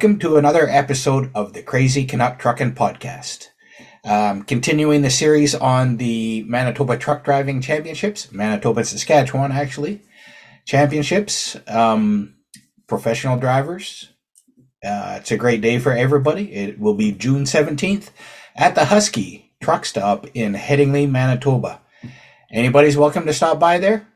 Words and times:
Welcome 0.00 0.18
to 0.20 0.38
another 0.38 0.66
episode 0.66 1.30
of 1.34 1.52
the 1.52 1.62
Crazy 1.62 2.06
Canuck 2.06 2.38
Trucking 2.38 2.74
Podcast. 2.74 3.48
Um, 4.02 4.44
continuing 4.44 5.02
the 5.02 5.10
series 5.10 5.54
on 5.54 5.98
the 5.98 6.42
Manitoba 6.44 6.96
Truck 6.96 7.22
Driving 7.22 7.60
Championships, 7.60 8.32
Manitoba 8.32 8.82
Saskatchewan, 8.82 9.52
actually, 9.52 10.00
championships, 10.64 11.54
um, 11.68 12.34
professional 12.86 13.36
drivers. 13.36 14.08
Uh, 14.82 15.18
it's 15.18 15.32
a 15.32 15.36
great 15.36 15.60
day 15.60 15.78
for 15.78 15.92
everybody. 15.92 16.50
It 16.50 16.80
will 16.80 16.94
be 16.94 17.12
June 17.12 17.44
17th 17.44 18.08
at 18.56 18.74
the 18.74 18.86
Husky 18.86 19.52
Truck 19.60 19.84
Stop 19.84 20.26
in 20.32 20.54
Headingley, 20.54 21.10
Manitoba. 21.10 21.82
Anybody's 22.50 22.96
welcome 22.96 23.26
to 23.26 23.34
stop 23.34 23.60
by 23.60 23.76
there, 23.76 24.08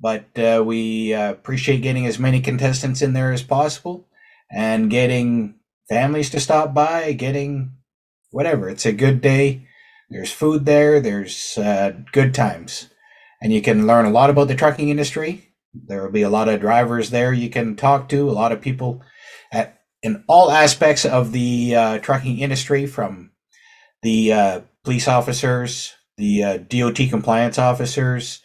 but 0.00 0.36
uh, 0.36 0.64
we 0.66 1.14
uh, 1.14 1.30
appreciate 1.30 1.80
getting 1.80 2.06
as 2.06 2.18
many 2.18 2.40
contestants 2.40 3.02
in 3.02 3.12
there 3.12 3.30
as 3.30 3.44
possible 3.44 4.08
and 4.52 4.90
getting 4.90 5.56
families 5.88 6.30
to 6.30 6.40
stop 6.40 6.74
by, 6.74 7.12
getting 7.12 7.72
whatever. 8.30 8.68
It's 8.68 8.86
a 8.86 8.92
good 8.92 9.20
day. 9.20 9.66
There's 10.10 10.32
food 10.32 10.66
there. 10.66 11.00
There's 11.00 11.56
uh, 11.56 11.92
good 12.12 12.34
times, 12.34 12.88
and 13.40 13.52
you 13.52 13.62
can 13.62 13.86
learn 13.86 14.04
a 14.04 14.10
lot 14.10 14.30
about 14.30 14.48
the 14.48 14.54
trucking 14.54 14.88
industry. 14.88 15.48
There 15.74 16.02
will 16.02 16.12
be 16.12 16.22
a 16.22 16.30
lot 16.30 16.48
of 16.48 16.60
drivers 16.60 17.10
there 17.10 17.32
you 17.32 17.48
can 17.48 17.76
talk 17.76 18.08
to. 18.10 18.28
A 18.28 18.32
lot 18.32 18.52
of 18.52 18.60
people 18.60 19.02
at 19.50 19.78
in 20.02 20.24
all 20.26 20.50
aspects 20.50 21.04
of 21.04 21.32
the 21.32 21.74
uh, 21.74 21.98
trucking 21.98 22.38
industry, 22.40 22.86
from 22.86 23.30
the 24.02 24.32
uh, 24.32 24.60
police 24.84 25.06
officers, 25.08 25.94
the 26.16 26.42
uh, 26.42 26.56
DOT 26.58 26.96
compliance 27.08 27.58
officers, 27.58 28.40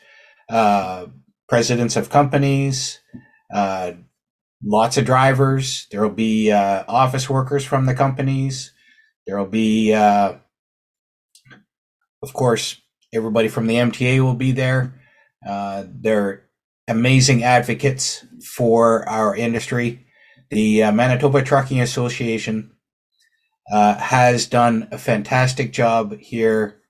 uh, 0.50 1.08
presidents 1.50 1.96
of 1.96 2.09
companies, 2.09 3.00
uh, 3.53 3.92
lots 4.63 4.97
of 4.97 5.05
drivers. 5.05 5.88
There 5.91 6.02
will 6.02 6.09
be 6.09 6.52
uh, 6.52 6.83
office 6.88 7.30
workers 7.30 7.63
from 7.63 7.86
the 7.86 7.94
companies. 7.94 8.72
There 9.25 9.38
will 9.38 9.45
be, 9.45 9.94
uh, 9.94 10.36
of 12.23 12.33
course, 12.33 12.81
everybody 13.13 13.47
from 13.47 13.67
the 13.67 13.75
MTA 13.75 14.22
will 14.22 14.33
be 14.35 14.52
there. 14.52 15.00
Uh, 15.47 15.83
they're 15.88 16.44
amazing 16.88 17.44
advocates 17.44 18.25
for 18.44 19.08
our 19.08 19.35
industry. 19.35 20.05
The 20.50 20.83
uh, 20.83 20.91
Manitoba 20.91 21.44
Trucking 21.44 21.81
Association 21.81 22.72
uh, 23.72 23.95
has 23.95 24.47
done 24.47 24.88
a 24.91 24.97
fantastic 24.97 25.73
job 25.73 26.17
here 26.19 26.81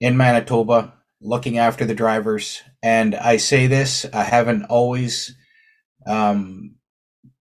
in 0.00 0.16
Manitoba 0.16 0.94
looking 1.20 1.58
after 1.58 1.84
the 1.84 1.94
drivers. 1.94 2.62
And 2.82 3.14
I 3.14 3.36
say 3.36 3.66
this, 3.66 4.06
I 4.12 4.22
haven't 4.22 4.64
always 4.64 5.34
um, 6.06 6.76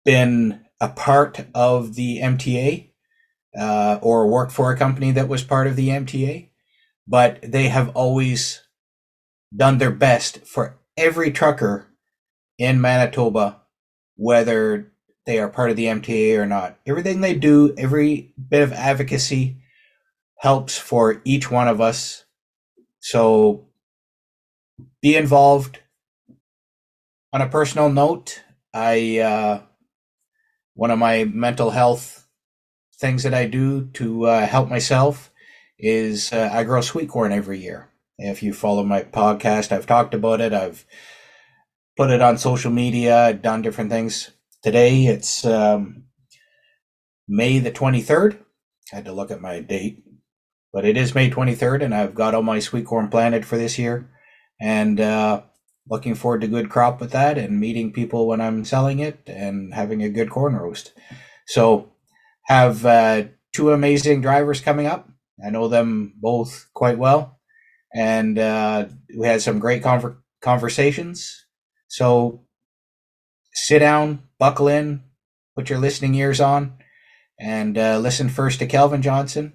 been 0.06 0.64
a 0.80 0.88
part 0.88 1.44
of 1.52 1.96
the 1.96 2.20
MTA 2.20 2.92
uh, 3.58 3.98
or 4.00 4.28
worked 4.28 4.52
for 4.52 4.70
a 4.70 4.78
company 4.78 5.10
that 5.10 5.28
was 5.28 5.42
part 5.42 5.66
of 5.66 5.76
the 5.76 5.88
MTA, 5.88 6.50
but 7.06 7.40
they 7.42 7.68
have 7.68 7.90
always 7.90 8.62
done 9.54 9.78
their 9.78 9.90
best 9.90 10.46
for 10.46 10.78
every 10.96 11.30
trucker 11.32 11.88
in 12.56 12.80
Manitoba, 12.80 13.62
whether 14.14 14.92
they 15.27 15.40
are 15.40 15.48
part 15.48 15.70
of 15.70 15.77
the 15.77 15.86
MTA 15.86 16.38
or 16.38 16.46
not. 16.46 16.78
Everything 16.86 17.20
they 17.20 17.34
do, 17.34 17.74
every 17.77 18.32
bit 18.48 18.62
of 18.62 18.72
advocacy 18.72 19.58
helps 20.38 20.78
for 20.78 21.20
each 21.24 21.50
one 21.50 21.66
of 21.66 21.80
us. 21.80 22.24
So 23.00 23.66
be 25.02 25.16
involved. 25.16 25.80
On 27.33 27.40
a 27.42 27.48
personal 27.48 27.90
note, 27.90 28.42
I 28.72 29.18
uh, 29.18 29.65
one 30.77 30.91
of 30.91 30.98
my 30.98 31.25
mental 31.25 31.70
health 31.70 32.29
things 32.98 33.25
that 33.25 33.35
I 33.35 33.47
do 33.47 33.87
to 33.95 34.27
uh, 34.27 34.47
help 34.47 34.69
myself 34.69 35.33
is 35.79 36.33
uh, 36.33 36.51
I 36.53 36.64
grow 36.64 36.81
sweet 36.83 37.09
corn 37.09 37.33
every 37.33 37.59
year. 37.59 37.89
If 38.19 38.42
you 38.42 38.53
follow 38.53 38.85
my 38.85 39.03
podcast, 39.03 39.73
I've 39.73 39.87
talked 39.87 40.14
about 40.14 40.41
it. 40.41 40.53
I've 40.53 40.85
put 41.97 42.11
it 42.11 42.23
on 42.23 42.39
social 42.39 42.70
media, 42.70 43.33
done 43.33 43.63
different 43.63 43.91
things. 43.91 44.31
Today 44.63 45.07
it's 45.07 45.45
um, 45.45 46.05
May 47.27 47.58
the 47.58 47.73
23rd. 47.73 48.39
I 48.93 48.97
had 48.97 49.05
to 49.07 49.13
look 49.13 49.31
at 49.31 49.41
my 49.41 49.61
date, 49.61 50.05
but 50.73 50.85
it 50.85 50.97
is 50.97 51.14
May 51.14 51.31
23rd, 51.31 51.85
and 51.85 51.95
I've 51.95 52.14
got 52.14 52.35
all 52.35 52.43
my 52.43 52.58
sweet 52.58 52.87
corn 52.87 53.08
planted 53.08 53.45
for 53.45 53.57
this 53.57 53.79
year. 53.79 54.11
And 54.61 55.01
uh, 55.01 55.43
looking 55.89 56.14
forward 56.14 56.41
to 56.41 56.48
good 56.48 56.69
crop 56.69 57.01
with 57.01 57.13
that 57.13 57.39
and 57.39 57.61
meeting 57.61 57.92
people 57.92 58.27
when 58.27 58.41
I'm 58.41 58.64
selling 58.64 58.98
it 58.98 59.20
and 59.27 59.73
having 59.73 60.02
a 60.02 60.08
good 60.08 60.30
corn 60.30 60.55
roast. 60.55 60.92
So 61.47 61.92
have 62.45 62.85
uh, 62.85 63.24
two 63.52 63.73
amazing 63.73 64.20
drivers 64.20 64.61
coming 64.61 64.86
up. 64.86 65.08
I 65.45 65.51
know 65.51 65.69
them 65.69 66.14
both 66.17 66.69
quite 66.75 66.98
well, 66.98 67.39
and 67.95 68.39
uh, 68.39 68.86
we 69.17 69.27
had 69.27 69.42
some 69.42 69.58
great 69.58 69.83
conver- 69.83 70.19
conversations. 70.41 71.46
So 71.89 72.46
sit 73.52 73.80
down, 73.80 74.23
buckle 74.39 74.69
in, 74.69 75.02
put 75.55 75.70
your 75.70 75.79
listening 75.79 76.14
ears 76.14 76.41
on, 76.41 76.79
and 77.39 77.77
uh, 77.77 77.98
listen 77.98 78.29
first 78.29 78.58
to 78.58 78.67
Kelvin 78.67 79.02
Johnson 79.02 79.52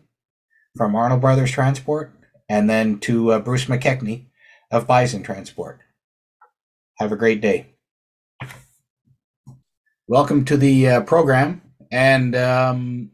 from 0.78 0.96
Arnold 0.96 1.22
Brothers 1.22 1.52
Transport, 1.52 2.14
and 2.47 2.70
then 2.70 3.00
to 3.00 3.31
uh, 3.31 3.40
Bruce 3.40 3.66
McKechnie 3.66 4.28
of 4.72 4.88
Bison 4.88 5.24
Transport. 5.24 5.81
Have 7.01 7.12
a 7.12 7.16
great 7.16 7.41
day. 7.41 7.66
Welcome 10.07 10.45
to 10.45 10.56
the 10.56 10.88
uh, 10.88 11.01
program, 11.01 11.63
and 11.91 12.35
um, 12.35 13.09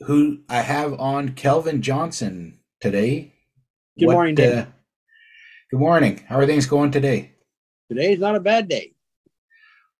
who 0.00 0.40
I 0.48 0.62
have 0.62 0.98
on 0.98 1.34
Kelvin 1.34 1.80
Johnson 1.80 2.58
today. 2.80 3.32
Good 3.96 4.06
what, 4.06 4.14
morning, 4.14 4.34
David. 4.34 4.58
Uh, 4.58 4.66
good 5.70 5.78
morning. 5.78 6.24
How 6.26 6.40
are 6.40 6.46
things 6.46 6.66
going 6.66 6.90
today? 6.90 7.36
Today's 7.88 8.18
not 8.18 8.34
a 8.34 8.40
bad 8.40 8.66
day. 8.66 8.94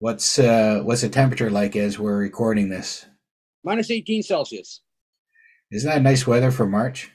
What's 0.01 0.41
uh, 0.41 0.81
what's 0.83 1.03
the 1.03 1.09
temperature 1.09 1.51
like 1.51 1.77
as 1.77 2.01
we're 2.01 2.19
recording 2.19 2.69
this? 2.69 3.07
Minus 3.63 3.93
18 3.93 4.25
Celsius. 4.25 4.81
Isn't 5.71 5.89
that 5.89 6.03
nice 6.03 6.27
weather 6.27 6.51
for 6.51 6.67
March? 6.67 7.13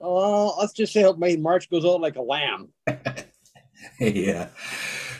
Uh, 0.00 0.56
let's 0.56 0.72
just 0.72 0.92
say 0.92 1.04
March 1.36 1.68
goes 1.68 1.84
out 1.84 2.00
like 2.00 2.14
a 2.14 2.22
lamb. 2.22 2.68
yeah. 3.98 4.50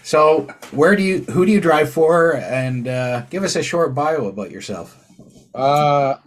So, 0.07 0.43
where 0.71 0.95
do 0.95 1.03
you, 1.03 1.23
who 1.23 1.45
do 1.45 1.51
you 1.51 1.61
drive 1.61 1.91
for, 1.91 2.37
and 2.37 2.87
uh, 2.87 3.23
give 3.23 3.43
us 3.43 3.57
a 3.57 3.63
short 3.63 3.93
bio 3.93 4.27
about 4.27 4.53
yourself. 4.53 4.97
Uh, 5.53 6.19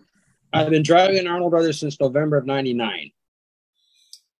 I've 0.51 0.69
been 0.69 0.83
driving 0.83 1.25
Arnold 1.27 1.51
Brothers 1.51 1.79
since 1.79 1.97
November 1.97 2.35
of 2.35 2.45
'99. 2.45 3.11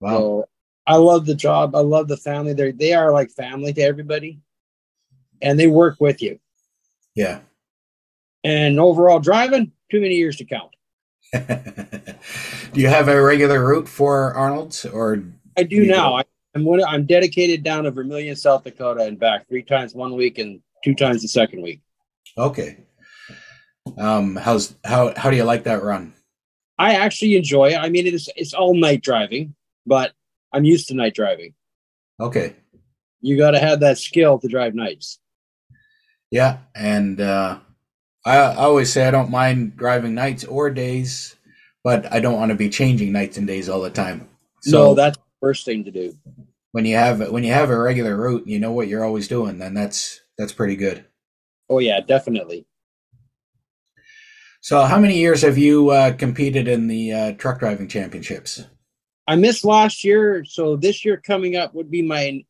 Wow. 0.02 0.10
So 0.10 0.50
I 0.86 0.98
love 0.98 1.26
the 1.26 1.36
job. 1.36 1.74
I 1.74 1.80
love 1.80 2.10
the 2.10 2.18
family. 2.18 2.52
They 2.52 2.74
they 2.74 2.94
are 2.94 3.14
like 3.14 3.32
family 3.32 3.72
to 3.72 3.82
everybody, 3.82 4.42
and 5.42 5.58
they 5.58 5.68
work 5.68 6.02
with 6.02 6.22
you. 6.22 6.38
Yeah. 7.16 7.40
And 8.44 8.78
overall 8.78 9.22
driving, 9.22 9.72
too 9.90 10.02
many 10.02 10.16
years 10.16 10.36
to 10.36 10.44
count. 10.44 10.76
do 12.74 12.82
you 12.82 12.90
have 12.90 13.08
a 13.08 13.22
regular 13.22 13.66
route 13.66 13.88
for 13.88 14.34
Arnold's, 14.34 14.84
or 14.84 15.24
I 15.56 15.64
do, 15.64 15.86
do 15.86 15.92
now. 15.92 16.18
I 16.18 16.24
I'm 16.56 16.66
one, 16.66 16.84
I'm 16.84 17.06
dedicated 17.06 17.64
down 17.64 17.84
to 17.84 17.92
Vermillion, 17.92 18.36
South 18.36 18.64
Dakota, 18.64 19.04
and 19.04 19.20
back 19.20 19.48
three 19.48 19.64
times 19.64 19.94
one 19.94 20.16
week 20.16 20.40
and 20.40 20.62
two 20.84 20.96
times 20.96 21.22
the 21.22 21.28
second 21.28 21.62
week. 21.62 21.82
Okay. 22.38 22.86
Um, 23.98 24.36
how's 24.36 24.76
how 24.84 25.14
how 25.16 25.30
do 25.30 25.38
you 25.38 25.44
like 25.44 25.64
that 25.64 25.84
run? 25.84 26.14
I 26.78 26.96
actually 26.96 27.36
enjoy 27.36 27.72
it. 27.72 27.78
I 27.78 27.90
mean, 27.90 28.08
it's 28.08 28.30
it's 28.36 28.54
all 28.54 28.76
night 28.76 29.02
driving, 29.02 29.56
but 29.86 30.14
I'm 30.54 30.64
used 30.64 30.88
to 30.88 30.96
night 30.96 31.14
driving. 31.14 31.54
Okay. 32.20 32.56
You 33.22 33.38
got 33.38 33.52
to 33.52 33.60
have 33.60 33.82
that 33.82 33.98
skill 33.98 34.40
to 34.40 34.48
drive 34.48 34.74
nights. 34.74 35.20
Yeah, 36.32 36.60
and 36.76 37.20
uh, 37.20 37.60
I, 38.26 38.38
I 38.38 38.56
always 38.56 38.94
say 38.94 39.08
I 39.08 39.12
don't 39.12 39.32
mind 39.32 39.76
driving 39.76 40.14
nights 40.14 40.44
or 40.44 40.70
days, 40.70 41.36
but 41.84 42.12
I 42.14 42.20
don't 42.20 42.36
want 42.36 42.50
to 42.50 42.56
be 42.56 42.70
changing 42.70 43.12
nights 43.12 43.38
and 43.38 43.48
days 43.48 43.68
all 43.68 43.82
the 43.82 43.90
time. 43.90 44.30
So 44.62 44.78
no, 44.78 44.94
that's 44.94 45.18
first 45.40 45.66
thing 45.66 45.84
to 45.86 45.92
do. 45.92 46.16
When 46.72 46.86
you 46.86 46.96
have 46.96 47.32
when 47.32 47.44
you 47.44 47.54
have 47.54 47.70
a 47.70 47.80
regular 47.80 48.16
route, 48.16 48.48
you 48.48 48.60
know 48.60 48.72
what 48.72 48.88
you're 48.88 49.06
always 49.06 49.28
doing. 49.28 49.58
Then 49.58 49.74
that's 49.74 50.22
that's 50.38 50.54
pretty 50.54 50.76
good. 50.76 51.06
Oh 51.70 51.80
yeah, 51.80 52.00
definitely. 52.00 52.66
So, 54.62 54.84
how 54.84 55.00
many 55.00 55.18
years 55.18 55.42
have 55.44 55.58
you 55.58 55.90
uh, 55.90 56.14
competed 56.14 56.68
in 56.68 56.88
the 56.88 57.14
uh, 57.14 57.32
truck 57.34 57.60
driving 57.60 57.88
championships? 57.88 58.64
I 59.26 59.36
missed 59.36 59.64
last 59.64 60.04
year, 60.04 60.44
so 60.44 60.76
this 60.76 61.06
year 61.06 61.18
coming 61.18 61.56
up 61.56 61.74
would 61.74 61.90
be 61.90 62.02
my 62.02 62.44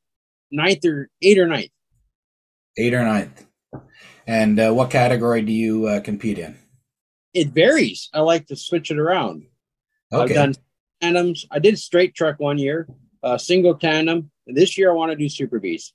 ninth 0.52 0.86
or 0.86 1.10
eight 1.22 1.38
or 1.38 1.48
ninth. 1.48 1.70
Eight 2.78 2.94
or 2.94 3.04
ninth. 3.04 3.46
And 4.26 4.60
uh, 4.60 4.72
what 4.72 4.90
category 4.90 5.42
do 5.42 5.52
you 5.52 5.86
uh, 5.86 6.00
compete 6.02 6.40
in? 6.40 6.58
It 7.34 7.50
varies. 7.50 8.10
I 8.14 8.22
like 8.22 8.48
to 8.48 8.56
switch 8.56 8.92
it 8.92 8.98
around. 8.98 9.46
Okay. 10.12 10.24
I've 10.24 10.30
done 10.30 10.56
tandems. 11.02 11.46
I 11.52 11.60
did 11.60 11.78
straight 11.80 12.16
truck 12.16 12.40
one 12.40 12.58
year, 12.58 12.88
uh, 13.24 13.38
single 13.38 13.76
tandem. 13.76 14.32
This 14.48 14.78
year 14.78 14.92
I 14.92 14.94
want 14.94 15.12
to 15.12 15.16
do 15.16 15.30
Super 15.30 15.60
Bs. 15.60 15.92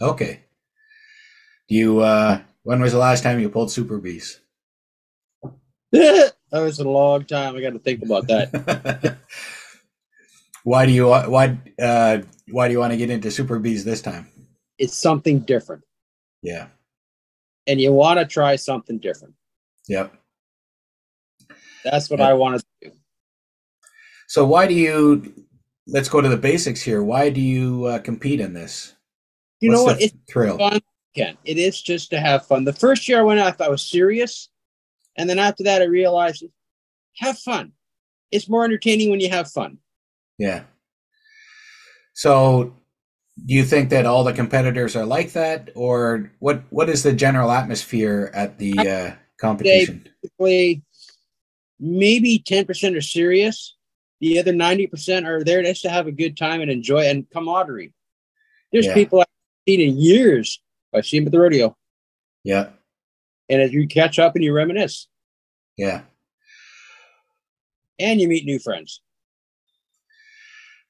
Okay. 0.00 0.40
You 1.68 2.00
uh 2.00 2.40
when 2.62 2.80
was 2.80 2.92
the 2.92 2.98
last 2.98 3.22
time 3.22 3.40
you 3.40 3.48
pulled 3.48 3.70
Super 3.70 4.00
Bs? 4.00 4.38
that 5.92 6.34
was 6.50 6.78
a 6.78 6.88
long 6.88 7.24
time. 7.24 7.56
I 7.56 7.60
got 7.60 7.72
to 7.74 7.78
think 7.78 8.02
about 8.02 8.26
that. 8.28 9.18
why 10.64 10.86
do 10.86 10.92
you 10.92 11.08
why 11.08 11.58
uh, 11.80 12.18
why 12.48 12.68
do 12.68 12.72
you 12.72 12.80
want 12.80 12.92
to 12.92 12.96
get 12.96 13.10
into 13.10 13.30
Super 13.30 13.60
Bs 13.60 13.84
this 13.84 14.02
time? 14.02 14.28
It's 14.78 14.98
something 14.98 15.40
different. 15.40 15.84
Yeah. 16.42 16.68
And 17.66 17.80
you 17.80 17.92
want 17.92 18.18
to 18.18 18.26
try 18.26 18.56
something 18.56 18.98
different. 18.98 19.34
Yep. 19.88 20.12
That's 21.84 22.10
what 22.10 22.18
yep. 22.18 22.28
I 22.28 22.32
want 22.32 22.60
to 22.60 22.66
do. 22.82 22.96
So 24.28 24.44
why 24.44 24.66
do 24.66 24.74
you? 24.74 25.44
Let's 25.86 26.08
go 26.08 26.20
to 26.20 26.28
the 26.28 26.36
basics 26.36 26.80
here. 26.80 27.02
Why 27.02 27.28
do 27.28 27.40
you 27.40 27.84
uh, 27.84 27.98
compete 27.98 28.40
in 28.40 28.54
this? 28.54 28.94
You 29.60 29.70
What's 29.70 29.80
know 29.80 29.84
what? 29.84 30.00
It's 30.00 30.14
thrill. 30.28 30.58
Fun. 30.58 30.80
Ken. 31.14 31.36
It 31.44 31.58
is 31.58 31.80
just 31.80 32.10
to 32.10 32.20
have 32.20 32.46
fun. 32.46 32.64
The 32.64 32.72
first 32.72 33.08
year 33.08 33.20
I 33.20 33.22
went 33.22 33.40
out, 33.40 33.46
I 33.46 33.50
thought 33.52 33.68
I 33.68 33.70
was 33.70 33.88
serious. 33.88 34.48
And 35.16 35.30
then 35.30 35.38
after 35.38 35.62
that, 35.64 35.80
I 35.80 35.84
realized 35.84 36.44
have 37.18 37.38
fun. 37.38 37.72
It's 38.32 38.48
more 38.48 38.64
entertaining 38.64 39.10
when 39.10 39.20
you 39.20 39.30
have 39.30 39.48
fun. 39.50 39.78
Yeah. 40.38 40.64
So 42.14 42.74
do 43.44 43.54
you 43.54 43.64
think 43.64 43.90
that 43.90 44.06
all 44.06 44.24
the 44.24 44.32
competitors 44.32 44.96
are 44.96 45.06
like 45.06 45.32
that 45.32 45.70
or 45.74 46.32
what 46.38 46.62
what 46.70 46.88
is 46.88 47.02
the 47.02 47.12
general 47.12 47.50
atmosphere 47.50 48.30
at 48.32 48.58
the 48.58 48.78
uh, 48.78 49.12
competition 49.40 50.08
maybe 51.80 52.38
10% 52.38 52.96
are 52.96 53.00
serious 53.00 53.76
the 54.32 54.38
other 54.38 54.52
90% 54.52 55.26
are 55.26 55.44
there 55.44 55.62
just 55.62 55.82
to 55.82 55.90
have 55.90 56.06
a 56.06 56.12
good 56.12 56.36
time 56.36 56.60
and 56.60 56.70
enjoy 56.70 57.04
and 57.06 57.28
camaraderie 57.30 57.92
there's 58.72 58.86
yeah. 58.86 58.94
people 58.94 59.20
i've 59.20 59.26
seen 59.68 59.80
in 59.80 59.96
years 59.98 60.62
i've 60.94 61.06
seen 61.06 61.22
them 61.22 61.28
at 61.28 61.32
the 61.32 61.38
rodeo 61.38 61.76
yeah 62.42 62.68
and 63.48 63.60
as 63.60 63.72
you 63.72 63.86
catch 63.86 64.18
up 64.18 64.34
and 64.34 64.44
you 64.44 64.52
reminisce 64.52 65.08
yeah 65.76 66.02
and 67.98 68.20
you 68.20 68.28
meet 68.28 68.44
new 68.44 68.58
friends 68.58 69.00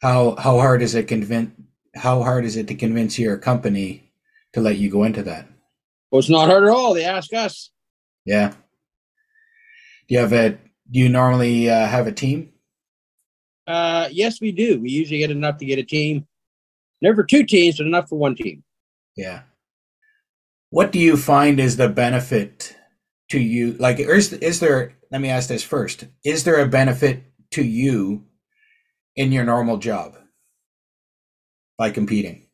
how 0.01 0.35
how 0.37 0.59
hard 0.59 0.83
is 0.83 0.95
it 0.95 1.09
convince 1.09 1.51
how 1.95 2.23
hard 2.23 2.45
is 2.45 2.57
it 2.57 2.69
to 2.69 2.75
convince 2.75 3.19
your 3.19 3.37
company 3.39 4.13
to 4.53 4.61
let 4.61 4.79
you 4.79 4.91
go 4.91 5.05
into 5.05 5.23
that? 5.23 5.47
Well, 6.11 6.21
it's 6.21 6.31
not 6.31 6.49
hard 6.49 6.65
at 6.65 6.71
all. 6.71 6.95
They 6.95 7.05
ask 7.05 7.33
us. 7.33 7.71
Yeah. 8.25 8.51
Do 10.09 10.15
you 10.15 10.19
have 10.19 10.33
a? 10.33 10.51
Do 10.51 11.01
you 11.01 11.09
normally 11.09 11.71
uh, 11.71 11.87
have 11.87 12.07
a 12.07 12.13
team? 12.13 12.51
Uh, 13.67 14.09
yes, 14.11 14.41
we 14.41 14.53
do. 14.53 14.81
We 14.81 14.91
usually 14.91 15.19
get 15.19 15.31
enough 15.31 15.59
to 15.59 15.65
get 15.65 15.79
a 15.79 15.85
team. 15.85 16.27
Never 17.01 17.25
two 17.25 17.45
teams, 17.45 17.79
but 17.79 17.87
enough 17.87 18.09
for 18.09 18.19
one 18.19 18.35
team. 18.35 18.63
Yeah. 19.17 19.43
What 20.71 20.93
do 20.93 20.99
you 20.99 21.17
find 21.17 21.61
is 21.61 21.77
the 21.77 21.89
benefit 21.89 22.77
to 23.31 23.39
you? 23.39 23.73
Like, 23.75 23.99
is 24.01 24.33
is 24.33 24.61
there? 24.61 24.97
Let 25.11 25.21
me 25.21 25.29
ask 25.29 25.49
this 25.49 25.63
first. 25.63 26.07
Is 26.25 26.45
there 26.45 26.61
a 26.61 26.69
benefit 26.69 27.23
to 27.53 27.63
you 27.63 28.25
in 29.15 29.31
your 29.31 29.45
normal 29.45 29.77
job? 29.77 30.17
by 31.77 31.91
competing? 31.91 32.47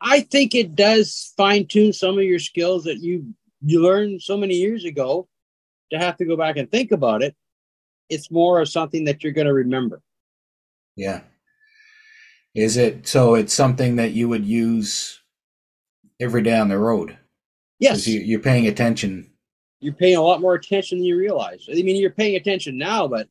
I 0.00 0.20
think 0.20 0.54
it 0.54 0.74
does 0.74 1.32
fine 1.36 1.66
tune 1.66 1.92
some 1.92 2.18
of 2.18 2.24
your 2.24 2.38
skills 2.38 2.84
that 2.84 2.98
you 2.98 3.34
you 3.62 3.82
learned 3.82 4.22
so 4.22 4.36
many 4.36 4.54
years 4.54 4.84
ago 4.84 5.28
to 5.92 5.98
have 5.98 6.16
to 6.16 6.24
go 6.24 6.36
back 6.36 6.56
and 6.56 6.70
think 6.70 6.92
about 6.92 7.22
it. 7.22 7.36
It's 8.10 8.30
more 8.30 8.60
of 8.60 8.68
something 8.68 9.04
that 9.04 9.22
you're 9.22 9.32
going 9.32 9.46
to 9.46 9.54
remember. 9.54 10.02
Yeah. 10.96 11.20
Is 12.54 12.76
it 12.76 13.06
so? 13.06 13.34
It's 13.34 13.54
something 13.54 13.96
that 13.96 14.10
you 14.10 14.28
would 14.28 14.44
use 14.44 15.20
every 16.18 16.42
day 16.42 16.58
on 16.58 16.68
the 16.68 16.78
road. 16.78 17.16
Yes, 17.78 18.06
you, 18.06 18.36
are 18.36 18.42
paying 18.42 18.66
attention. 18.66 19.30
You're 19.80 19.94
paying 19.94 20.16
a 20.16 20.22
lot 20.22 20.40
more 20.40 20.54
attention 20.54 20.98
than 20.98 21.06
you 21.06 21.16
realize. 21.16 21.66
I 21.70 21.74
mean, 21.74 21.96
you're 21.96 22.10
paying 22.10 22.36
attention 22.36 22.76
now, 22.76 23.08
but 23.08 23.28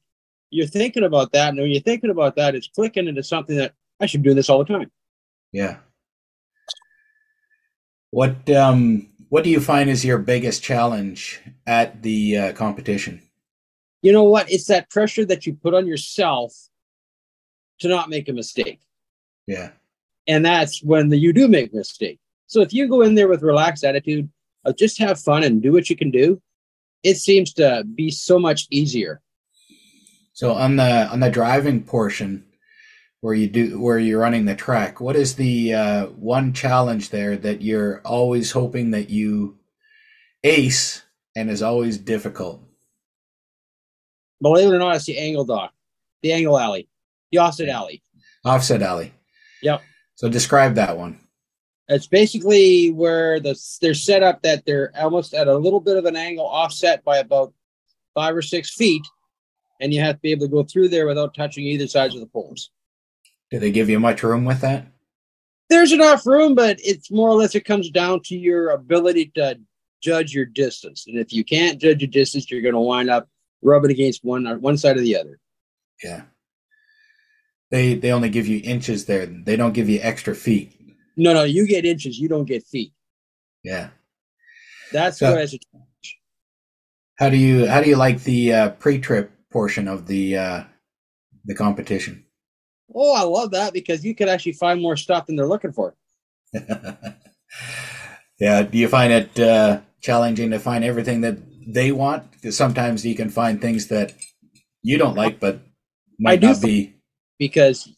you're 0.50 0.66
thinking 0.66 1.04
about 1.04 1.31
that. 1.34 1.50
And 1.50 1.60
when 1.60 1.70
you're 1.70 1.81
thinking 1.81 2.10
about 2.10 2.36
that, 2.38 2.56
it's 2.56 2.68
clicking 2.68 3.08
into 3.08 3.22
something 3.22 3.56
that 3.58 3.74
I 4.00 4.06
should 4.06 4.24
do 4.24 4.34
this 4.34 4.50
all 4.50 4.58
the 4.60 4.66
time. 4.66 4.90
Yeah. 5.52 5.78
What 8.12 8.50
um 8.50 9.10
what 9.30 9.44
do 9.44 9.52
you 9.52 9.60
find 9.60 9.90
is 9.90 10.04
your 10.04 10.18
biggest 10.18 10.64
challenge 10.64 11.40
at 11.68 12.02
the 12.02 12.38
uh, 12.38 12.54
competition? 12.54 13.22
You 14.01 14.12
know 14.12 14.24
what? 14.24 14.51
It's 14.51 14.66
that 14.66 14.90
pressure 14.90 15.25
that 15.25 15.46
you 15.46 15.54
put 15.54 15.74
on 15.74 15.88
yourself 15.88 16.54
to 17.80 17.88
not 17.88 18.10
make 18.10 18.30
a 18.30 18.34
mistake. 18.34 18.81
Yeah. 19.48 19.72
And 20.28 20.46
that's 20.46 20.84
when 20.84 21.10
the, 21.10 21.18
you 21.18 21.34
do 21.34 21.48
make 21.48 21.74
a 21.74 21.78
mistake. 21.78 22.19
So 22.48 22.62
if 22.62 22.74
you 22.74 22.88
go 22.88 23.01
in 23.01 23.16
there 23.16 23.28
with 23.28 23.42
relaxed 23.42 23.84
attitude 23.84 24.30
of 24.66 24.78
just 24.78 24.98
have 25.00 25.19
fun 25.19 25.44
and 25.44 25.62
do 25.62 25.72
what 25.72 25.90
you 25.90 25.96
can 25.96 26.12
do, 26.12 26.42
it 27.04 27.16
seems 27.16 27.54
to 27.54 27.84
be 27.96 28.12
so 28.12 28.40
much 28.40 28.68
easier. 28.69 29.22
So 30.34 30.54
on 30.54 30.78
the 30.78 31.07
on 31.07 31.19
the 31.19 31.30
driving 31.30 31.84
portion, 31.84 32.45
where 33.22 33.34
you 33.34 33.48
do 33.48 33.80
where 33.80 34.00
you're 34.00 34.19
running 34.19 34.45
the 34.45 34.56
track 34.56 35.02
what 35.02 35.16
is 35.16 35.36
the 35.36 35.74
uh, 35.74 36.06
one 36.07 36.54
challenge 36.54 37.10
there 37.10 37.36
that 37.36 37.62
you're 37.62 38.02
always 38.06 38.52
hoping 38.52 38.92
that 38.92 39.10
you 39.10 39.57
ace 40.44 41.04
and 41.36 41.50
is 41.50 41.62
always 41.62 41.98
difficult 41.98 42.63
believe 44.41 44.68
it 44.68 44.75
or 44.75 44.80
not 44.80 44.95
it's 44.95 45.06
the 45.06 45.18
angle 45.18 45.45
dock 45.45 45.74
the 46.21 46.31
angle 46.31 46.57
alley 46.57 46.88
the 47.31 47.38
offset 47.38 47.69
alley. 47.69 48.01
Offset 48.45 48.81
alley. 48.81 49.13
Yep. 49.62 49.81
So 50.15 50.30
describe 50.30 50.75
that 50.75 50.97
one. 50.97 51.19
It's 51.88 52.07
basically 52.07 52.91
where 52.91 53.39
the 53.39 53.59
they're 53.81 53.94
set 53.94 54.24
up 54.24 54.41
that 54.44 54.65
they're 54.65 54.91
almost 54.95 55.33
at 55.33 55.47
a 55.47 55.57
little 55.57 55.80
bit 55.80 55.97
of 55.97 56.06
an 56.06 56.15
angle 56.15 56.45
offset 56.45 57.03
by 57.03 57.18
about 57.18 57.53
five 58.13 58.36
or 58.36 58.41
six 58.41 58.74
feet 58.74 59.01
and 59.80 59.94
you 59.94 60.01
have 60.01 60.15
to 60.15 60.21
be 60.21 60.31
able 60.31 60.45
to 60.45 60.51
go 60.51 60.63
through 60.63 60.89
there 60.89 61.07
without 61.07 61.33
touching 61.33 61.65
either 61.65 61.88
sides 61.88 62.13
of 62.13 62.21
the 62.21 62.27
poles. 62.27 62.69
Do 63.50 63.59
they 63.59 63.71
give 63.71 63.89
you 63.89 64.00
much 64.00 64.24
room 64.24 64.45
with 64.45 64.62
that? 64.62 64.88
There's 65.69 65.92
enough 65.92 66.25
room, 66.25 66.53
but 66.53 66.77
it's 66.80 67.12
more 67.12 67.30
or 67.30 67.35
less 67.35 67.56
it 67.56 67.65
comes 67.65 67.89
down 67.89 68.21
to 68.25 68.35
your 68.35 68.71
ability 68.71 69.31
to 69.35 69.59
judge 70.01 70.33
your 70.33 70.45
distance. 70.45 71.06
And 71.07 71.18
if 71.18 71.31
you 71.31 71.44
can't 71.44 71.80
judge 71.80 72.02
your 72.02 72.09
distance, 72.09 72.49
you're 72.52 72.61
going 72.61 72.73
to 72.73 72.80
wind 72.80 73.09
up 73.09 73.30
rubbing 73.61 73.92
against 73.92 74.23
one 74.23 74.45
one 74.61 74.78
side 74.78 74.97
or 74.97 75.01
the 75.01 75.18
other. 75.18 75.39
Yeah. 76.04 76.23
They 77.71 77.95
they 77.95 78.11
only 78.11 78.30
give 78.30 78.47
you 78.47 78.61
inches 78.63 79.06
there. 79.06 79.25
They 79.25 79.56
don't 79.56 79.73
give 79.73 79.89
you 79.89 79.99
extra 80.01 80.35
feet. 80.35 80.75
No, 81.16 81.33
no, 81.33 81.44
you 81.44 81.68
get 81.68 81.85
inches. 81.85 82.18
You 82.19 82.30
don't 82.30 82.45
get 82.45 82.63
feet. 82.66 82.94
Yeah. 83.63 83.89
That's 84.92 85.19
so, 85.19 85.31
what 85.31 85.39
has 85.39 85.54
a 85.54 85.59
How 87.18 87.30
do 87.30 87.37
you 87.37 87.68
how 87.68 87.81
do 87.81 87.89
you 87.89 87.95
like 87.95 88.23
the 88.23 88.54
uh, 88.54 88.69
pre-trip 88.71 89.31
portion 89.51 89.87
of 89.87 90.07
the 90.07 90.37
uh, 90.37 90.63
the 91.45 91.56
competition? 91.56 92.25
Oh, 92.94 93.16
I 93.16 93.21
love 93.21 93.51
that 93.51 93.73
because 93.73 94.04
you 94.04 94.16
could 94.16 94.30
actually 94.30 94.54
find 94.54 94.81
more 94.81 94.97
stuff 94.97 95.28
than 95.28 95.35
they're 95.35 95.45
looking 95.45 95.73
for. 95.73 95.95
yeah. 98.39 98.63
Do 98.63 98.78
you 98.78 98.87
find 98.87 99.13
it 99.13 99.39
uh, 99.39 99.81
challenging 100.01 100.49
to 100.51 100.59
find 100.59 100.83
everything 100.83 101.21
that 101.21 101.37
they 101.73 101.92
want? 101.92 102.31
Because 102.31 102.57
sometimes 102.57 103.06
you 103.06 103.16
can 103.16 103.30
find 103.30 103.61
things 103.61 103.88
that 103.88 104.14
you 104.81 104.97
don't 104.97 105.16
like, 105.16 105.40
but 105.40 105.61
might 106.19 106.42
not 106.42 106.61
be. 106.61 106.95
Because 107.38 107.90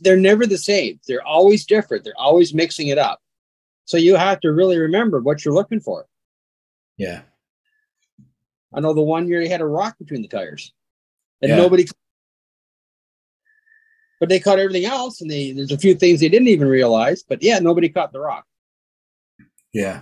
they're 0.00 0.16
never 0.16 0.46
the 0.46 0.58
same. 0.58 1.00
They're 1.06 1.26
always 1.26 1.64
different. 1.64 2.04
They're 2.04 2.18
always 2.18 2.52
mixing 2.52 2.88
it 2.88 2.98
up. 2.98 3.20
So 3.86 3.96
you 3.96 4.16
have 4.16 4.40
to 4.40 4.52
really 4.52 4.78
remember 4.78 5.20
what 5.20 5.44
you're 5.44 5.54
looking 5.54 5.80
for. 5.80 6.06
Yeah. 6.96 7.22
I 8.74 8.80
know 8.80 8.92
the 8.92 9.02
one 9.02 9.28
year 9.28 9.40
he 9.40 9.48
had 9.48 9.60
a 9.60 9.66
rock 9.66 9.96
between 9.98 10.22
the 10.22 10.28
tires, 10.28 10.72
and 11.40 11.50
yeah. 11.50 11.56
nobody 11.56 11.86
but 14.20 14.28
they 14.28 14.40
caught 14.40 14.58
everything 14.58 14.86
else, 14.86 15.20
and 15.20 15.30
they, 15.30 15.52
there's 15.52 15.72
a 15.72 15.78
few 15.78 15.94
things 15.94 16.20
they 16.20 16.28
didn't 16.28 16.48
even 16.48 16.66
realize. 16.66 17.22
But 17.22 17.42
yeah, 17.42 17.58
nobody 17.58 17.88
caught 17.88 18.12
the 18.12 18.20
rock. 18.20 18.46
Yeah. 19.72 20.00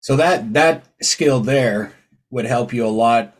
So 0.00 0.16
that 0.16 0.52
that 0.54 0.86
skill 1.02 1.40
there 1.40 1.92
would 2.30 2.46
help 2.46 2.72
you 2.72 2.86
a 2.86 2.88
lot 2.88 3.34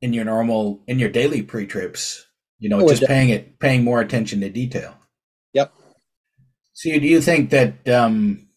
in 0.00 0.12
your 0.12 0.24
normal 0.24 0.82
in 0.86 0.98
your 0.98 1.10
daily 1.10 1.42
pre 1.42 1.66
trips. 1.66 2.26
You 2.58 2.68
know, 2.68 2.80
oh, 2.80 2.88
just 2.88 3.04
paying 3.04 3.28
it 3.28 3.58
paying 3.58 3.84
more 3.84 4.00
attention 4.00 4.40
to 4.40 4.48
detail. 4.48 4.94
Yep. 5.52 5.72
So 6.72 6.90
do 6.90 7.06
you 7.06 7.20
think 7.20 7.50
that 7.50 7.88
um, 7.88 8.48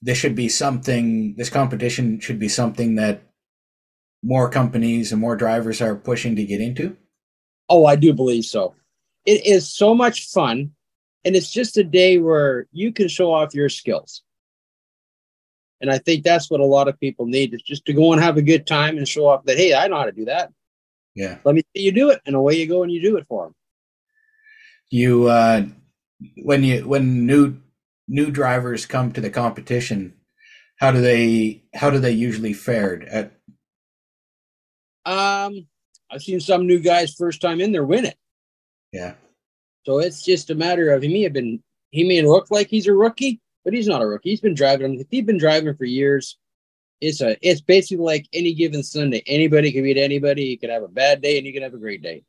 this 0.00 0.18
should 0.18 0.34
be 0.34 0.48
something? 0.48 1.34
This 1.36 1.50
competition 1.50 2.20
should 2.20 2.38
be 2.38 2.48
something 2.48 2.94
that 2.96 3.22
more 4.22 4.48
companies 4.48 5.12
and 5.12 5.20
more 5.20 5.36
drivers 5.36 5.80
are 5.80 5.94
pushing 5.94 6.36
to 6.36 6.44
get 6.44 6.60
into. 6.60 6.96
Oh, 7.68 7.86
I 7.86 7.96
do 7.96 8.12
believe 8.12 8.44
so 8.44 8.74
it 9.28 9.44
is 9.44 9.70
so 9.70 9.94
much 9.94 10.30
fun 10.30 10.70
and 11.22 11.36
it's 11.36 11.50
just 11.50 11.76
a 11.76 11.84
day 11.84 12.16
where 12.16 12.66
you 12.72 12.90
can 12.90 13.08
show 13.08 13.30
off 13.30 13.54
your 13.54 13.68
skills 13.68 14.22
and 15.80 15.90
i 15.90 15.98
think 15.98 16.24
that's 16.24 16.50
what 16.50 16.60
a 16.60 16.64
lot 16.64 16.88
of 16.88 16.98
people 17.00 17.26
need 17.26 17.54
is 17.54 17.62
just 17.62 17.84
to 17.84 17.92
go 17.92 18.12
and 18.12 18.22
have 18.22 18.36
a 18.36 18.42
good 18.42 18.66
time 18.66 18.96
and 18.96 19.08
show 19.08 19.26
off 19.26 19.44
that 19.44 19.56
hey 19.56 19.74
i 19.74 19.86
know 19.88 19.96
how 19.96 20.04
to 20.04 20.12
do 20.12 20.24
that 20.24 20.52
yeah 21.14 21.38
let 21.44 21.54
me 21.54 21.62
see 21.74 21.82
you 21.82 21.92
do 21.92 22.10
it 22.10 22.20
and 22.26 22.36
away 22.36 22.56
you 22.56 22.66
go 22.66 22.82
and 22.82 22.92
you 22.92 23.00
do 23.00 23.16
it 23.16 23.26
for 23.28 23.44
them 23.44 23.54
you 24.90 25.26
uh 25.28 25.64
when 26.42 26.64
you 26.64 26.86
when 26.86 27.26
new 27.26 27.56
new 28.08 28.30
drivers 28.30 28.86
come 28.86 29.12
to 29.12 29.20
the 29.20 29.30
competition 29.30 30.14
how 30.76 30.90
do 30.90 31.00
they 31.00 31.62
how 31.74 31.90
do 31.90 31.98
they 31.98 32.12
usually 32.12 32.52
fared 32.52 33.04
at 33.04 33.32
Um, 35.04 35.66
I've 36.10 36.22
seen 36.22 36.40
some 36.40 36.66
new 36.66 36.78
guys 36.78 37.14
first 37.14 37.40
time 37.40 37.60
in 37.60 37.72
there 37.72 37.84
win 37.84 38.04
it. 38.04 38.16
Yeah. 38.92 39.14
So 39.86 39.98
it's 39.98 40.22
just 40.22 40.50
a 40.50 40.54
matter 40.54 40.92
of 40.92 41.02
he 41.02 41.08
may 41.08 41.22
have 41.22 41.32
been 41.32 41.62
he 41.90 42.04
may 42.04 42.20
look 42.22 42.50
like 42.50 42.68
he's 42.68 42.86
a 42.86 42.92
rookie, 42.92 43.40
but 43.68 43.74
he's 43.74 43.86
not 43.86 44.00
a 44.00 44.06
rookie. 44.06 44.30
He's 44.30 44.40
been 44.40 44.54
driving. 44.54 44.98
If 44.98 45.08
He's 45.10 45.26
been 45.26 45.36
driving 45.36 45.76
for 45.76 45.84
years. 45.84 46.38
It's 47.02 47.20
a 47.20 47.36
it's 47.46 47.60
basically 47.60 48.02
like 48.02 48.26
any 48.32 48.54
given 48.54 48.82
Sunday. 48.82 49.22
Anybody 49.26 49.70
can 49.70 49.82
beat 49.82 49.98
anybody. 49.98 50.44
You 50.44 50.58
can 50.58 50.70
have 50.70 50.84
a 50.84 50.88
bad 50.88 51.20
day 51.20 51.36
and 51.36 51.46
you 51.46 51.52
can 51.52 51.62
have 51.62 51.74
a 51.74 51.78
great 51.78 52.00
day. 52.00 52.24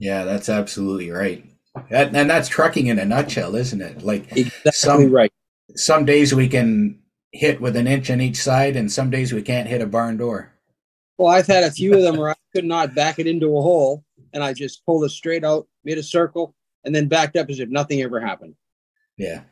Yeah, 0.00 0.24
that's 0.24 0.48
absolutely 0.48 1.12
right. 1.12 1.46
That, 1.88 2.16
and 2.16 2.28
that's 2.28 2.48
trucking 2.48 2.88
in 2.88 2.98
a 2.98 3.04
nutshell, 3.04 3.54
isn't 3.54 3.80
it? 3.80 4.02
Like 4.02 4.36
exactly 4.36 4.72
some, 4.72 5.12
right. 5.12 5.32
Some 5.76 6.04
days 6.04 6.34
we 6.34 6.48
can 6.48 6.98
hit 7.30 7.60
with 7.60 7.76
an 7.76 7.86
inch 7.86 8.10
on 8.10 8.20
each 8.20 8.42
side, 8.42 8.74
and 8.74 8.90
some 8.90 9.08
days 9.08 9.32
we 9.32 9.40
can't 9.40 9.68
hit 9.68 9.82
a 9.82 9.86
barn 9.86 10.16
door. 10.16 10.52
Well, 11.16 11.28
I've 11.28 11.46
had 11.46 11.62
a 11.62 11.70
few 11.70 11.94
of 11.94 12.02
them 12.02 12.16
where 12.16 12.30
I 12.30 12.36
could 12.52 12.64
not 12.64 12.92
back 12.92 13.20
it 13.20 13.28
into 13.28 13.56
a 13.56 13.62
hole, 13.62 14.04
and 14.32 14.42
I 14.42 14.52
just 14.52 14.84
pulled 14.84 15.04
it 15.04 15.10
straight 15.10 15.44
out, 15.44 15.68
made 15.84 15.98
a 15.98 16.02
circle, 16.02 16.56
and 16.84 16.92
then 16.92 17.06
backed 17.06 17.36
up 17.36 17.50
as 17.50 17.60
if 17.60 17.68
nothing 17.68 18.02
ever 18.02 18.18
happened. 18.18 18.56
Yeah. 19.16 19.42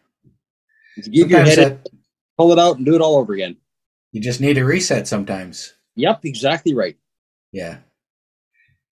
Give 1.08 1.30
your 1.30 1.40
head, 1.40 1.58
that, 1.58 1.88
pull 2.36 2.52
it 2.52 2.58
out, 2.58 2.76
and 2.76 2.86
do 2.86 2.94
it 2.94 3.00
all 3.00 3.16
over 3.16 3.32
again. 3.32 3.56
You 4.12 4.20
just 4.20 4.40
need 4.40 4.58
a 4.58 4.64
reset 4.64 5.06
sometimes. 5.06 5.74
Yep, 5.96 6.24
exactly 6.24 6.74
right. 6.74 6.96
Yeah. 7.52 7.78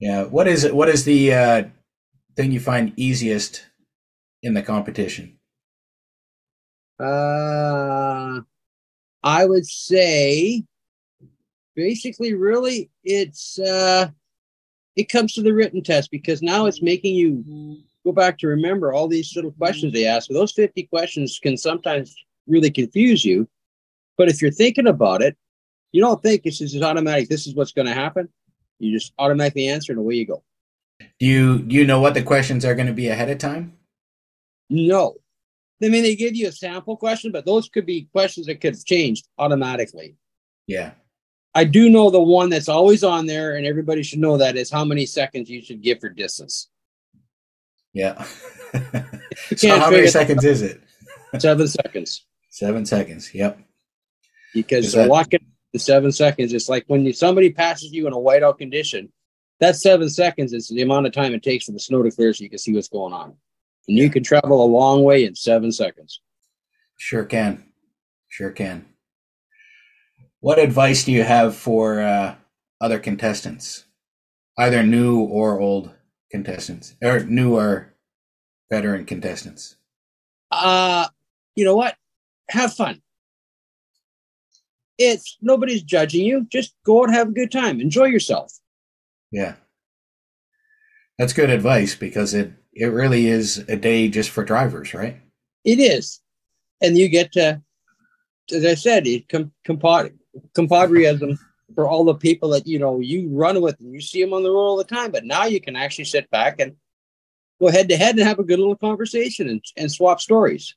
Yeah. 0.00 0.24
What 0.24 0.48
is 0.48 0.64
it? 0.64 0.74
What 0.74 0.88
is 0.88 1.04
the 1.04 1.34
uh, 1.34 1.64
thing 2.36 2.52
you 2.52 2.60
find 2.60 2.92
easiest 2.96 3.66
in 4.42 4.54
the 4.54 4.62
competition? 4.62 5.38
Uh, 6.98 8.40
I 9.22 9.44
would 9.44 9.66
say 9.66 10.64
basically, 11.74 12.34
really, 12.34 12.90
it's 13.04 13.58
uh, 13.58 14.08
it 14.96 15.08
comes 15.08 15.34
to 15.34 15.42
the 15.42 15.52
written 15.52 15.82
test 15.82 16.10
because 16.10 16.42
now 16.42 16.66
it's 16.66 16.82
making 16.82 17.14
you 17.14 17.82
go 18.04 18.12
back 18.12 18.38
to 18.38 18.48
remember 18.48 18.92
all 18.92 19.08
these 19.08 19.34
little 19.34 19.52
questions 19.52 19.92
they 19.92 20.06
ask. 20.06 20.28
Those 20.28 20.52
50 20.52 20.84
questions 20.84 21.38
can 21.42 21.56
sometimes 21.56 22.14
really 22.46 22.70
confuse 22.70 23.24
you. 23.24 23.48
But 24.18 24.28
if 24.28 24.42
you're 24.42 24.50
thinking 24.50 24.86
about 24.86 25.22
it, 25.22 25.36
you 25.92 26.00
don't 26.00 26.22
think 26.22 26.42
it's 26.44 26.58
just 26.58 26.82
automatic, 26.82 27.28
this 27.28 27.46
is 27.46 27.54
what's 27.54 27.72
going 27.72 27.86
to 27.86 27.94
happen. 27.94 28.28
You 28.78 28.92
just 28.92 29.12
automatically 29.18 29.68
answer 29.68 29.92
and 29.92 30.00
away 30.00 30.14
you 30.16 30.26
go. 30.26 30.42
Do 31.18 31.26
you 31.26 31.58
do 31.58 31.74
you 31.74 31.84
know 31.84 32.00
what 32.00 32.14
the 32.14 32.22
questions 32.22 32.64
are 32.64 32.74
going 32.74 32.86
to 32.86 32.92
be 32.92 33.08
ahead 33.08 33.30
of 33.30 33.38
time? 33.38 33.74
No. 34.70 35.16
I 35.82 35.88
mean, 35.88 36.02
they 36.02 36.14
give 36.14 36.36
you 36.36 36.48
a 36.48 36.52
sample 36.52 36.96
question, 36.96 37.32
but 37.32 37.44
those 37.44 37.68
could 37.68 37.86
be 37.86 38.08
questions 38.12 38.46
that 38.46 38.60
could 38.60 38.82
change 38.84 39.24
automatically. 39.38 40.16
Yeah. 40.66 40.92
I 41.54 41.64
do 41.64 41.90
know 41.90 42.10
the 42.10 42.22
one 42.22 42.48
that's 42.48 42.68
always 42.68 43.04
on 43.04 43.26
there, 43.26 43.56
and 43.56 43.66
everybody 43.66 44.02
should 44.02 44.20
know 44.20 44.36
that 44.38 44.56
is 44.56 44.70
how 44.70 44.84
many 44.84 45.04
seconds 45.04 45.50
you 45.50 45.60
should 45.60 45.82
give 45.82 46.00
for 46.00 46.08
distance. 46.08 46.68
Yeah. 47.92 48.22
so 49.56 49.78
how 49.78 49.90
many 49.90 50.06
seconds 50.06 50.44
is 50.44 50.62
it? 50.62 50.80
Seven 51.38 51.68
seconds. 51.68 52.26
Seven 52.50 52.84
seconds. 52.84 53.34
Yep. 53.34 53.58
Because 54.54 54.92
that- 54.92 55.08
walking 55.08 55.40
the 55.72 55.78
seven 55.78 56.12
seconds, 56.12 56.52
it's 56.52 56.68
like 56.68 56.84
when 56.88 57.06
you, 57.06 57.14
somebody 57.14 57.50
passes 57.50 57.92
you 57.92 58.06
in 58.06 58.12
a 58.12 58.16
whiteout 58.16 58.58
condition, 58.58 59.10
that 59.60 59.76
seven 59.76 60.10
seconds 60.10 60.52
is 60.52 60.68
the 60.68 60.82
amount 60.82 61.06
of 61.06 61.12
time 61.12 61.32
it 61.32 61.42
takes 61.42 61.64
for 61.64 61.72
the 61.72 61.80
snow 61.80 62.02
to 62.02 62.10
clear 62.10 62.34
so 62.34 62.44
you 62.44 62.50
can 62.50 62.58
see 62.58 62.74
what's 62.74 62.88
going 62.88 63.14
on. 63.14 63.34
And 63.88 63.96
you 63.96 64.10
can 64.10 64.22
travel 64.22 64.62
a 64.62 64.66
long 64.66 65.02
way 65.02 65.24
in 65.24 65.34
seven 65.34 65.72
seconds. 65.72 66.20
Sure 66.98 67.24
can. 67.24 67.64
Sure 68.28 68.50
can. 68.50 68.84
What 70.40 70.58
advice 70.58 71.04
do 71.04 71.12
you 71.12 71.22
have 71.22 71.56
for 71.56 72.02
uh, 72.02 72.34
other 72.80 72.98
contestants, 72.98 73.84
either 74.58 74.82
new 74.82 75.20
or 75.20 75.60
old 75.60 75.94
contestants, 76.32 76.96
or 77.02 77.20
newer 77.20 77.94
veteran 78.70 79.04
contestants? 79.04 79.76
Uh, 80.50 81.06
you 81.54 81.64
know 81.64 81.76
what? 81.76 81.96
Have 82.50 82.74
fun. 82.74 83.00
It's 84.98 85.38
nobody's 85.40 85.82
judging 85.82 86.24
you. 86.24 86.46
Just 86.50 86.74
go 86.84 87.00
out 87.00 87.08
and 87.08 87.14
have 87.14 87.28
a 87.28 87.32
good 87.32 87.52
time. 87.52 87.80
Enjoy 87.80 88.04
yourself. 88.04 88.52
Yeah. 89.30 89.54
That's 91.18 91.32
good 91.32 91.50
advice 91.50 91.94
because 91.94 92.34
it 92.34 92.52
it 92.72 92.86
really 92.86 93.28
is 93.28 93.58
a 93.68 93.76
day 93.76 94.08
just 94.08 94.30
for 94.30 94.44
drivers, 94.44 94.94
right? 94.94 95.20
It 95.64 95.78
is. 95.78 96.20
And 96.80 96.96
you 96.96 97.08
get 97.08 97.32
to 97.32 97.62
as 98.52 98.64
I 98.64 98.74
said, 98.74 99.06
it 99.06 99.28
com- 99.28 99.52
compadreism 99.66 101.38
for 101.74 101.88
all 101.88 102.04
the 102.04 102.14
people 102.14 102.48
that 102.50 102.66
you 102.66 102.78
know 102.78 103.00
you 103.00 103.28
run 103.30 103.60
with 103.60 103.78
and 103.80 103.92
you 103.92 104.00
see 104.00 104.22
them 104.22 104.32
on 104.32 104.42
the 104.42 104.50
road 104.50 104.58
all 104.58 104.76
the 104.76 104.84
time. 104.84 105.10
But 105.10 105.24
now 105.24 105.44
you 105.44 105.60
can 105.60 105.76
actually 105.76 106.04
sit 106.04 106.30
back 106.30 106.60
and 106.60 106.74
go 107.60 107.70
head 107.70 107.88
to 107.88 107.96
head 107.96 108.16
and 108.16 108.26
have 108.26 108.38
a 108.38 108.44
good 108.44 108.58
little 108.58 108.76
conversation 108.76 109.48
and, 109.48 109.64
and 109.76 109.90
swap 109.90 110.20
stories. 110.20 110.74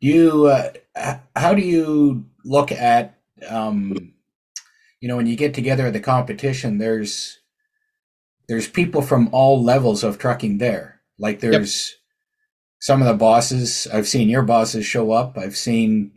You, 0.00 0.46
uh, 0.46 1.18
how 1.36 1.54
do 1.54 1.62
you 1.62 2.26
look 2.44 2.72
at, 2.72 3.18
um, 3.48 4.12
you 5.00 5.08
know, 5.08 5.16
when 5.16 5.26
you 5.26 5.36
get 5.36 5.54
together 5.54 5.86
at 5.86 5.92
the 5.92 6.00
competition? 6.00 6.78
There's 6.78 7.38
there's 8.48 8.68
people 8.68 9.02
from 9.02 9.28
all 9.32 9.62
levels 9.62 10.02
of 10.02 10.18
trucking 10.18 10.58
there. 10.58 11.00
Like 11.18 11.40
there's 11.40 11.90
yep. 11.90 11.98
some 12.80 13.00
of 13.00 13.08
the 13.08 13.14
bosses. 13.14 13.86
I've 13.92 14.08
seen 14.08 14.28
your 14.28 14.42
bosses 14.42 14.84
show 14.84 15.12
up. 15.12 15.38
I've 15.38 15.56
seen 15.56 16.12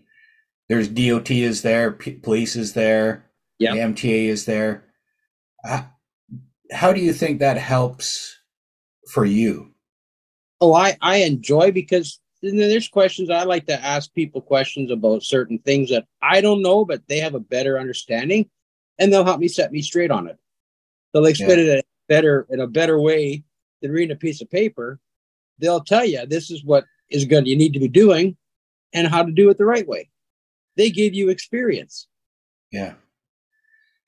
there's 0.68 0.88
DOT 0.88 1.30
is 1.32 1.62
there, 1.62 1.92
P- 1.92 2.14
police 2.14 2.56
is 2.56 2.74
there, 2.74 3.25
yeah, 3.60 3.74
the 3.74 3.80
MTA 3.80 4.28
is 4.28 4.46
there. 4.46 4.86
How, 5.64 5.90
how 6.72 6.94
do 6.94 7.02
you 7.02 7.14
think 7.14 7.40
that 7.40 7.58
helps 7.58 8.38
for 9.12 9.26
you? 9.26 9.72
Oh, 10.62 10.74
I 10.74 10.98
I 11.02 11.18
enjoy 11.18 11.72
because 11.72 12.20
there's 12.42 12.88
questions 12.88 13.30
I 13.30 13.44
like 13.44 13.66
to 13.68 13.84
ask 13.84 14.14
people 14.14 14.42
questions 14.42 14.92
about 14.92 15.24
certain 15.24 15.60
things 15.60 15.90
that 15.90 16.06
I 16.22 16.42
don't 16.42 16.62
know, 16.62 16.86
but 16.86 17.02
they 17.08 17.20
have 17.20 17.36
a 17.36 17.40
better 17.40 17.80
understanding, 17.80 18.50
and 19.00 19.12
they'll 19.12 19.26
help 19.26 19.40
me 19.40 19.48
set 19.48 19.72
me 19.72 19.82
straight 19.82 20.12
on 20.12 20.28
it. 20.28 20.38
They'll 21.14 21.26
explain 21.26 21.60
yeah. 21.60 21.74
it 21.74 21.86
better 22.08 22.46
in 22.50 22.60
a 22.60 22.68
better 22.68 23.00
way 23.00 23.44
than 23.82 23.92
reading 23.92 24.16
a 24.16 24.20
piece 24.20 24.42
of 24.42 24.50
paper. 24.50 25.00
They'll 25.60 25.84
tell 25.84 26.06
you 26.06 26.26
this 26.26 26.52
is 26.52 26.64
what 26.64 26.86
is 27.10 27.26
good 27.26 27.48
you 27.48 27.56
need 27.56 27.74
to 27.74 27.80
be 27.80 27.88
doing, 27.88 28.38
and 28.94 29.08
how 29.08 29.24
to 29.24 29.32
do 29.32 29.50
it 29.50 29.58
the 29.58 29.66
right 29.66 29.88
way 29.88 30.10
they 30.76 30.90
give 30.90 31.14
you 31.14 31.30
experience. 31.30 32.08
Yeah. 32.72 32.94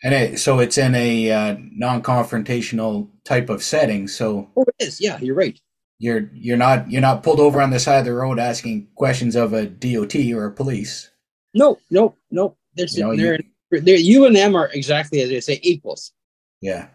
And 0.03 0.13
it, 0.13 0.39
so 0.39 0.59
it's 0.59 0.77
in 0.77 0.93
a 0.93 1.31
uh, 1.31 1.55
non-confrontational 1.59 3.09
type 3.23 3.49
of 3.49 3.63
setting. 3.63 4.07
So 4.07 4.49
oh, 4.55 4.63
it 4.63 4.85
is. 4.85 5.01
Yeah, 5.01 5.17
you're 5.19 5.35
right. 5.35 5.59
You're 5.99 6.29
you're 6.33 6.57
not 6.57 6.91
you're 6.91 7.01
not 7.01 7.23
pulled 7.23 7.39
over 7.39 7.61
on 7.61 7.71
the 7.71 7.79
side 7.79 7.99
of 7.99 8.05
the 8.05 8.13
road 8.13 8.37
asking 8.37 8.89
questions 8.95 9.35
of 9.35 9.53
a 9.53 9.65
DOT 9.65 10.15
or 10.33 10.45
a 10.45 10.51
police. 10.51 11.09
No, 11.55 11.79
no, 11.89 12.15
no. 12.29 12.55
They're 12.75 12.85
you 12.91 13.01
know, 13.03 13.15
they're, 13.15 13.39
you, 13.71 13.81
they're, 13.81 13.97
you 13.97 14.25
and 14.27 14.35
them 14.35 14.55
are 14.55 14.69
exactly 14.71 15.21
as 15.21 15.29
they 15.29 15.41
say 15.41 15.59
equals. 15.63 16.13
Yeah. 16.61 16.89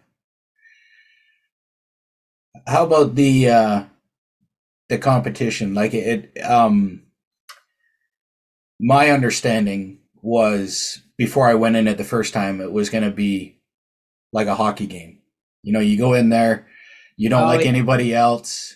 How 2.65 2.85
about 2.85 3.15
the 3.15 3.49
uh 3.49 3.83
the 4.87 4.97
competition? 4.97 5.73
Like 5.73 5.93
it, 5.93 6.31
it 6.35 6.41
um 6.41 7.03
my 8.79 9.09
understanding 9.09 9.99
was 10.21 11.01
before 11.23 11.47
I 11.47 11.53
went 11.53 11.77
in 11.77 11.87
it 11.87 11.97
the 11.97 12.03
first 12.03 12.33
time, 12.33 12.59
it 12.59 12.73
was 12.73 12.89
going 12.89 13.05
to 13.05 13.09
be 13.09 13.57
like 14.33 14.47
a 14.47 14.55
hockey 14.55 14.87
game. 14.87 15.19
You 15.61 15.71
know, 15.71 15.79
you 15.79 15.97
go 15.97 16.13
in 16.13 16.27
there, 16.27 16.67
you 17.15 17.29
don't 17.29 17.43
oh, 17.43 17.47
like 17.47 17.61
yeah. 17.61 17.69
anybody 17.69 18.13
else. 18.13 18.75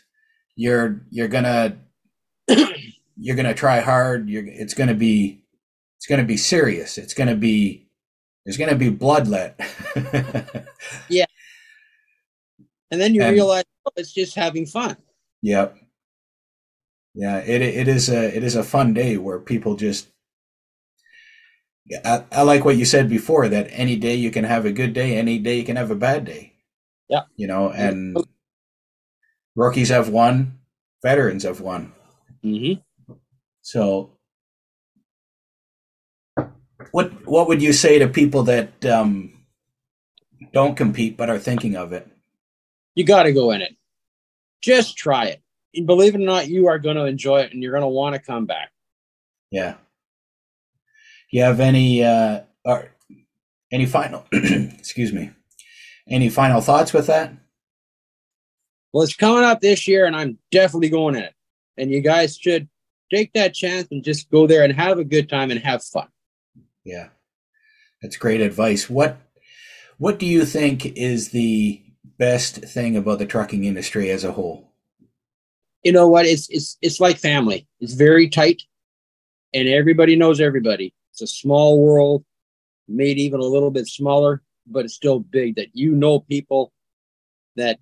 You're 0.55 1.01
you're 1.09 1.27
gonna 1.27 1.77
you're 3.17 3.35
gonna 3.35 3.53
try 3.53 3.81
hard. 3.81 4.29
You're 4.29 4.47
it's 4.47 4.73
gonna 4.73 4.93
be 4.93 5.41
it's 5.97 6.07
gonna 6.07 6.23
be 6.23 6.37
serious. 6.37 6.97
It's 6.97 7.13
gonna 7.13 7.35
be 7.35 7.89
there's 8.45 8.57
gonna 8.57 8.75
be 8.75 8.89
bloodlet. 8.89 9.53
yeah, 11.09 11.25
and 12.89 13.01
then 13.01 13.13
you 13.13 13.21
and, 13.21 13.33
realize 13.33 13.65
oh, 13.85 13.91
it's 13.97 14.13
just 14.13 14.35
having 14.35 14.65
fun. 14.65 14.95
Yep 15.41 15.77
yeah 17.17 17.37
it 17.39 17.63
it 17.63 17.87
is 17.87 18.09
a 18.09 18.37
it 18.37 18.43
is 18.43 18.55
a 18.55 18.63
fun 18.63 18.93
day 18.93 19.17
where 19.17 19.39
people 19.39 19.75
just 19.75 20.09
I, 22.05 22.23
I 22.31 22.41
like 22.41 22.65
what 22.65 22.77
you 22.77 22.85
said 22.85 23.09
before 23.09 23.47
that 23.47 23.67
any 23.71 23.95
day 23.95 24.15
you 24.15 24.31
can 24.31 24.43
have 24.43 24.65
a 24.65 24.71
good 24.71 24.93
day 24.93 25.17
any 25.17 25.39
day 25.39 25.57
you 25.57 25.63
can 25.63 25.75
have 25.75 25.91
a 25.91 25.95
bad 25.95 26.25
day 26.25 26.53
yeah 27.09 27.23
you 27.35 27.47
know 27.47 27.69
and 27.69 28.17
rookies 29.55 29.89
have 29.89 30.09
won 30.09 30.59
veterans 31.01 31.43
have 31.43 31.61
won 31.61 31.93
mm-hmm. 32.43 32.81
so 33.61 34.11
what 36.91 37.11
what 37.27 37.47
would 37.47 37.61
you 37.61 37.73
say 37.73 37.99
to 37.99 38.07
people 38.07 38.43
that 38.43 38.85
um, 38.85 39.33
don't 40.51 40.75
compete 40.75 41.17
but 41.17 41.29
are 41.29 41.39
thinking 41.39 41.75
of 41.75 41.93
it 41.93 42.07
you 42.95 43.05
got 43.05 43.23
to 43.23 43.33
go 43.33 43.51
in 43.51 43.61
it 43.61 43.75
just 44.61 44.97
try 44.97 45.25
it 45.25 45.41
believe 45.85 46.15
it 46.15 46.21
or 46.21 46.25
not, 46.25 46.47
you 46.47 46.67
are 46.67 46.79
going 46.79 46.95
to 46.95 47.05
enjoy 47.05 47.41
it 47.41 47.53
and 47.53 47.61
you're 47.61 47.71
going 47.71 47.81
to 47.81 47.87
want 47.87 48.15
to 48.15 48.21
come 48.21 48.45
back. 48.45 48.71
Yeah. 49.51 49.75
You 51.29 51.43
have 51.43 51.59
any 51.59 52.03
uh 52.03 52.41
or 52.63 52.91
any 53.71 53.85
final 53.85 54.25
excuse 54.31 55.13
me. 55.13 55.31
Any 56.09 56.29
final 56.29 56.61
thoughts 56.61 56.93
with 56.93 57.07
that? 57.07 57.33
Well, 58.93 59.03
it's 59.03 59.15
coming 59.15 59.43
up 59.43 59.59
this 59.59 59.87
year, 59.87 60.05
and 60.05 60.15
I'm 60.15 60.37
definitely 60.51 60.89
going 60.89 61.15
in 61.15 61.23
it. 61.23 61.33
And 61.77 61.91
you 61.91 62.01
guys 62.01 62.37
should 62.37 62.69
take 63.13 63.33
that 63.33 63.53
chance 63.53 63.89
and 63.91 64.03
just 64.03 64.29
go 64.31 64.47
there 64.47 64.63
and 64.63 64.73
have 64.73 64.99
a 64.99 65.03
good 65.03 65.29
time 65.29 65.51
and 65.51 65.59
have 65.59 65.83
fun. 65.83 66.07
Yeah, 66.83 67.09
that's 68.01 68.17
great 68.17 68.41
advice. 68.41 68.89
What 68.89 69.17
What 69.97 70.17
do 70.17 70.25
you 70.25 70.45
think 70.45 70.85
is 70.85 71.29
the 71.29 71.81
best 72.17 72.55
thing 72.55 72.95
about 72.95 73.19
the 73.19 73.25
trucking 73.25 73.65
industry 73.65 74.09
as 74.09 74.23
a 74.23 74.31
whole? 74.31 74.71
You 75.83 75.91
know 75.91 76.07
what? 76.07 76.25
It's 76.25 76.49
it's 76.49 76.77
it's 76.81 76.99
like 76.99 77.17
family. 77.17 77.67
It's 77.79 77.93
very 77.93 78.29
tight, 78.29 78.63
and 79.53 79.67
everybody 79.67 80.15
knows 80.15 80.39
everybody. 80.39 80.93
It's 81.19 81.33
a 81.33 81.35
small 81.35 81.83
world, 81.83 82.23
made 82.87 83.17
even 83.17 83.39
a 83.39 83.43
little 83.43 83.71
bit 83.71 83.87
smaller, 83.87 84.43
but 84.67 84.85
it's 84.85 84.93
still 84.93 85.19
big. 85.19 85.55
That 85.55 85.69
you 85.73 85.93
know 85.93 86.19
people 86.19 86.71
that 87.55 87.79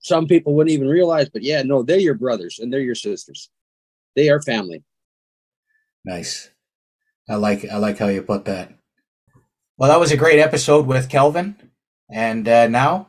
some 0.00 0.26
people 0.26 0.54
wouldn't 0.54 0.74
even 0.74 0.86
realize, 0.86 1.30
but 1.30 1.42
yeah, 1.42 1.62
no, 1.62 1.82
they're 1.82 1.98
your 1.98 2.14
brothers 2.14 2.58
and 2.58 2.70
they're 2.70 2.80
your 2.80 2.94
sisters. 2.94 3.48
They 4.16 4.28
are 4.28 4.42
family. 4.42 4.84
Nice. 6.04 6.50
I 7.26 7.36
like 7.36 7.64
I 7.64 7.78
like 7.78 7.98
how 7.98 8.08
you 8.08 8.20
put 8.20 8.44
that. 8.44 8.70
Well, 9.78 9.88
that 9.88 10.00
was 10.00 10.12
a 10.12 10.16
great 10.18 10.38
episode 10.38 10.86
with 10.86 11.08
Kelvin, 11.08 11.56
and 12.10 12.46
uh, 12.46 12.68
now 12.68 13.08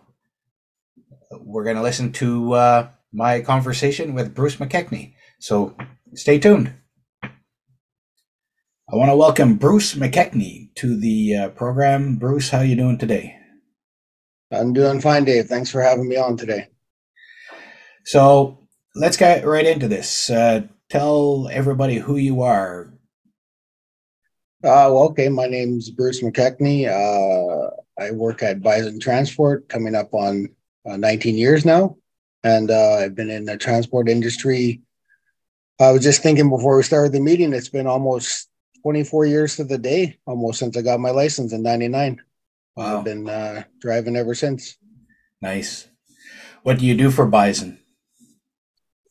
we're 1.32 1.66
going 1.66 1.76
to 1.76 1.82
listen 1.82 2.14
to 2.14 2.54
uh, 2.54 2.88
my 3.12 3.42
conversation 3.42 4.14
with 4.14 4.34
Bruce 4.34 4.56
McKechnie. 4.56 5.16
So 5.40 5.76
stay 6.14 6.40
tuned. 6.40 6.74
I 8.90 8.96
want 8.96 9.12
to 9.12 9.18
welcome 9.18 9.58
Bruce 9.58 9.96
McKechnie 9.96 10.74
to 10.76 10.96
the 10.96 11.36
uh, 11.36 11.50
program. 11.50 12.16
Bruce, 12.16 12.50
how 12.50 12.62
you 12.62 12.78
doing 12.78 12.98
today? 12.98 13.36
I'm 14.50 14.72
doing 14.72 15.02
fine, 15.02 15.26
Dave. 15.26 15.48
Thanks 15.48 15.70
for 15.70 15.82
having 15.82 16.08
me 16.08 16.16
on 16.16 16.38
today. 16.38 16.70
So 18.06 18.66
let's 18.96 19.18
get 19.18 19.46
right 19.46 19.66
into 19.66 19.90
this. 19.90 20.30
Uh, 20.30 20.68
tell 20.88 21.50
everybody 21.52 21.98
who 21.98 22.16
you 22.16 22.44
are. 22.44 22.94
Uh, 24.64 24.88
well, 24.88 25.10
okay, 25.10 25.28
my 25.28 25.48
name's 25.48 25.90
Bruce 25.90 26.24
McKechnie. 26.24 26.88
Uh, 26.88 27.70
I 28.02 28.12
work 28.12 28.42
at 28.42 28.62
Bison 28.62 29.02
Transport, 29.02 29.68
coming 29.68 29.96
up 29.96 30.14
on 30.14 30.48
uh, 30.90 30.96
19 30.96 31.36
years 31.36 31.66
now, 31.66 31.98
and 32.46 32.72
uh, 32.72 32.94
I've 32.94 33.16
been 33.16 33.32
in 33.32 33.44
the 33.44 33.58
transport 33.58 34.08
industry. 34.08 34.82
I 35.78 35.92
was 35.92 36.04
just 36.04 36.24
thinking 36.24 36.50
before 36.50 36.78
we 36.78 36.84
started 36.84 37.12
the 37.12 37.20
meeting, 37.20 37.52
it's 37.52 37.68
been 37.68 37.86
almost 37.86 38.47
24 38.84 39.26
years 39.26 39.56
to 39.58 39.64
the 39.64 39.78
day, 39.78 40.20
almost 40.26 40.60
since 40.60 40.78
I 40.78 40.82
got 40.82 41.00
my 41.00 41.12
license 41.12 41.54
in 41.54 41.64
'99. 41.64 42.22
Wow. 42.76 43.00
I've 43.00 43.04
been 43.04 43.28
uh, 43.28 43.64
driving 43.80 44.16
ever 44.16 44.36
since. 44.36 44.78
Nice. 45.42 45.88
What 46.64 46.80
do 46.80 46.86
you 46.86 46.96
do 46.96 47.12
for 47.12 47.26
Bison? 47.26 47.80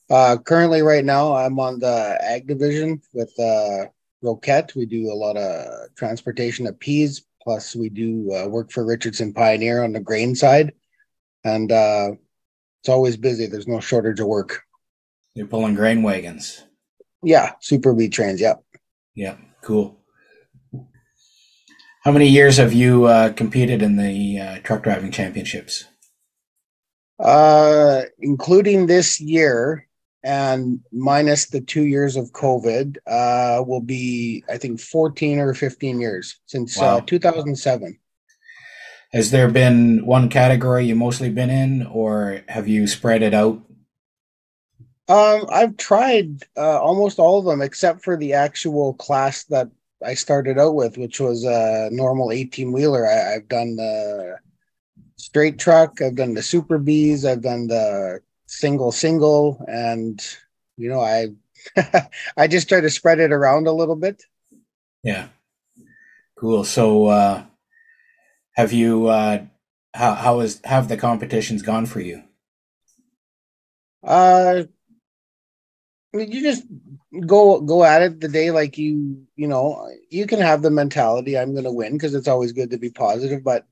Uh, 0.09 0.37
currently, 0.37 0.83
right 0.83 1.05
now, 1.05 1.35
I'm 1.35 1.59
on 1.59 1.81
the 1.81 2.19
ag 2.23 2.47
division 2.47 3.01
with 3.13 3.33
uh, 3.41 3.87
Roquette. 4.23 4.75
We 4.75 4.87
do 4.87 5.11
a 5.11 5.15
lot 5.15 5.37
of 5.37 5.95
transportation 5.97 6.67
of 6.67 6.79
peas, 6.79 7.25
plus 7.43 7.75
we 7.75 7.89
do 7.89 8.33
uh, 8.33 8.47
work 8.49 8.71
for 8.71 8.85
Richardson 8.85 9.33
Pioneer 9.33 9.83
on 9.83 9.93
the 9.93 10.01
grain 10.01 10.35
side, 10.35 10.73
and 11.45 11.73
uh, 11.73 12.13
it's 12.81 12.89
always 12.89 13.17
busy. 13.17 13.47
There's 13.47 13.67
no 13.67 13.81
shortage 13.81 14.21
of 14.21 14.29
work. 14.29 14.63
You're 15.35 15.47
pulling 15.47 15.75
grain 15.75 16.03
wagons. 16.03 16.65
Yeah, 17.23 17.55
super 17.61 17.93
B 17.93 18.09
trains. 18.09 18.41
Yep. 18.41 18.63
Yeah, 19.15 19.37
cool. 19.67 19.99
How 22.05 22.13
many 22.13 22.29
years 22.29 22.57
have 22.59 22.73
you 22.73 23.07
uh, 23.07 23.33
competed 23.33 23.83
in 23.83 23.97
the 23.97 24.39
uh, 24.39 24.59
truck 24.61 24.85
driving 24.85 25.11
championships? 25.11 25.85
Uh, 27.19 28.03
including 28.21 28.87
this 28.87 29.21
year, 29.21 29.89
and 30.23 30.79
minus 30.93 31.47
the 31.47 31.61
two 31.61 31.83
years 31.83 32.15
of 32.15 32.31
COVID, 32.31 32.99
uh, 33.09 33.65
will 33.67 33.81
be 33.81 34.45
I 34.49 34.57
think 34.57 34.79
fourteen 34.79 35.41
or 35.41 35.53
fifteen 35.53 36.01
years 36.01 36.39
since 36.47 36.79
uh, 36.79 36.83
wow. 36.83 36.97
uh, 36.99 37.01
two 37.01 37.19
thousand 37.19 37.57
seven. 37.57 37.99
Has 39.13 39.33
there 39.33 39.51
been 39.51 40.07
one 40.07 40.29
category 40.29 40.87
you 40.87 40.95
mostly 40.95 41.31
been 41.31 41.51
in, 41.51 41.87
or 41.87 42.43
have 42.49 42.69
you 42.69 42.87
spread 42.87 43.23
it 43.23 43.35
out? 43.35 43.61
Um, 45.09 45.47
I've 45.51 45.77
tried 45.77 46.43
uh, 46.57 46.81
almost 46.81 47.19
all 47.19 47.39
of 47.39 47.45
them 47.45 47.63
except 47.63 48.03
for 48.03 48.17
the 48.17 48.33
actual 48.33 48.95
class 48.95 49.45
that 49.45 49.69
I 50.05 50.15
started 50.15 50.59
out 50.59 50.75
with, 50.75 50.99
which 50.99 51.21
was 51.21 51.45
a 51.45 51.89
normal 51.93 52.33
eighteen 52.33 52.73
wheeler. 52.73 53.07
I've 53.07 53.49
done 53.49 53.77
the 53.77 54.39
straight 55.17 55.59
truck, 55.59 56.03
I've 56.03 56.17
done 56.17 56.35
the 56.35 56.43
super 56.43 56.79
Bs, 56.79 57.25
I've 57.25 57.43
done 57.43 57.69
the 57.69 58.21
single 58.47 58.93
single 58.93 59.61
and 59.67 60.25
you 60.77 60.89
know 60.89 61.01
i 61.01 61.27
i 62.37 62.47
just 62.47 62.69
try 62.69 62.81
to 62.81 62.89
spread 62.89 63.19
it 63.19 63.33
around 63.33 63.67
a 63.67 63.73
little 63.73 63.97
bit. 63.97 64.23
Yeah. 65.03 65.29
Cool. 66.39 66.65
So 66.65 67.07
uh 67.07 67.45
have 68.53 68.73
you 68.73 69.07
uh 69.07 69.45
how 69.95 70.15
how 70.15 70.41
is 70.41 70.61
have 70.65 70.89
the 70.89 70.97
competitions 70.97 71.63
gone 71.63 71.87
for 71.87 72.01
you? 72.01 72.23
Uh 74.03 74.65
you 76.19 76.43
just 76.43 76.65
go 77.27 77.61
go 77.61 77.85
at 77.85 78.03
it 78.03 78.21
the 78.21 78.29
day 78.29 78.51
like 78.51 78.77
you 78.77 79.25
you 79.37 79.49
know 79.49 79.89
you 80.11 80.27
can 80.27 80.41
have 80.41 80.61
the 80.61 80.71
mentality 80.71 81.39
i'm 81.39 81.53
going 81.53 81.65
to 81.65 81.73
win 81.73 81.93
because 81.93 82.15
it's 82.15 82.29
always 82.29 82.53
good 82.53 82.71
to 82.71 82.79
be 82.79 82.91
positive 82.91 83.43
but 83.43 83.67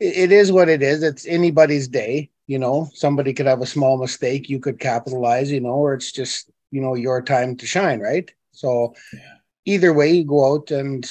it, 0.00 0.16
it 0.16 0.32
is 0.32 0.50
what 0.50 0.68
it 0.68 0.82
is. 0.82 1.02
It's 1.02 1.26
anybody's 1.26 1.88
day 1.88 2.30
you 2.46 2.58
know? 2.58 2.90
Somebody 2.92 3.32
could 3.32 3.46
have 3.46 3.62
a 3.62 3.66
small 3.66 3.96
mistake 3.96 4.48
you 4.48 4.58
could 4.58 4.78
capitalize 4.78 5.50
you 5.50 5.60
know 5.60 5.74
or 5.74 5.94
it's 5.94 6.12
just 6.12 6.50
you 6.70 6.80
know 6.80 6.94
your 6.94 7.22
time 7.22 7.56
to 7.56 7.66
shine 7.66 8.00
right? 8.00 8.30
So 8.52 8.94
yeah. 9.12 9.36
either 9.64 9.92
way 9.94 10.12
you 10.12 10.24
go 10.24 10.54
out 10.54 10.70
and 10.70 11.10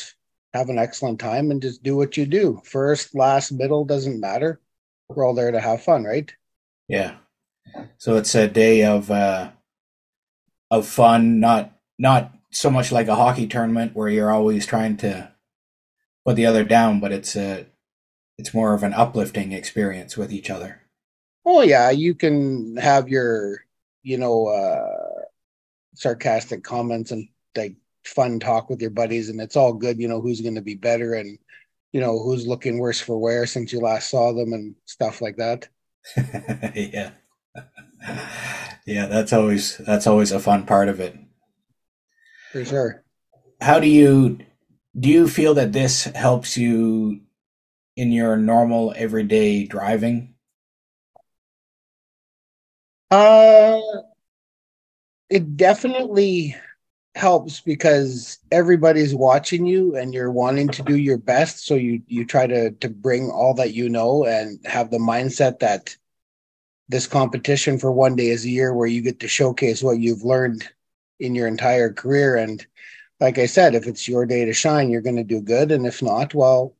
have 0.53 0.69
an 0.69 0.77
excellent 0.77 1.19
time 1.19 1.49
and 1.49 1.61
just 1.61 1.81
do 1.81 1.95
what 1.95 2.17
you 2.17 2.25
do. 2.25 2.61
First 2.65 3.15
last 3.15 3.51
middle 3.51 3.85
doesn't 3.85 4.19
matter. 4.19 4.59
We're 5.07 5.25
all 5.25 5.33
there 5.33 5.51
to 5.51 5.59
have 5.59 5.83
fun 5.83 6.03
right? 6.03 6.31
Yeah. 6.87 7.15
So 7.97 8.17
it's 8.17 8.35
a 8.35 8.47
day 8.47 8.83
of 8.83 9.09
uh 9.09 9.51
of 10.71 10.87
fun 10.87 11.39
not 11.39 11.73
not 11.99 12.33
so 12.49 12.71
much 12.71 12.91
like 12.91 13.07
a 13.07 13.15
hockey 13.15 13.45
tournament 13.45 13.95
where 13.95 14.09
you're 14.09 14.31
always 14.31 14.65
trying 14.65 14.97
to 14.97 15.31
put 16.25 16.35
the 16.35 16.45
other 16.47 16.63
down 16.63 16.99
but 16.99 17.11
it's 17.11 17.35
a 17.35 17.67
it's 18.39 18.53
more 18.53 18.73
of 18.73 18.81
an 18.81 18.93
uplifting 18.93 19.51
experience 19.51 20.17
with 20.17 20.31
each 20.31 20.49
other 20.49 20.81
Oh 21.45 21.61
yeah, 21.61 21.89
you 21.89 22.13
can 22.13 22.77
have 22.77 23.09
your, 23.09 23.65
you 24.03 24.17
know, 24.17 24.47
uh 24.47 25.21
sarcastic 25.95 26.63
comments 26.63 27.11
and 27.11 27.27
like 27.55 27.75
fun 28.05 28.39
talk 28.39 28.69
with 28.69 28.81
your 28.81 28.89
buddies 28.91 29.29
and 29.29 29.41
it's 29.41 29.55
all 29.55 29.73
good, 29.73 29.99
you 29.99 30.07
know, 30.07 30.21
who's 30.21 30.41
going 30.41 30.55
to 30.55 30.61
be 30.61 30.75
better 30.75 31.15
and 31.15 31.37
you 31.93 31.99
know, 31.99 32.19
who's 32.23 32.47
looking 32.47 32.79
worse 32.79 33.01
for 33.01 33.17
wear 33.17 33.45
since 33.45 33.73
you 33.73 33.79
last 33.79 34.09
saw 34.09 34.31
them 34.31 34.53
and 34.53 34.75
stuff 34.85 35.21
like 35.21 35.35
that. 35.37 35.67
yeah. 36.75 37.11
yeah, 38.85 39.05
that's 39.05 39.33
always 39.33 39.77
that's 39.77 40.07
always 40.07 40.31
a 40.31 40.39
fun 40.39 40.65
part 40.65 40.89
of 40.89 40.99
it. 40.99 41.17
For 42.51 42.65
sure. 42.65 43.03
How 43.59 43.79
do 43.79 43.87
you 43.87 44.39
do 44.99 45.09
you 45.09 45.27
feel 45.27 45.53
that 45.55 45.73
this 45.73 46.05
helps 46.05 46.57
you 46.57 47.21
in 47.95 48.11
your 48.11 48.37
normal 48.37 48.93
everyday 48.97 49.65
driving? 49.65 50.35
Uh, 53.09 53.79
it 55.29 55.57
definitely 55.57 56.55
helps 57.15 57.59
because 57.59 58.39
everybody's 58.51 59.13
watching 59.13 59.65
you 59.65 59.95
and 59.95 60.13
you're 60.13 60.31
wanting 60.31 60.69
to 60.69 60.81
do 60.83 60.95
your 60.95 61.17
best 61.17 61.65
so 61.65 61.75
you 61.75 62.01
you 62.07 62.23
try 62.23 62.47
to 62.47 62.71
to 62.71 62.87
bring 62.89 63.29
all 63.29 63.53
that 63.53 63.73
you 63.73 63.89
know 63.89 64.25
and 64.25 64.59
have 64.65 64.91
the 64.91 64.97
mindset 64.97 65.59
that 65.59 65.95
this 66.89 67.07
competition 67.07 67.79
for 67.79 67.91
one 67.91 68.15
day 68.15 68.27
is 68.27 68.45
a 68.45 68.49
year 68.49 68.73
where 68.73 68.87
you 68.87 69.01
get 69.01 69.19
to 69.21 69.27
showcase 69.27 69.81
what 69.81 69.99
you've 69.99 70.23
learned 70.23 70.67
in 71.19 71.35
your 71.35 71.47
entire 71.47 71.91
career. 71.93 72.35
And 72.35 72.65
like 73.19 73.37
i 73.37 73.45
said 73.45 73.75
if 73.75 73.87
it's 73.87 74.07
your 74.07 74.25
day 74.25 74.45
to 74.45 74.53
shine 74.53 74.89
you're 74.89 75.01
going 75.01 75.15
to 75.15 75.23
do 75.23 75.41
good. 75.41 75.71
And 75.71 75.85
if 75.85 76.01
not 76.01 76.33
well 76.33 76.75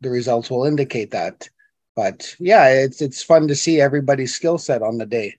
the 0.00 0.10
results 0.10 0.50
will 0.50 0.64
indicate 0.64 1.12
that. 1.12 1.48
But 1.96 2.34
yeah 2.38 2.68
it's 2.68 3.00
it's 3.00 3.22
fun 3.22 3.48
to 3.48 3.54
see 3.54 3.80
everybody's 3.80 4.34
skill 4.34 4.58
set 4.58 4.82
on 4.82 4.98
the 4.98 5.06
day. 5.06 5.36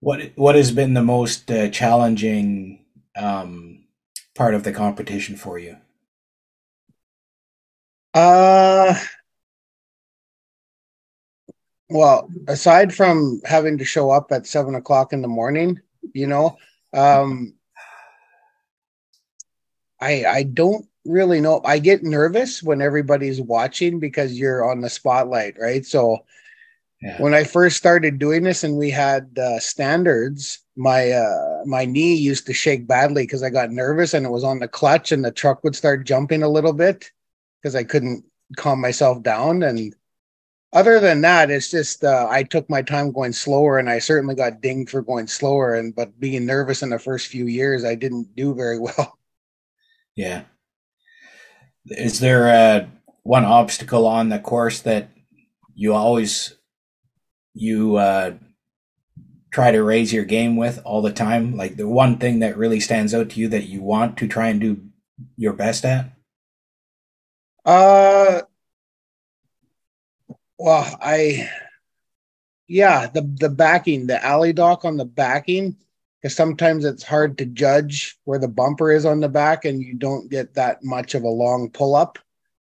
What 0.00 0.32
what 0.34 0.56
has 0.56 0.72
been 0.72 0.94
the 0.94 1.02
most 1.02 1.50
uh, 1.50 1.68
challenging 1.68 2.84
um, 3.14 3.84
part 4.34 4.54
of 4.54 4.64
the 4.64 4.72
competition 4.72 5.36
for 5.36 5.58
you? 5.58 5.76
Uh 8.14 8.94
well, 11.92 12.28
aside 12.48 12.94
from 12.94 13.40
having 13.44 13.78
to 13.78 13.84
show 13.84 14.10
up 14.10 14.32
at 14.32 14.46
seven 14.46 14.74
o'clock 14.74 15.12
in 15.12 15.22
the 15.22 15.28
morning, 15.28 15.80
you 16.14 16.26
know, 16.26 16.56
um, 16.92 17.54
I 20.00 20.24
I 20.24 20.42
don't 20.44 20.86
really 21.04 21.40
know. 21.40 21.60
I 21.64 21.78
get 21.78 22.02
nervous 22.02 22.62
when 22.62 22.82
everybody's 22.82 23.40
watching 23.40 23.98
because 23.98 24.38
you're 24.38 24.68
on 24.68 24.80
the 24.80 24.90
spotlight, 24.90 25.54
right? 25.58 25.84
So 25.84 26.24
yeah. 27.00 27.20
when 27.20 27.34
I 27.34 27.44
first 27.44 27.76
started 27.76 28.18
doing 28.18 28.44
this 28.44 28.64
and 28.64 28.76
we 28.76 28.90
had 28.90 29.36
uh, 29.38 29.58
standards, 29.58 30.60
my 30.76 31.10
uh, 31.10 31.62
my 31.66 31.84
knee 31.84 32.14
used 32.14 32.46
to 32.46 32.54
shake 32.54 32.86
badly 32.86 33.24
because 33.24 33.42
I 33.42 33.50
got 33.50 33.70
nervous 33.70 34.14
and 34.14 34.24
it 34.24 34.30
was 34.30 34.44
on 34.44 34.60
the 34.60 34.68
clutch 34.68 35.12
and 35.12 35.24
the 35.24 35.32
truck 35.32 35.62
would 35.64 35.76
start 35.76 36.06
jumping 36.06 36.42
a 36.42 36.48
little 36.48 36.72
bit 36.72 37.10
because 37.60 37.74
I 37.74 37.84
couldn't 37.84 38.24
calm 38.56 38.80
myself 38.80 39.22
down 39.22 39.62
and 39.62 39.94
other 40.72 41.00
than 41.00 41.20
that, 41.20 41.50
it's 41.50 41.70
just 41.70 42.02
uh, 42.02 42.26
I 42.30 42.42
took 42.42 42.68
my 42.70 42.82
time 42.82 43.12
going 43.12 43.32
slower, 43.32 43.78
and 43.78 43.90
I 43.90 43.98
certainly 43.98 44.34
got 44.34 44.60
dinged 44.62 44.90
for 44.90 45.02
going 45.02 45.26
slower. 45.26 45.74
And 45.74 45.94
but 45.94 46.18
being 46.18 46.46
nervous 46.46 46.82
in 46.82 46.90
the 46.90 46.98
first 46.98 47.26
few 47.28 47.46
years, 47.46 47.84
I 47.84 47.94
didn't 47.94 48.34
do 48.34 48.54
very 48.54 48.78
well. 48.80 49.18
Yeah. 50.16 50.42
Is 51.86 52.20
there 52.20 52.48
uh, 52.48 52.86
one 53.22 53.44
obstacle 53.44 54.06
on 54.06 54.28
the 54.28 54.38
course 54.38 54.80
that 54.80 55.10
you 55.74 55.94
always 55.94 56.56
you 57.54 57.96
uh, 57.96 58.34
try 59.50 59.70
to 59.72 59.82
raise 59.82 60.12
your 60.12 60.24
game 60.24 60.56
with 60.56 60.80
all 60.84 61.02
the 61.02 61.12
time? 61.12 61.56
Like 61.56 61.76
the 61.76 61.88
one 61.88 62.18
thing 62.18 62.38
that 62.38 62.56
really 62.56 62.80
stands 62.80 63.12
out 63.12 63.30
to 63.30 63.40
you 63.40 63.48
that 63.48 63.64
you 63.64 63.82
want 63.82 64.16
to 64.18 64.28
try 64.28 64.48
and 64.48 64.60
do 64.60 64.80
your 65.36 65.52
best 65.52 65.84
at? 65.84 66.12
Uh, 67.64 68.42
well, 70.62 70.98
I, 71.02 71.50
yeah, 72.68 73.08
the 73.08 73.22
the 73.22 73.48
backing, 73.48 74.06
the 74.06 74.24
alley 74.24 74.52
dock 74.52 74.84
on 74.84 74.96
the 74.96 75.04
backing, 75.04 75.76
because 76.20 76.36
sometimes 76.36 76.84
it's 76.84 77.02
hard 77.02 77.38
to 77.38 77.46
judge 77.46 78.16
where 78.24 78.38
the 78.38 78.46
bumper 78.48 78.92
is 78.92 79.04
on 79.04 79.18
the 79.18 79.28
back, 79.28 79.64
and 79.64 79.82
you 79.82 79.94
don't 79.94 80.30
get 80.30 80.54
that 80.54 80.84
much 80.84 81.16
of 81.16 81.24
a 81.24 81.28
long 81.28 81.68
pull 81.68 81.96
up 81.96 82.18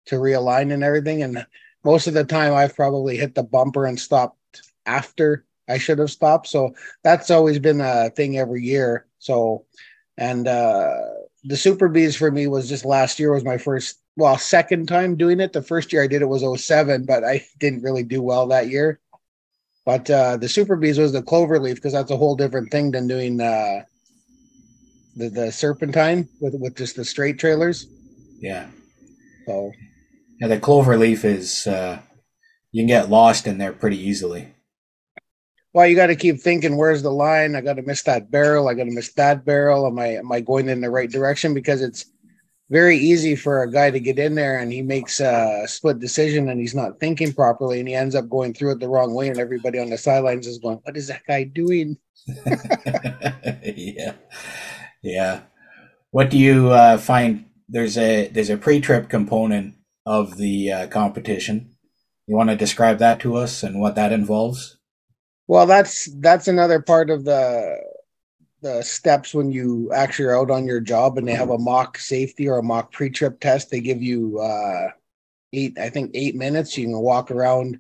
to 0.06 0.16
realign 0.16 0.72
and 0.72 0.84
everything. 0.84 1.24
And 1.24 1.46
most 1.84 2.06
of 2.06 2.14
the 2.14 2.24
time, 2.24 2.54
I've 2.54 2.76
probably 2.76 3.18
hit 3.18 3.34
the 3.34 3.44
bumper 3.44 3.86
and 3.88 4.00
stopped 4.00 4.38
after 4.86 5.46
I 5.68 5.80
should 5.80 5.98
have 5.98 6.12
stopped. 6.12 6.48
So 6.48 6.76
that's 7.04 7.32
always 7.32 7.58
been 7.58 7.82
a 7.82 8.12
thing 8.12 8.38
every 8.38 8.64
year. 8.64 9.08
So, 9.18 9.66
and 10.16 10.48
uh, 10.48 10.96
the 11.44 11.58
Super 11.58 11.90
Bs 11.90 12.18
for 12.18 12.32
me 12.32 12.48
was 12.48 12.68
just 12.68 12.86
last 12.86 13.20
year 13.20 13.34
was 13.34 13.44
my 13.44 13.58
first 13.58 14.00
well, 14.20 14.38
second 14.38 14.88
time 14.88 15.16
doing 15.16 15.40
it. 15.40 15.54
The 15.54 15.62
first 15.62 15.94
year 15.94 16.04
I 16.04 16.08
did 16.08 16.22
it 16.22 16.28
was 16.28 16.44
07, 16.62 17.06
but 17.06 17.24
I 17.24 17.46
didn't 17.60 17.84
really 17.84 18.04
do 18.04 18.22
well 18.22 18.48
that 18.48 18.68
year. 18.68 19.00
But 19.86 20.10
uh, 20.10 20.38
the 20.38 20.50
Super 20.50 20.78
Bs 20.78 21.00
was 21.00 21.14
the 21.14 21.24
cloverleaf 21.24 21.76
because 21.76 21.94
that's 21.94 22.12
a 22.12 22.18
whole 22.18 22.36
different 22.36 22.70
thing 22.70 22.92
than 22.92 23.08
doing 23.08 23.40
uh, 23.40 23.84
the 25.16 25.30
the 25.30 25.52
serpentine 25.52 26.28
with 26.42 26.54
with 26.60 26.76
just 26.76 26.96
the 26.96 27.06
straight 27.06 27.40
trailers. 27.40 27.88
Yeah. 28.40 28.68
So. 29.46 29.72
Yeah, 30.40 30.48
the 30.48 30.60
cloverleaf 30.60 31.26
is 31.26 31.66
uh, 31.66 32.00
you 32.72 32.82
can 32.84 32.88
get 32.88 33.10
lost 33.10 33.48
in 33.48 33.58
there 33.58 33.74
pretty 33.74 33.98
easily. 33.98 34.54
Well, 35.74 35.86
you 35.86 35.96
got 35.96 36.08
to 36.08 36.16
keep 36.16 36.40
thinking, 36.40 36.78
where's 36.78 37.04
the 37.04 37.12
line? 37.12 37.56
I 37.56 37.62
got 37.62 37.76
to 37.76 37.84
miss 37.84 38.02
that 38.04 38.32
barrel. 38.32 38.68
I 38.68 38.74
got 38.74 38.86
to 38.86 38.92
miss 38.92 39.14
that 39.14 39.46
barrel. 39.46 39.86
Am 39.86 40.00
I 40.00 40.16
am 40.16 40.32
I 40.32 40.42
going 40.42 40.68
in 40.68 40.82
the 40.82 40.90
right 40.90 41.10
direction? 41.10 41.54
Because 41.54 41.82
it's 41.82 42.06
very 42.70 42.98
easy 42.98 43.36
for 43.36 43.64
a 43.64 43.72
guy 43.72 43.90
to 43.90 44.00
get 44.00 44.20
in 44.20 44.36
there 44.36 44.60
and 44.60 44.72
he 44.72 44.82
makes 44.82 45.20
a 45.20 45.64
split 45.66 46.00
decision 46.00 46.50
and 46.50 46.60
he's 46.60 46.76
not 46.76 47.00
thinking 47.00 47.34
properly 47.34 47.80
and 47.80 47.88
he 47.88 47.96
ends 47.96 48.16
up 48.16 48.30
going 48.30 48.54
through 48.54 48.72
it 48.72 48.80
the 48.80 48.88
wrong 48.88 49.14
way 49.14 49.28
and 49.28 49.40
everybody 49.40 49.80
on 49.80 49.90
the 49.90 49.98
sidelines 49.98 50.46
is 50.46 50.60
going 50.60 50.80
what 50.84 50.96
is 50.96 51.08
that 51.08 51.22
guy 51.28 51.44
doing 51.44 51.98
yeah 53.76 54.14
yeah 55.02 55.42
what 56.12 56.30
do 56.30 56.38
you 56.38 56.70
uh, 56.70 56.98
find 56.98 57.46
there's 57.68 57.98
a 57.98 58.28
there's 58.28 58.52
a 58.52 58.58
pre-trip 58.58 59.10
component 59.10 59.74
of 60.06 60.38
the 60.38 60.72
uh, 60.72 60.88
competition 60.88 61.72
you 62.28 62.36
want 62.36 62.50
to 62.52 62.56
describe 62.56 63.00
that 63.00 63.20
to 63.20 63.36
us 63.36 63.64
and 63.64 63.80
what 63.80 63.96
that 63.96 64.12
involves 64.12 64.78
well 65.50 65.66
that's 65.66 66.06
that's 66.20 66.48
another 66.48 66.80
part 66.80 67.10
of 67.10 67.26
the 67.26 67.76
the 68.62 68.84
steps 68.84 69.34
when 69.34 69.52
you 69.52 69.92
actually 69.92 70.26
are 70.26 70.38
out 70.38 70.52
on 70.52 70.68
your 70.68 70.80
job 70.80 71.18
and 71.18 71.28
they 71.28 71.34
have 71.34 71.50
a 71.50 71.58
mock 71.58 71.98
safety 71.98 72.48
or 72.48 72.60
a 72.60 72.64
mock 72.64 72.92
pre-trip 72.92 73.40
test. 73.40 73.72
They 73.72 73.80
give 73.80 74.02
you 74.02 74.40
uh 74.40 74.90
eight 75.54 75.78
i 75.80 75.90
think 75.90 76.12
eight 76.14 76.36
minutes. 76.36 76.78
You 76.78 76.86
can 76.86 77.00
walk 77.00 77.32
around. 77.32 77.80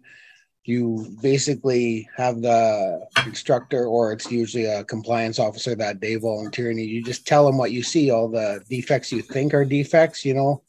You 0.63 1.15
basically 1.21 2.09
have 2.15 2.41
the 2.41 3.07
instructor 3.25 3.85
or 3.85 4.13
it's 4.13 4.31
usually 4.31 4.65
a 4.65 4.83
compliance 4.83 5.37
officer 5.37 5.75
that 5.75 5.99
day 5.99 6.15
volunteering 6.15 6.79
you. 6.79 7.03
Just 7.03 7.27
tell 7.27 7.45
them 7.45 7.57
what 7.57 7.71
you 7.71 7.83
see 7.83 8.09
all 8.09 8.29
the 8.29 8.63
defects 8.67 9.11
you 9.11 9.21
think 9.21 9.53
are 9.53 9.65
defects 9.65 10.25
you 10.25 10.33
know? 10.33 10.63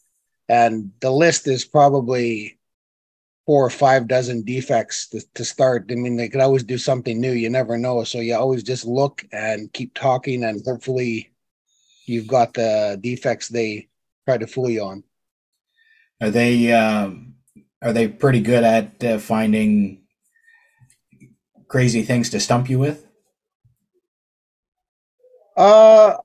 And 0.50 0.92
the 1.00 1.12
list 1.12 1.46
is 1.46 1.64
probably 1.64 2.58
four 3.50 3.66
or 3.66 3.70
five 3.70 4.06
dozen 4.06 4.44
defects 4.44 5.08
to, 5.08 5.20
to 5.34 5.44
start. 5.44 5.90
I 5.90 5.96
mean, 5.96 6.16
they 6.16 6.28
could 6.28 6.40
always 6.40 6.62
do 6.62 6.78
something 6.78 7.20
new. 7.20 7.32
You 7.32 7.50
never 7.50 7.76
know. 7.76 8.04
So 8.04 8.20
you 8.20 8.36
always 8.36 8.62
just 8.62 8.84
look 8.84 9.24
and 9.32 9.72
keep 9.72 9.92
talking, 9.92 10.44
and 10.44 10.62
hopefully, 10.64 11.32
you've 12.06 12.28
got 12.28 12.54
the 12.54 12.96
defects 13.00 13.48
they 13.48 13.88
try 14.24 14.38
to 14.38 14.46
fool 14.46 14.70
you 14.70 14.84
on. 14.84 15.02
Are 16.20 16.30
they 16.30 16.72
um, 16.72 17.34
are 17.82 17.92
they 17.92 18.06
pretty 18.06 18.40
good 18.40 18.62
at 18.62 19.02
uh, 19.02 19.18
finding 19.18 20.02
crazy 21.66 22.02
things 22.02 22.30
to 22.30 22.38
stump 22.38 22.70
you 22.70 22.78
with? 22.78 23.04
Uh, 25.56 26.18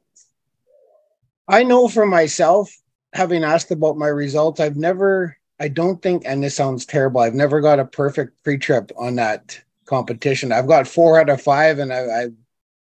I 1.48 1.64
know 1.64 1.88
for 1.88 2.06
myself, 2.06 2.72
having 3.14 3.44
asked 3.44 3.72
about 3.72 3.98
my 3.98 4.10
results, 4.10 4.60
I've 4.60 4.78
never 4.78 5.38
I 5.60 5.68
don't 5.70 6.02
think, 6.02 6.24
and 6.26 6.44
this 6.44 6.56
sounds 6.56 6.86
terrible. 6.86 7.22
I've 7.22 7.34
never 7.34 7.62
got 7.62 7.80
a 7.80 7.86
perfect 7.86 8.44
pre-trip 8.44 8.92
on 8.98 9.16
that 9.16 9.60
competition. 9.86 10.52
I've 10.52 10.68
got 10.68 10.88
four 10.88 11.20
out 11.20 11.30
of 11.30 11.42
five, 11.42 11.80
and 11.80 11.94
I, 11.94 12.00
I 12.00 12.28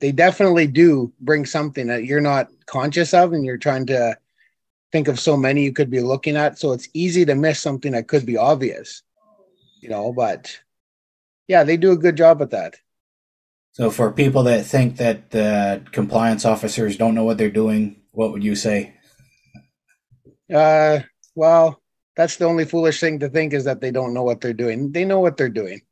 they 0.00 0.12
definitely 0.12 0.66
do 0.66 1.12
bring 1.20 1.46
something 1.46 1.86
that 1.88 2.04
you're 2.04 2.20
not 2.20 2.48
conscious 2.66 3.12
of, 3.14 3.32
and 3.32 3.44
you're 3.44 3.58
trying 3.58 3.86
to 3.86 4.16
think 4.92 5.08
of 5.08 5.20
so 5.20 5.36
many 5.36 5.64
you 5.64 5.72
could 5.72 5.90
be 5.90 6.00
looking 6.00 6.36
at. 6.36 6.58
So 6.58 6.72
it's 6.72 6.88
easy 6.94 7.24
to 7.26 7.34
miss 7.34 7.60
something 7.60 7.92
that 7.92 8.08
could 8.08 8.24
be 8.24 8.36
obvious, 8.36 9.02
you 9.80 9.88
know. 9.88 10.12
But 10.12 10.58
yeah, 11.48 11.64
they 11.64 11.76
do 11.76 11.92
a 11.92 11.96
good 11.96 12.16
job 12.16 12.40
at 12.40 12.50
that. 12.50 12.76
So 13.72 13.90
for 13.90 14.10
people 14.10 14.44
that 14.44 14.64
think 14.64 14.96
that 14.96 15.30
the 15.30 15.82
compliance 15.92 16.46
officers 16.46 16.96
don't 16.96 17.14
know 17.14 17.24
what 17.24 17.36
they're 17.36 17.50
doing, 17.50 18.00
what 18.12 18.32
would 18.32 18.42
you 18.42 18.54
say? 18.54 18.94
Uh, 20.52 21.00
well, 21.34 21.82
that's 22.16 22.36
the 22.36 22.46
only 22.46 22.64
foolish 22.64 22.98
thing 22.98 23.18
to 23.20 23.28
think 23.28 23.52
is 23.52 23.64
that 23.64 23.80
they 23.80 23.90
don't 23.90 24.14
know 24.14 24.22
what 24.22 24.40
they're 24.40 24.52
doing. 24.52 24.90
They 24.90 25.04
know 25.04 25.20
what 25.20 25.36
they're 25.36 25.48
doing. 25.48 25.82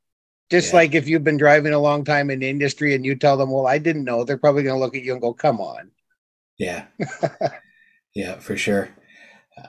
Just 0.50 0.72
yeah. 0.72 0.78
like 0.78 0.94
if 0.94 1.06
you've 1.06 1.24
been 1.24 1.37
driving 1.37 1.72
a 1.72 1.78
long 1.78 2.04
time 2.04 2.30
in 2.30 2.40
the 2.40 2.48
industry 2.48 2.94
and 2.94 3.04
you 3.04 3.14
tell 3.14 3.37
them, 3.37 3.50
"Well, 3.50 3.66
I 3.66 3.78
didn't 3.78 4.04
know," 4.04 4.24
they're 4.24 4.38
probably 4.38 4.62
going 4.62 4.76
to 4.76 4.80
look 4.80 4.96
at 4.96 5.02
you 5.02 5.12
and 5.12 5.20
go, 5.20 5.32
"Come 5.32 5.60
on." 5.60 5.90
Yeah. 6.58 6.87
yeah, 8.14 8.38
for 8.38 8.56
sure. 8.56 8.90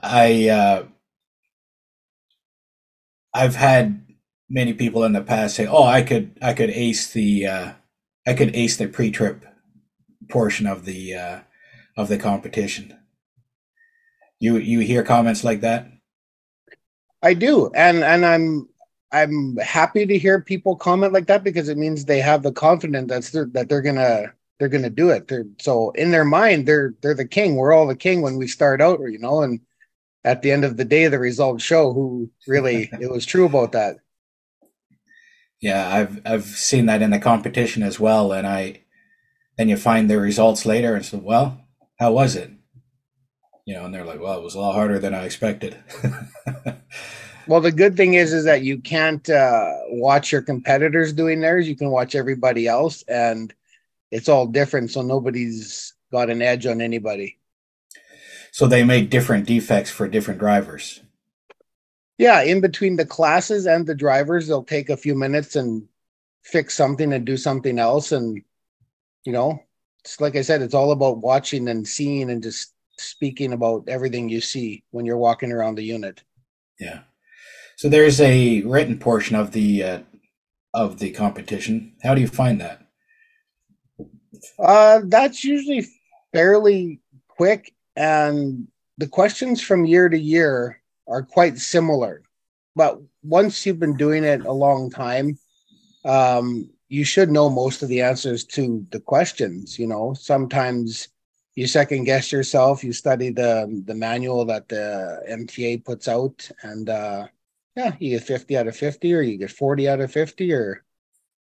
I 0.02 0.48
uh 0.48 0.84
I've 3.32 3.56
had 3.56 4.04
many 4.48 4.72
people 4.72 5.04
in 5.04 5.12
the 5.12 5.22
past 5.22 5.56
say, 5.56 5.66
"Oh, 5.66 5.84
I 5.84 6.02
could 6.02 6.38
I 6.42 6.54
could 6.54 6.70
ace 6.70 7.12
the 7.12 7.46
uh 7.46 7.72
I 8.26 8.34
could 8.34 8.54
ace 8.54 8.76
the 8.76 8.88
pre-trip 8.88 9.44
portion 10.28 10.66
of 10.66 10.84
the 10.84 11.14
uh 11.14 11.40
of 11.96 12.08
the 12.08 12.18
competition." 12.18 12.98
You 14.38 14.56
you 14.56 14.80
hear 14.80 15.02
comments 15.02 15.44
like 15.44 15.60
that? 15.62 15.88
I 17.22 17.34
do, 17.34 17.70
and 17.74 18.04
and 18.04 18.24
I'm 18.24 18.68
I'm 19.12 19.56
happy 19.56 20.06
to 20.06 20.18
hear 20.18 20.40
people 20.40 20.76
comment 20.76 21.12
like 21.12 21.26
that 21.26 21.44
because 21.44 21.68
it 21.68 21.78
means 21.78 22.04
they 22.04 22.20
have 22.20 22.42
the 22.42 22.52
confidence 22.52 23.08
that's 23.08 23.30
their, 23.30 23.46
that 23.46 23.68
they're 23.68 23.82
gonna 23.82 24.32
they're 24.58 24.68
gonna 24.68 24.90
do 24.90 25.10
it. 25.10 25.28
They're, 25.28 25.46
so 25.60 25.90
in 25.92 26.10
their 26.10 26.24
mind, 26.24 26.66
they're 26.66 26.94
they're 27.00 27.14
the 27.14 27.26
king. 27.26 27.56
We're 27.56 27.72
all 27.72 27.86
the 27.86 27.96
king 27.96 28.22
when 28.22 28.36
we 28.36 28.46
start 28.46 28.80
out, 28.80 29.00
you 29.00 29.18
know. 29.18 29.42
And 29.42 29.60
at 30.24 30.42
the 30.42 30.50
end 30.50 30.64
of 30.64 30.76
the 30.76 30.84
day, 30.84 31.06
the 31.08 31.18
results 31.18 31.64
show 31.64 31.92
who 31.92 32.30
really 32.46 32.90
it 33.00 33.10
was 33.10 33.24
true 33.24 33.46
about 33.46 33.72
that. 33.72 33.96
Yeah, 35.60 35.88
I've 35.88 36.20
I've 36.26 36.44
seen 36.44 36.86
that 36.86 37.02
in 37.02 37.10
the 37.10 37.18
competition 37.18 37.82
as 37.82 37.98
well, 37.98 38.32
and 38.32 38.46
I 38.46 38.82
then 39.56 39.68
you 39.68 39.76
find 39.76 40.10
the 40.10 40.20
results 40.20 40.66
later 40.66 40.94
and 40.94 41.04
say, 41.04 41.16
well, 41.16 41.62
how 41.98 42.12
was 42.12 42.36
it? 42.36 42.50
You 43.66 43.74
know, 43.74 43.84
and 43.84 43.92
they're 43.92 44.04
like, 44.04 44.20
well, 44.20 44.38
it 44.38 44.42
was 44.42 44.54
a 44.54 44.60
lot 44.60 44.74
harder 44.74 45.00
than 45.00 45.12
I 45.12 45.24
expected. 45.24 45.76
well, 47.48 47.60
the 47.60 47.72
good 47.72 47.96
thing 47.96 48.14
is, 48.14 48.32
is 48.32 48.44
that 48.44 48.62
you 48.62 48.78
can't 48.78 49.28
uh, 49.28 49.72
watch 49.88 50.30
your 50.30 50.40
competitors 50.40 51.12
doing 51.12 51.40
theirs. 51.40 51.68
You 51.68 51.76
can 51.76 51.90
watch 51.90 52.14
everybody 52.14 52.68
else, 52.68 53.02
and 53.08 53.52
it's 54.12 54.28
all 54.28 54.46
different. 54.46 54.92
So 54.92 55.02
nobody's 55.02 55.94
got 56.12 56.30
an 56.30 56.42
edge 56.42 56.64
on 56.64 56.80
anybody. 56.80 57.38
So 58.52 58.68
they 58.68 58.84
make 58.84 59.10
different 59.10 59.46
defects 59.46 59.90
for 59.90 60.06
different 60.06 60.38
drivers. 60.38 61.00
Yeah, 62.18 62.42
in 62.42 62.60
between 62.60 62.96
the 62.96 63.04
classes 63.04 63.66
and 63.66 63.84
the 63.84 63.96
drivers, 63.96 64.46
they'll 64.46 64.64
take 64.64 64.88
a 64.88 64.96
few 64.96 65.14
minutes 65.16 65.56
and 65.56 65.86
fix 66.44 66.74
something 66.74 67.12
and 67.12 67.26
do 67.26 67.36
something 67.36 67.80
else. 67.80 68.12
And, 68.12 68.42
you 69.24 69.32
know, 69.32 69.60
it's 70.04 70.20
like 70.20 70.36
I 70.36 70.42
said, 70.42 70.62
it's 70.62 70.72
all 70.72 70.92
about 70.92 71.18
watching 71.18 71.68
and 71.68 71.86
seeing 71.86 72.30
and 72.30 72.42
just 72.42 72.72
speaking 72.98 73.52
about 73.52 73.84
everything 73.88 74.28
you 74.28 74.40
see 74.40 74.84
when 74.90 75.04
you're 75.04 75.16
walking 75.16 75.52
around 75.52 75.76
the 75.76 75.84
unit. 75.84 76.22
Yeah. 76.78 77.00
So 77.76 77.88
there's 77.88 78.20
a 78.20 78.62
written 78.62 78.98
portion 78.98 79.36
of 79.36 79.52
the 79.52 79.82
uh, 79.82 79.98
of 80.72 80.98
the 80.98 81.10
competition. 81.10 81.94
How 82.02 82.14
do 82.14 82.20
you 82.20 82.28
find 82.28 82.60
that? 82.60 82.86
Uh, 84.58 85.00
that's 85.04 85.44
usually 85.44 85.86
fairly 86.32 87.00
quick, 87.28 87.74
and 87.96 88.66
the 88.98 89.08
questions 89.08 89.60
from 89.60 89.86
year 89.86 90.08
to 90.08 90.18
year 90.18 90.80
are 91.06 91.22
quite 91.22 91.58
similar. 91.58 92.22
But 92.74 93.00
once 93.22 93.64
you've 93.64 93.80
been 93.80 93.96
doing 93.96 94.24
it 94.24 94.44
a 94.44 94.52
long 94.52 94.90
time, 94.90 95.38
um, 96.04 96.70
you 96.88 97.04
should 97.04 97.30
know 97.30 97.48
most 97.48 97.82
of 97.82 97.88
the 97.88 98.02
answers 98.02 98.44
to 98.44 98.86
the 98.90 99.00
questions. 99.00 99.78
You 99.78 99.86
know, 99.86 100.14
sometimes 100.14 101.08
you 101.56 101.66
second 101.66 102.04
guess 102.04 102.30
yourself. 102.30 102.84
You 102.84 102.92
study 102.92 103.30
the 103.30 103.82
the 103.86 103.94
manual 103.94 104.44
that 104.44 104.68
the 104.68 105.22
MTA 105.28 105.84
puts 105.84 106.06
out, 106.06 106.48
and 106.62 106.88
uh, 106.88 107.26
yeah, 107.74 107.96
you 107.98 108.10
get 108.10 108.26
fifty 108.26 108.56
out 108.56 108.68
of 108.68 108.76
fifty, 108.76 109.14
or 109.14 109.22
you 109.22 109.38
get 109.38 109.50
forty 109.50 109.88
out 109.88 110.00
of 110.00 110.12
fifty, 110.12 110.52
or 110.52 110.84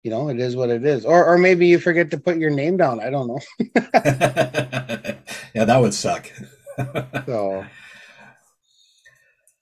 you 0.02 0.10
know, 0.10 0.28
it 0.28 0.40
is 0.40 0.56
what 0.56 0.70
it 0.70 0.84
is. 0.84 1.04
Or 1.04 1.24
or 1.24 1.38
maybe 1.38 1.68
you 1.68 1.78
forget 1.78 2.10
to 2.10 2.18
put 2.18 2.36
your 2.36 2.50
name 2.50 2.76
down. 2.76 3.00
I 3.00 3.10
don't 3.10 3.28
know. 3.28 3.38
yeah, 5.54 5.64
that 5.64 5.80
would 5.80 5.94
suck. 5.94 6.28
so, 7.26 7.64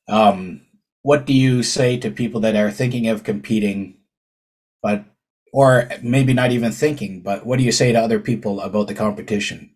um, 0.09 0.63
what 1.03 1.27
do 1.27 1.35
you 1.35 1.63
say 1.63 1.99
to 1.99 2.11
people 2.11 2.41
that 2.41 2.57
are 2.57 2.71
thinking 2.71 3.09
of 3.09 3.25
competing, 3.25 3.99
but 4.83 5.05
or 5.53 5.91
maybe 6.03 6.33
not 6.33 6.51
even 6.51 6.73
thinking, 6.73 7.21
but 7.21 7.45
what 7.45 7.59
do 7.59 7.65
you 7.65 7.73
say 7.73 7.93
to 7.93 8.01
other 8.01 8.21
people 8.21 8.63
about 8.63 8.89
the 8.89 8.95
competition? 8.95 9.75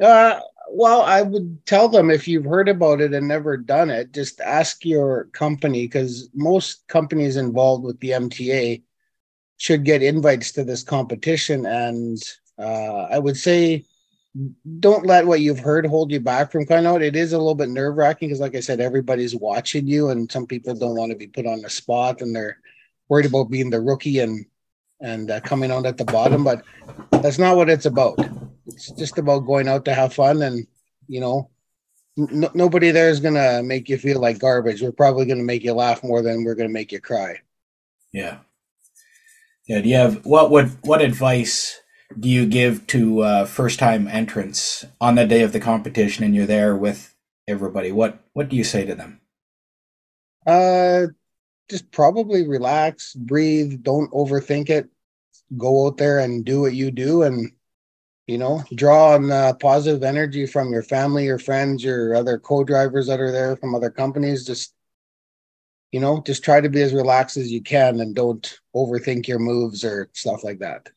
Uh, 0.00 0.40
well, 0.70 1.02
I 1.02 1.22
would 1.22 1.64
tell 1.66 1.88
them 1.88 2.10
if 2.10 2.26
you've 2.26 2.44
heard 2.44 2.68
about 2.68 3.00
it 3.00 3.12
and 3.14 3.28
never 3.28 3.56
done 3.56 3.90
it, 3.90 4.12
just 4.12 4.40
ask 4.40 4.84
your 4.84 5.24
company 5.32 5.86
because 5.86 6.30
most 6.34 6.86
companies 6.88 7.36
involved 7.36 7.84
with 7.84 8.00
the 8.00 8.10
MTA 8.10 8.82
should 9.56 9.84
get 9.84 10.02
invites 10.02 10.52
to 10.52 10.64
this 10.64 10.82
competition. 10.82 11.64
And 11.66 12.18
uh, 12.58 13.06
I 13.10 13.18
would 13.18 13.36
say 13.36 13.84
don't 14.80 15.06
let 15.06 15.26
what 15.26 15.40
you've 15.40 15.60
heard 15.60 15.86
hold 15.86 16.10
you 16.10 16.18
back 16.18 16.50
from 16.50 16.66
coming 16.66 16.86
out. 16.86 17.02
It 17.02 17.14
is 17.14 17.32
a 17.32 17.38
little 17.38 17.54
bit 17.54 17.68
nerve 17.68 17.96
wracking 17.96 18.28
because, 18.28 18.40
like 18.40 18.56
I 18.56 18.60
said, 18.60 18.80
everybody's 18.80 19.34
watching 19.36 19.86
you, 19.86 20.08
and 20.08 20.30
some 20.30 20.46
people 20.46 20.74
don't 20.74 20.96
want 20.96 21.12
to 21.12 21.16
be 21.16 21.28
put 21.28 21.46
on 21.46 21.62
the 21.62 21.70
spot, 21.70 22.20
and 22.20 22.34
they're 22.34 22.58
worried 23.08 23.26
about 23.26 23.50
being 23.50 23.70
the 23.70 23.80
rookie 23.80 24.18
and 24.18 24.44
and 25.00 25.30
uh, 25.30 25.40
coming 25.40 25.70
out 25.70 25.86
at 25.86 25.96
the 25.96 26.04
bottom. 26.04 26.44
But 26.44 26.62
that's 27.10 27.38
not 27.38 27.56
what 27.56 27.70
it's 27.70 27.86
about. 27.86 28.18
It's 28.66 28.90
just 28.92 29.18
about 29.18 29.40
going 29.40 29.68
out 29.68 29.84
to 29.86 29.94
have 29.94 30.14
fun, 30.14 30.42
and 30.42 30.66
you 31.08 31.20
know, 31.20 31.50
n- 32.18 32.50
nobody 32.54 32.90
there 32.90 33.10
is 33.10 33.20
gonna 33.20 33.62
make 33.62 33.88
you 33.88 33.98
feel 33.98 34.20
like 34.20 34.38
garbage. 34.38 34.82
We're 34.82 34.92
probably 34.92 35.26
gonna 35.26 35.42
make 35.42 35.64
you 35.64 35.74
laugh 35.74 36.02
more 36.02 36.22
than 36.22 36.44
we're 36.44 36.54
gonna 36.54 36.68
make 36.68 36.92
you 36.92 37.00
cry. 37.00 37.40
Yeah. 38.12 38.38
Yeah. 39.66 39.80
Do 39.80 39.88
you 39.88 39.96
have 39.96 40.24
what 40.24 40.50
would 40.50 40.70
what 40.82 41.02
advice? 41.02 41.80
do 42.18 42.28
you 42.28 42.46
give 42.46 42.86
to 42.88 43.20
uh, 43.20 43.44
first 43.44 43.78
time 43.78 44.06
entrants 44.08 44.84
on 45.00 45.14
the 45.14 45.26
day 45.26 45.42
of 45.42 45.52
the 45.52 45.60
competition 45.60 46.24
and 46.24 46.34
you're 46.34 46.46
there 46.46 46.76
with 46.76 47.14
everybody? 47.48 47.92
What 47.92 48.18
what 48.32 48.48
do 48.48 48.56
you 48.56 48.64
say 48.64 48.84
to 48.84 48.94
them? 48.94 49.20
Uh, 50.46 51.06
just 51.70 51.90
probably 51.90 52.46
relax, 52.46 53.14
breathe, 53.14 53.82
don't 53.82 54.10
overthink 54.12 54.70
it. 54.70 54.88
Go 55.56 55.86
out 55.86 55.96
there 55.96 56.20
and 56.20 56.44
do 56.44 56.62
what 56.62 56.74
you 56.74 56.90
do, 56.90 57.22
and 57.22 57.52
you 58.26 58.38
know, 58.38 58.62
draw 58.74 59.14
on 59.14 59.30
uh, 59.30 59.52
positive 59.54 60.02
energy 60.02 60.46
from 60.46 60.72
your 60.72 60.82
family, 60.82 61.24
your 61.24 61.38
friends, 61.38 61.84
your 61.84 62.14
other 62.14 62.38
co-drivers 62.38 63.06
that 63.06 63.20
are 63.20 63.30
there 63.30 63.56
from 63.56 63.74
other 63.74 63.90
companies. 63.90 64.46
Just 64.46 64.74
you 65.92 66.00
know, 66.00 66.22
just 66.26 66.42
try 66.42 66.60
to 66.60 66.68
be 66.68 66.82
as 66.82 66.92
relaxed 66.92 67.36
as 67.36 67.52
you 67.52 67.62
can, 67.62 68.00
and 68.00 68.14
don't 68.14 68.58
overthink 68.74 69.28
your 69.28 69.38
moves 69.38 69.84
or 69.84 70.08
stuff 70.12 70.42
like 70.44 70.58
that 70.60 70.88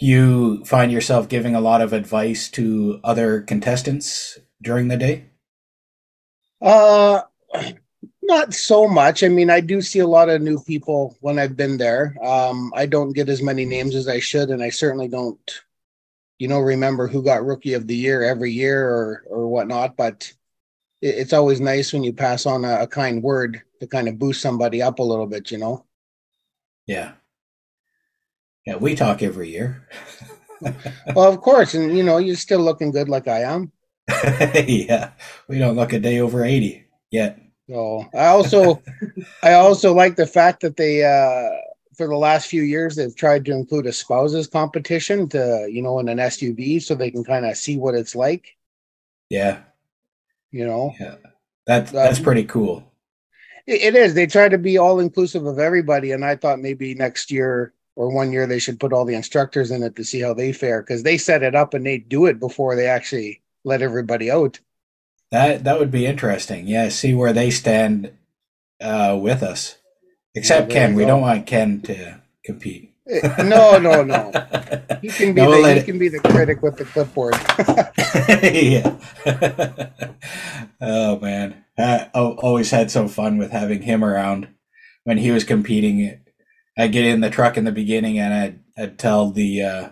you 0.00 0.64
find 0.64 0.90
yourself 0.90 1.28
giving 1.28 1.54
a 1.54 1.60
lot 1.60 1.82
of 1.82 1.92
advice 1.92 2.48
to 2.48 2.98
other 3.04 3.42
contestants 3.42 4.38
during 4.62 4.88
the 4.88 4.96
day? 4.96 5.26
Uh, 6.60 7.20
not 8.30 8.54
so 8.54 8.88
much. 8.88 9.22
I 9.22 9.28
mean, 9.28 9.50
I 9.50 9.60
do 9.60 9.82
see 9.82 9.98
a 9.98 10.06
lot 10.06 10.28
of 10.28 10.40
new 10.40 10.58
people 10.62 11.16
when 11.20 11.38
I've 11.38 11.56
been 11.56 11.76
there. 11.76 12.16
Um, 12.24 12.72
I 12.74 12.86
don't 12.86 13.12
get 13.12 13.28
as 13.28 13.42
many 13.42 13.64
names 13.64 13.94
as 13.94 14.08
I 14.08 14.20
should, 14.20 14.50
and 14.50 14.62
I 14.62 14.70
certainly 14.70 15.08
don't, 15.08 15.60
you 16.38 16.48
know, 16.48 16.60
remember 16.60 17.08
who 17.08 17.22
got 17.22 17.44
Rookie 17.44 17.74
of 17.74 17.86
the 17.86 17.96
Year 17.96 18.22
every 18.22 18.52
year 18.52 18.88
or 18.88 19.24
or 19.28 19.48
whatnot. 19.48 19.96
But 19.96 20.32
it, 21.02 21.16
it's 21.16 21.32
always 21.32 21.60
nice 21.60 21.92
when 21.92 22.04
you 22.04 22.12
pass 22.12 22.46
on 22.46 22.64
a, 22.64 22.82
a 22.82 22.86
kind 22.86 23.22
word 23.22 23.60
to 23.80 23.86
kind 23.86 24.08
of 24.08 24.18
boost 24.18 24.40
somebody 24.40 24.80
up 24.80 25.00
a 25.00 25.02
little 25.02 25.26
bit, 25.26 25.50
you 25.50 25.58
know. 25.58 25.84
Yeah. 26.86 27.12
Yeah, 28.66 28.76
we 28.76 28.94
talk 28.94 29.22
every 29.22 29.50
year. 29.50 29.88
well, 31.14 31.28
of 31.28 31.40
course, 31.40 31.74
and 31.74 31.96
you 31.96 32.04
know, 32.04 32.18
you're 32.18 32.36
still 32.36 32.60
looking 32.60 32.92
good 32.92 33.08
like 33.08 33.26
I 33.26 33.40
am. 33.40 33.72
yeah, 34.66 35.10
we 35.48 35.58
don't 35.58 35.76
look 35.76 35.92
a 35.92 35.98
day 35.98 36.20
over 36.20 36.44
eighty 36.44 36.84
yet. 37.10 37.49
So 37.70 38.04
I 38.14 38.26
also, 38.26 38.82
I 39.42 39.52
also 39.52 39.94
like 39.94 40.16
the 40.16 40.26
fact 40.26 40.60
that 40.62 40.76
they, 40.76 41.04
uh, 41.04 41.56
for 41.96 42.08
the 42.08 42.16
last 42.16 42.48
few 42.48 42.62
years, 42.62 42.96
they've 42.96 43.14
tried 43.14 43.44
to 43.44 43.52
include 43.52 43.86
a 43.86 43.92
spouses 43.92 44.48
competition 44.48 45.28
to, 45.28 45.68
you 45.70 45.80
know, 45.80 46.00
in 46.00 46.08
an 46.08 46.18
SUV, 46.18 46.82
so 46.82 46.94
they 46.94 47.10
can 47.10 47.22
kind 47.22 47.46
of 47.46 47.56
see 47.56 47.76
what 47.76 47.94
it's 47.94 48.16
like. 48.16 48.56
Yeah. 49.28 49.60
You 50.50 50.66
know. 50.66 50.94
Yeah. 50.98 51.16
That 51.66 51.86
that's 51.88 52.18
um, 52.18 52.24
pretty 52.24 52.44
cool. 52.44 52.90
It, 53.66 53.82
it 53.82 53.94
is. 53.94 54.14
They 54.14 54.26
try 54.26 54.48
to 54.48 54.58
be 54.58 54.78
all 54.78 54.98
inclusive 54.98 55.46
of 55.46 55.60
everybody, 55.60 56.10
and 56.10 56.24
I 56.24 56.34
thought 56.34 56.58
maybe 56.58 56.94
next 56.94 57.30
year 57.30 57.72
or 57.94 58.12
one 58.12 58.32
year 58.32 58.46
they 58.46 58.58
should 58.58 58.80
put 58.80 58.92
all 58.92 59.04
the 59.04 59.14
instructors 59.14 59.70
in 59.70 59.82
it 59.84 59.94
to 59.94 60.04
see 60.04 60.20
how 60.20 60.34
they 60.34 60.52
fare 60.52 60.82
because 60.82 61.04
they 61.04 61.18
set 61.18 61.42
it 61.44 61.54
up 61.54 61.74
and 61.74 61.86
they 61.86 61.98
do 61.98 62.26
it 62.26 62.40
before 62.40 62.74
they 62.74 62.86
actually 62.86 63.42
let 63.62 63.82
everybody 63.82 64.30
out. 64.30 64.58
That 65.30 65.64
that 65.64 65.78
would 65.78 65.90
be 65.90 66.06
interesting. 66.06 66.66
Yeah, 66.66 66.88
see 66.88 67.14
where 67.14 67.32
they 67.32 67.50
stand 67.50 68.12
uh, 68.80 69.18
with 69.20 69.42
us. 69.42 69.76
Except 70.34 70.68
yeah, 70.68 70.86
Ken, 70.86 70.94
we 70.94 71.04
don't 71.04 71.20
want 71.20 71.46
Ken 71.46 71.80
to 71.82 72.20
compete. 72.44 72.94
Eh, 73.08 73.42
no, 73.42 73.78
no, 73.78 74.02
no. 74.02 74.32
He 75.02 75.08
can 75.08 75.32
be 75.32 75.40
no, 75.40 75.62
the, 75.62 75.74
he 75.74 75.82
can 75.82 75.98
be 75.98 76.08
the 76.08 76.20
critic 76.20 76.62
with 76.62 76.76
the 76.76 76.84
clipboard. 76.84 77.34
yeah. 78.44 78.98
oh 80.80 81.18
man, 81.18 81.64
I 81.78 82.10
always 82.12 82.70
had 82.70 82.90
some 82.90 83.08
fun 83.08 83.38
with 83.38 83.50
having 83.50 83.82
him 83.82 84.04
around 84.04 84.48
when 85.04 85.16
he 85.16 85.30
was 85.30 85.44
competing 85.44 86.20
I'd 86.78 86.92
get 86.92 87.04
in 87.04 87.20
the 87.20 87.30
truck 87.30 87.56
in 87.56 87.64
the 87.64 87.72
beginning 87.72 88.18
and 88.18 88.32
I'd, 88.32 88.60
I'd 88.76 88.98
tell 88.98 89.30
the 89.30 89.62
uh, 89.62 89.88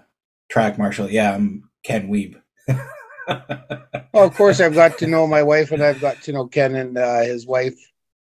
track 0.50 0.78
marshal, 0.78 1.10
yeah, 1.10 1.34
I'm 1.34 1.68
Ken 1.82 2.08
Wiebe. 2.08 2.40
Well, 3.28 4.24
of 4.24 4.34
course, 4.34 4.60
I've 4.60 4.74
got 4.74 4.98
to 4.98 5.06
know 5.06 5.26
my 5.26 5.42
wife 5.42 5.72
and 5.72 5.82
I've 5.82 6.00
got 6.00 6.22
to 6.22 6.32
know 6.32 6.46
Ken 6.46 6.74
and 6.74 6.96
uh, 6.96 7.20
his 7.20 7.46
wife 7.46 7.76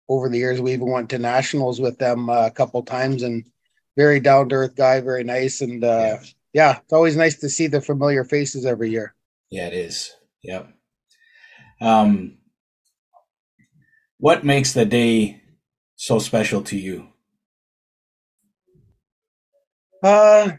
over 0.10 0.30
the 0.30 0.38
years. 0.38 0.62
We 0.62 0.74
even 0.74 0.89
went 0.89 1.10
to 1.12 1.20
nationals 1.20 1.80
with 1.80 1.98
them 1.98 2.30
uh, 2.30 2.48
a 2.48 2.52
couple 2.52 2.84
times 2.84 3.24
and 3.24 3.50
very 3.96 4.20
down 4.20 4.50
to 4.50 4.56
earth 4.56 4.76
guy, 4.76 5.02
very 5.02 5.24
nice. 5.24 5.62
And 5.62 5.84
uh, 5.84 5.88
yeah. 5.88 6.24
yeah, 6.54 6.78
it's 6.80 6.93
always 6.93 7.15
nice 7.15 7.39
to 7.39 7.50
see 7.50 7.67
the 7.67 7.82
familiar 7.82 8.24
faces 8.24 8.65
every 8.65 8.89
year. 8.89 9.15
Yeah, 9.50 9.67
it 9.67 9.74
is. 9.74 10.15
Yep. 10.43 10.74
Um, 11.82 12.38
what 14.20 14.43
makes 14.43 14.74
the 14.74 14.86
day 14.86 15.41
so 15.96 16.20
special 16.20 16.62
to 16.63 16.78
you? 16.78 17.08
Uh, 20.04 20.52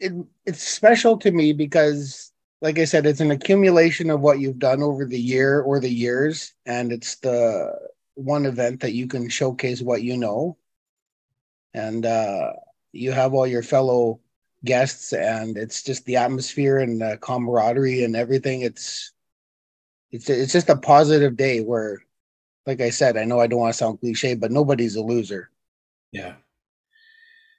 it, 0.00 0.12
it's 0.46 0.62
special 0.62 1.16
to 1.18 1.30
me 1.30 1.52
because, 1.52 2.32
like 2.64 2.78
I 2.78 2.86
said, 2.86 3.04
it's 3.04 3.20
an 3.20 3.30
accumulation 3.30 4.08
of 4.08 4.22
what 4.22 4.40
you've 4.40 4.58
done 4.58 4.82
over 4.82 5.04
the 5.04 5.20
year 5.20 5.60
or 5.60 5.80
the 5.80 5.90
years, 5.90 6.54
and 6.64 6.92
it's 6.92 7.16
the 7.16 7.70
one 8.14 8.46
event 8.46 8.80
that 8.80 8.94
you 8.94 9.06
can 9.06 9.28
showcase 9.28 9.82
what 9.82 10.02
you 10.02 10.16
know, 10.16 10.56
and 11.74 12.06
uh, 12.06 12.54
you 12.90 13.12
have 13.12 13.34
all 13.34 13.46
your 13.46 13.62
fellow 13.62 14.20
guests, 14.64 15.12
and 15.12 15.58
it's 15.58 15.82
just 15.82 16.06
the 16.06 16.16
atmosphere 16.16 16.78
and 16.78 17.02
the 17.02 17.18
camaraderie 17.20 18.02
and 18.02 18.16
everything. 18.16 18.62
It's 18.62 19.12
it's 20.10 20.30
it's 20.30 20.54
just 20.54 20.70
a 20.70 20.76
positive 20.76 21.36
day 21.36 21.60
where, 21.60 22.02
like 22.64 22.80
I 22.80 22.88
said, 22.88 23.18
I 23.18 23.24
know 23.24 23.40
I 23.40 23.46
don't 23.46 23.60
want 23.60 23.74
to 23.74 23.76
sound 23.76 24.00
cliche, 24.00 24.36
but 24.36 24.50
nobody's 24.50 24.96
a 24.96 25.02
loser. 25.02 25.50
Yeah 26.12 26.36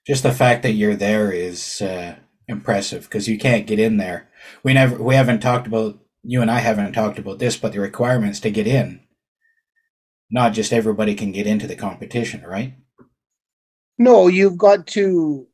just 0.05 0.23
the 0.23 0.31
fact 0.31 0.63
that 0.63 0.73
you're 0.73 0.95
there 0.95 1.31
is 1.31 1.81
uh, 1.81 2.15
impressive 2.47 3.03
because 3.03 3.27
you 3.27 3.37
can't 3.37 3.67
get 3.67 3.79
in 3.79 3.97
there. 3.97 4.29
We 4.63 4.73
never, 4.73 5.01
we 5.01 5.15
haven't 5.15 5.41
talked 5.41 5.67
about 5.67 5.99
you 6.23 6.41
and 6.41 6.49
I 6.49 6.59
haven't 6.59 6.93
talked 6.93 7.19
about 7.19 7.39
this, 7.39 7.57
but 7.57 7.73
the 7.73 7.79
requirements 7.79 8.39
to 8.41 8.51
get 8.51 8.67
in. 8.67 9.01
Not 10.31 10.53
just 10.53 10.73
everybody 10.73 11.13
can 11.13 11.31
get 11.31 11.47
into 11.47 11.67
the 11.67 11.75
competition, 11.75 12.43
right? 12.43 12.73
No, 13.97 14.27
you've 14.27 14.57
got 14.57 14.87
to 14.87 15.47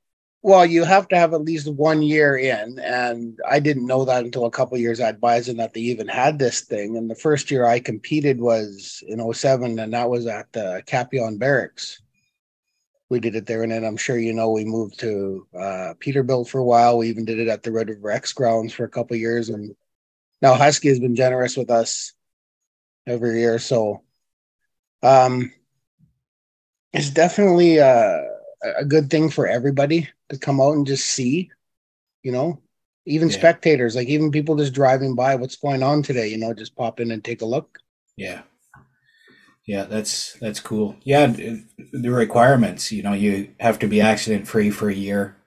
Well, 0.43 0.65
you 0.65 0.83
have 0.85 1.07
to 1.09 1.17
have 1.17 1.33
at 1.33 1.43
least 1.43 1.71
one 1.71 2.01
year 2.01 2.35
in, 2.35 2.79
and 2.79 3.37
I 3.47 3.59
didn't 3.59 3.85
know 3.85 4.05
that 4.05 4.23
until 4.23 4.45
a 4.45 4.51
couple 4.51 4.77
years 4.77 4.99
at 4.99 5.21
Bison 5.21 5.57
that 5.57 5.73
they 5.73 5.81
even 5.81 6.07
had 6.07 6.39
this 6.39 6.61
thing. 6.61 6.97
And 6.97 7.09
the 7.09 7.15
first 7.15 7.51
year 7.51 7.65
I 7.65 7.79
competed 7.79 8.39
was 8.39 9.03
in 9.07 9.21
07, 9.33 9.77
and 9.77 9.93
that 9.93 10.09
was 10.09 10.25
at 10.25 10.51
the 10.51 10.81
Kapyong 10.87 11.37
Barracks. 11.37 12.01
We 13.11 13.19
did 13.19 13.35
it 13.35 13.45
there, 13.45 13.61
and 13.61 13.73
then 13.73 13.83
I'm 13.83 13.97
sure 13.97 14.17
you 14.17 14.31
know 14.31 14.51
we 14.51 14.63
moved 14.63 14.97
to 15.01 15.45
uh, 15.53 15.93
Peterbilt 15.99 16.47
for 16.47 16.59
a 16.59 16.63
while. 16.63 16.97
We 16.97 17.09
even 17.09 17.25
did 17.25 17.39
it 17.39 17.49
at 17.49 17.61
the 17.61 17.73
Red 17.73 17.89
River 17.89 18.09
Ex 18.09 18.31
grounds 18.31 18.71
for 18.71 18.85
a 18.85 18.89
couple 18.89 19.17
years, 19.17 19.49
and 19.49 19.75
now 20.41 20.53
Husky 20.53 20.87
has 20.87 20.97
been 20.97 21.17
generous 21.17 21.57
with 21.57 21.69
us 21.69 22.13
every 23.05 23.41
year. 23.41 23.59
So, 23.59 24.03
um, 25.03 25.51
it's 26.93 27.09
definitely 27.09 27.81
uh, 27.81 28.21
a 28.77 28.85
good 28.87 29.09
thing 29.09 29.29
for 29.29 29.45
everybody 29.45 30.07
to 30.29 30.39
come 30.39 30.61
out 30.61 30.77
and 30.77 30.87
just 30.87 31.05
see, 31.05 31.51
you 32.23 32.31
know, 32.31 32.61
even 33.05 33.27
yeah. 33.27 33.35
spectators, 33.35 33.93
like 33.93 34.07
even 34.07 34.31
people 34.31 34.55
just 34.55 34.73
driving 34.73 35.15
by, 35.15 35.35
what's 35.35 35.57
going 35.57 35.83
on 35.83 36.01
today, 36.01 36.29
you 36.29 36.37
know, 36.37 36.53
just 36.53 36.77
pop 36.77 37.01
in 37.01 37.11
and 37.11 37.25
take 37.25 37.41
a 37.41 37.45
look. 37.45 37.77
Yeah. 38.15 38.43
Yeah, 39.71 39.85
that's 39.85 40.33
that's 40.41 40.59
cool. 40.59 40.97
Yeah, 41.03 41.27
the 41.93 42.11
requirements, 42.11 42.91
you 42.91 43.03
know, 43.03 43.13
you 43.13 43.53
have 43.61 43.79
to 43.79 43.87
be 43.87 44.01
accident 44.01 44.45
free 44.45 44.69
for 44.69 44.89
a 44.89 44.93
year, 44.93 45.37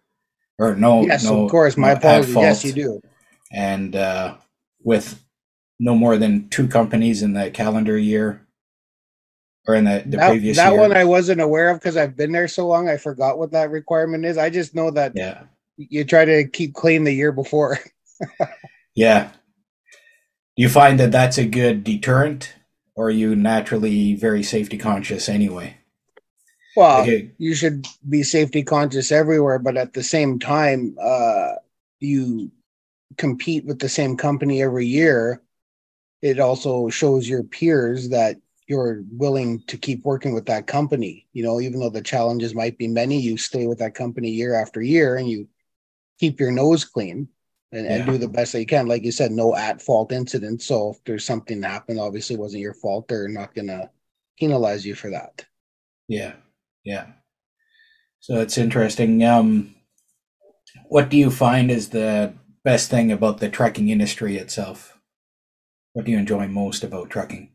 or 0.59 0.75
no, 0.75 1.03
yes, 1.03 1.25
no, 1.25 1.45
of 1.45 1.51
course. 1.51 1.77
My 1.77 1.93
no 1.93 1.99
apologies. 1.99 2.35
Yes, 2.35 2.65
you 2.65 2.73
do. 2.73 3.01
And 3.53 3.95
uh, 3.95 4.37
with 4.83 5.23
no 5.79 5.95
more 5.95 6.17
than 6.17 6.49
two 6.49 6.69
companies 6.69 7.23
in 7.23 7.35
the 7.35 7.51
calendar 7.51 7.99
year, 7.99 8.47
or 9.69 9.75
in 9.75 9.85
the, 9.85 10.03
the 10.07 10.17
that, 10.17 10.31
previous 10.31 10.57
that 10.57 10.73
year. 10.73 10.81
one 10.81 10.97
I 10.97 11.05
wasn't 11.05 11.43
aware 11.43 11.69
of 11.69 11.79
because 11.79 11.99
I've 11.99 12.17
been 12.17 12.33
there 12.33 12.49
so 12.49 12.67
long. 12.67 12.89
I 12.89 12.97
forgot 12.97 13.39
what 13.39 13.53
that 13.53 13.71
requirement 13.71 14.25
is. 14.25 14.39
I 14.39 14.49
just 14.49 14.75
know 14.75 14.91
that 14.93 15.13
yeah, 15.15 15.43
you 15.77 16.03
try 16.03 16.25
to 16.25 16.49
keep 16.49 16.73
clean 16.73 17.05
the 17.05 17.13
year 17.13 17.31
before. 17.31 17.79
yeah. 18.95 19.33
Do 20.57 20.63
you 20.63 20.71
find 20.71 20.99
that 20.99 21.13
that's 21.13 21.37
a 21.37 21.45
good 21.45 21.85
deterrent, 21.85 22.55
or 22.95 23.07
are 23.07 23.11
you 23.11 23.35
naturally 23.35 24.15
very 24.15 24.43
safety 24.43 24.79
conscious 24.79 25.29
anyway? 25.29 25.77
Well, 26.77 27.03
okay. 27.03 27.31
you 27.39 27.55
should 27.55 27.87
be 28.09 28.23
safety 28.23 28.63
conscious 28.63 29.13
everywhere, 29.13 29.59
but 29.59 29.77
at 29.77 29.93
the 29.93 30.03
same 30.03 30.39
time, 30.39 30.97
uh, 31.01 31.53
you 32.01 32.51
compete 33.17 33.65
with 33.65 33.79
the 33.79 33.89
same 33.89 34.17
company 34.17 34.63
every 34.63 34.87
year. 34.87 35.41
It 36.21 36.41
also 36.41 36.89
shows 36.89 37.29
your 37.29 37.45
peers 37.45 38.09
that 38.09 38.39
you're 38.67 39.05
willing 39.13 39.63
to 39.67 39.77
keep 39.77 40.05
working 40.05 40.35
with 40.35 40.47
that 40.47 40.67
company. 40.67 41.27
You 41.33 41.45
know, 41.45 41.61
even 41.61 41.81
though 41.81 41.91
the 41.91 42.03
challenges 42.03 42.55
might 42.55 42.79
be 42.79 42.89
many, 42.89 43.21
you 43.21 43.37
stay 43.37 43.67
with 43.67 43.79
that 43.79 43.95
company 43.95 44.31
year 44.31 44.55
after 44.55 44.81
year 44.81 45.17
and 45.17 45.29
you 45.29 45.49
keep 46.19 46.41
your 46.41 46.51
nose 46.51 46.85
clean 46.85 47.29
and, 47.75 47.85
yeah. 47.85 47.97
and 47.97 48.07
do 48.07 48.19
the 48.19 48.29
best 48.29 48.53
that 48.53 48.61
you 48.61 48.67
can. 48.67 48.87
Like 48.87 49.05
you 49.05 49.13
said, 49.13 49.33
no 49.33 49.55
at 49.55 49.83
fault 49.83 50.13
incidents. 50.13 50.67
So 50.67 50.91
if 50.91 51.05
there's 51.05 51.25
something 51.25 51.61
that 51.61 51.71
happened, 51.71 52.01
obviously 52.01 52.37
wasn't 52.37 52.63
your 52.63 52.75
fault. 52.75 53.09
They're 53.09 53.29
not 53.29 53.55
gonna 53.55 53.91
penalize 54.39 54.87
you 54.87 54.95
for 54.95 55.11
that. 55.11 55.45
Yeah. 56.09 56.35
Yeah. 56.85 57.07
So 58.21 58.41
it's 58.41 58.59
interesting. 58.59 59.25
Um 59.25 59.75
what 60.87 61.09
do 61.09 61.17
you 61.17 61.31
find 61.31 61.71
is 61.71 61.91
the 61.91 62.35
best 62.65 62.91
thing 62.91 63.13
about 63.13 63.39
the 63.39 63.49
trucking 63.49 63.89
industry 63.89 64.37
itself? 64.37 64.99
What 65.93 66.05
do 66.05 66.13
you 66.13 66.19
enjoy 66.19 66.49
most 66.49 66.83
about 66.83 67.11
trucking? 67.11 67.51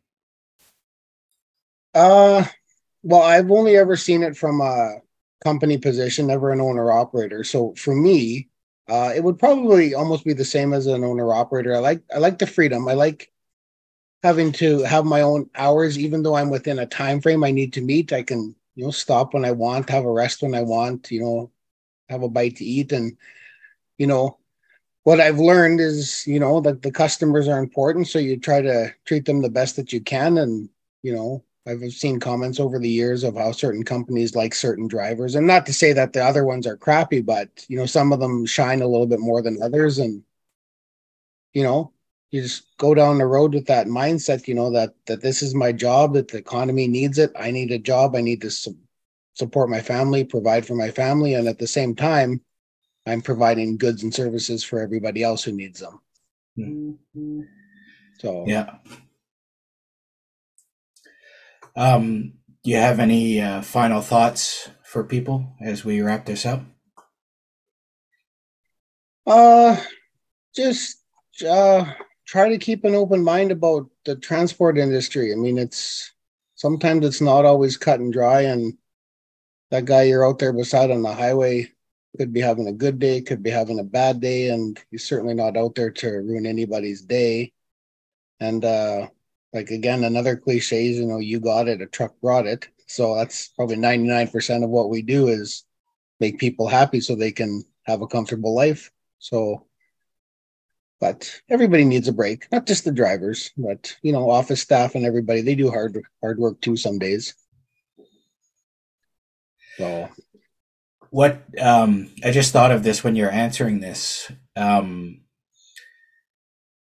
Uh, 1.93 2.45
well, 3.03 3.21
I've 3.21 3.51
only 3.51 3.75
ever 3.75 3.97
seen 3.97 4.23
it 4.23 4.37
from 4.37 4.61
a 4.61 4.97
company 5.43 5.77
position, 5.77 6.27
never 6.27 6.51
an 6.51 6.61
owner 6.61 6.91
operator. 6.91 7.43
So 7.43 7.73
for 7.75 7.95
me, 7.95 8.48
uh, 8.89 9.11
it 9.15 9.23
would 9.23 9.39
probably 9.39 9.93
almost 9.93 10.25
be 10.25 10.33
the 10.33 10.45
same 10.45 10.73
as 10.73 10.87
an 10.87 11.03
owner 11.03 11.33
operator. 11.33 11.75
I 11.75 11.79
like 11.79 12.01
I 12.13 12.17
like 12.17 12.39
the 12.39 12.47
freedom. 12.47 12.87
I 12.87 12.93
like 12.93 13.31
having 14.23 14.51
to 14.53 14.83
have 14.83 15.05
my 15.05 15.21
own 15.21 15.49
hours, 15.55 15.97
even 15.97 16.23
though 16.23 16.35
I'm 16.35 16.49
within 16.49 16.79
a 16.79 16.85
time 16.85 17.21
frame 17.21 17.43
I 17.43 17.51
need 17.51 17.73
to 17.73 17.81
meet. 17.81 18.11
I 18.13 18.23
can 18.23 18.55
you 18.75 18.85
know 18.85 18.91
stop 18.91 19.33
when 19.33 19.45
I 19.45 19.51
want, 19.51 19.89
have 19.89 20.05
a 20.05 20.11
rest 20.11 20.41
when 20.41 20.55
I 20.55 20.63
want. 20.63 21.11
You 21.11 21.21
know, 21.21 21.51
have 22.09 22.23
a 22.23 22.29
bite 22.29 22.57
to 22.57 22.65
eat, 22.65 22.91
and 22.91 23.17
you 23.97 24.07
know 24.07 24.37
what 25.03 25.19
I've 25.19 25.39
learned 25.39 25.79
is 25.79 26.25
you 26.27 26.39
know 26.39 26.61
that 26.61 26.81
the 26.81 26.91
customers 26.91 27.47
are 27.47 27.59
important, 27.59 28.07
so 28.07 28.19
you 28.19 28.37
try 28.37 28.61
to 28.61 28.93
treat 29.05 29.25
them 29.25 29.41
the 29.41 29.49
best 29.49 29.75
that 29.75 29.93
you 29.93 30.01
can, 30.01 30.37
and 30.37 30.69
you 31.03 31.13
know 31.13 31.43
I've 31.67 31.81
seen 31.91 32.19
comments 32.19 32.59
over 32.59 32.79
the 32.79 32.89
years 32.89 33.23
of 33.23 33.35
how 33.35 33.51
certain 33.51 33.83
companies 33.83 34.35
like 34.35 34.55
certain 34.55 34.87
drivers, 34.87 35.35
and 35.35 35.45
not 35.45 35.65
to 35.67 35.73
say 35.73 35.93
that 35.93 36.13
the 36.13 36.23
other 36.23 36.45
ones 36.45 36.65
are 36.65 36.77
crappy, 36.77 37.21
but 37.21 37.65
you 37.67 37.77
know 37.77 37.85
some 37.85 38.11
of 38.11 38.19
them 38.19 38.45
shine 38.45 38.81
a 38.81 38.87
little 38.87 39.07
bit 39.07 39.19
more 39.19 39.41
than 39.41 39.61
others, 39.61 39.99
and 39.99 40.23
you 41.53 41.63
know 41.63 41.93
you 42.31 42.41
just 42.41 42.77
go 42.77 42.93
down 42.93 43.17
the 43.17 43.25
road 43.25 43.53
with 43.53 43.67
that 43.67 43.87
mindset. 43.87 44.47
You 44.47 44.55
know 44.55 44.71
that 44.71 44.93
that 45.07 45.21
this 45.21 45.41
is 45.41 45.53
my 45.53 45.71
job, 45.71 46.13
that 46.13 46.29
the 46.29 46.37
economy 46.37 46.87
needs 46.87 47.17
it. 47.17 47.31
I 47.37 47.51
need 47.51 47.71
a 47.71 47.79
job. 47.79 48.15
I 48.15 48.21
need 48.21 48.41
to 48.41 48.51
su- 48.51 48.77
support 49.33 49.69
my 49.69 49.81
family, 49.81 50.23
provide 50.23 50.65
for 50.65 50.75
my 50.75 50.91
family, 50.91 51.33
and 51.33 51.47
at 51.47 51.59
the 51.59 51.67
same 51.67 51.95
time, 51.95 52.41
I'm 53.05 53.21
providing 53.21 53.77
goods 53.77 54.03
and 54.03 54.13
services 54.13 54.63
for 54.63 54.79
everybody 54.79 55.23
else 55.23 55.43
who 55.43 55.51
needs 55.51 55.79
them. 55.79 55.99
Mm-hmm. 56.57 57.41
So 58.19 58.45
yeah, 58.47 58.75
um, 61.79 62.33
do 62.63 62.71
you 62.71 62.75
have 62.75 62.99
any 62.99 63.39
uh, 63.39 63.61
final 63.61 64.01
thoughts 64.01 64.69
for 64.83 65.03
people 65.05 65.55
as 65.61 65.85
we 65.85 66.01
wrap 66.01 66.25
this 66.25 66.45
up? 66.45 66.61
Uh, 69.25 69.77
just 70.53 70.97
uh, 71.47 71.85
try 72.27 72.49
to 72.49 72.57
keep 72.57 72.83
an 72.83 72.95
open 72.95 73.23
mind 73.23 73.51
about 73.53 73.89
the 74.03 74.17
transport 74.17 74.77
industry. 74.77 75.31
I 75.31 75.37
mean, 75.37 75.57
it's 75.57 76.11
sometimes 76.55 77.05
it's 77.05 77.21
not 77.21 77.45
always 77.45 77.77
cut 77.77 78.01
and 78.01 78.11
dry, 78.11 78.41
and 78.41 78.77
that 79.71 79.85
guy 79.85 80.03
you're 80.03 80.27
out 80.27 80.39
there 80.39 80.51
beside 80.51 80.91
on 80.91 81.01
the 81.01 81.13
highway 81.13 81.71
could 82.17 82.33
be 82.33 82.41
having 82.41 82.67
a 82.67 82.73
good 82.73 82.99
day, 82.99 83.21
could 83.21 83.41
be 83.41 83.51
having 83.51 83.79
a 83.79 83.83
bad 83.85 84.19
day, 84.19 84.49
and 84.49 84.77
he's 84.91 85.07
certainly 85.07 85.33
not 85.33 85.55
out 85.55 85.75
there 85.75 85.91
to 85.91 86.09
ruin 86.09 86.45
anybody's 86.45 87.03
day. 87.03 87.53
And 88.41 88.65
uh, 88.65 89.07
like 89.53 89.71
again, 89.71 90.03
another 90.03 90.35
cliche 90.35 90.87
is, 90.87 90.97
you 90.97 91.05
know, 91.05 91.19
you 91.19 91.39
got 91.39 91.67
it, 91.67 91.81
a 91.81 91.87
truck 91.87 92.13
brought 92.21 92.45
it. 92.45 92.67
So 92.87 93.15
that's 93.15 93.49
probably 93.49 93.77
99% 93.77 94.63
of 94.63 94.69
what 94.69 94.89
we 94.89 95.01
do 95.01 95.27
is 95.27 95.63
make 96.19 96.39
people 96.39 96.67
happy 96.67 97.01
so 97.01 97.15
they 97.15 97.31
can 97.31 97.63
have 97.83 98.01
a 98.01 98.07
comfortable 98.07 98.53
life. 98.53 98.91
So, 99.19 99.65
but 100.99 101.41
everybody 101.49 101.85
needs 101.85 102.07
a 102.07 102.13
break, 102.13 102.51
not 102.51 102.67
just 102.67 102.85
the 102.85 102.91
drivers, 102.91 103.51
but 103.57 103.95
you 104.01 104.11
know, 104.11 104.29
office 104.29 104.61
staff 104.61 104.95
and 104.95 105.05
everybody. 105.05 105.41
They 105.41 105.55
do 105.55 105.69
hard 105.69 106.01
hard 106.21 106.39
work 106.39 106.61
too 106.61 106.75
some 106.75 106.99
days. 106.99 107.35
So, 109.77 110.09
what 111.09 111.41
um, 111.59 112.09
I 112.23 112.31
just 112.31 112.51
thought 112.51 112.71
of 112.71 112.83
this 112.83 113.03
when 113.03 113.15
you're 113.15 113.31
answering 113.31 113.79
this. 113.79 114.31
Um, 114.55 115.21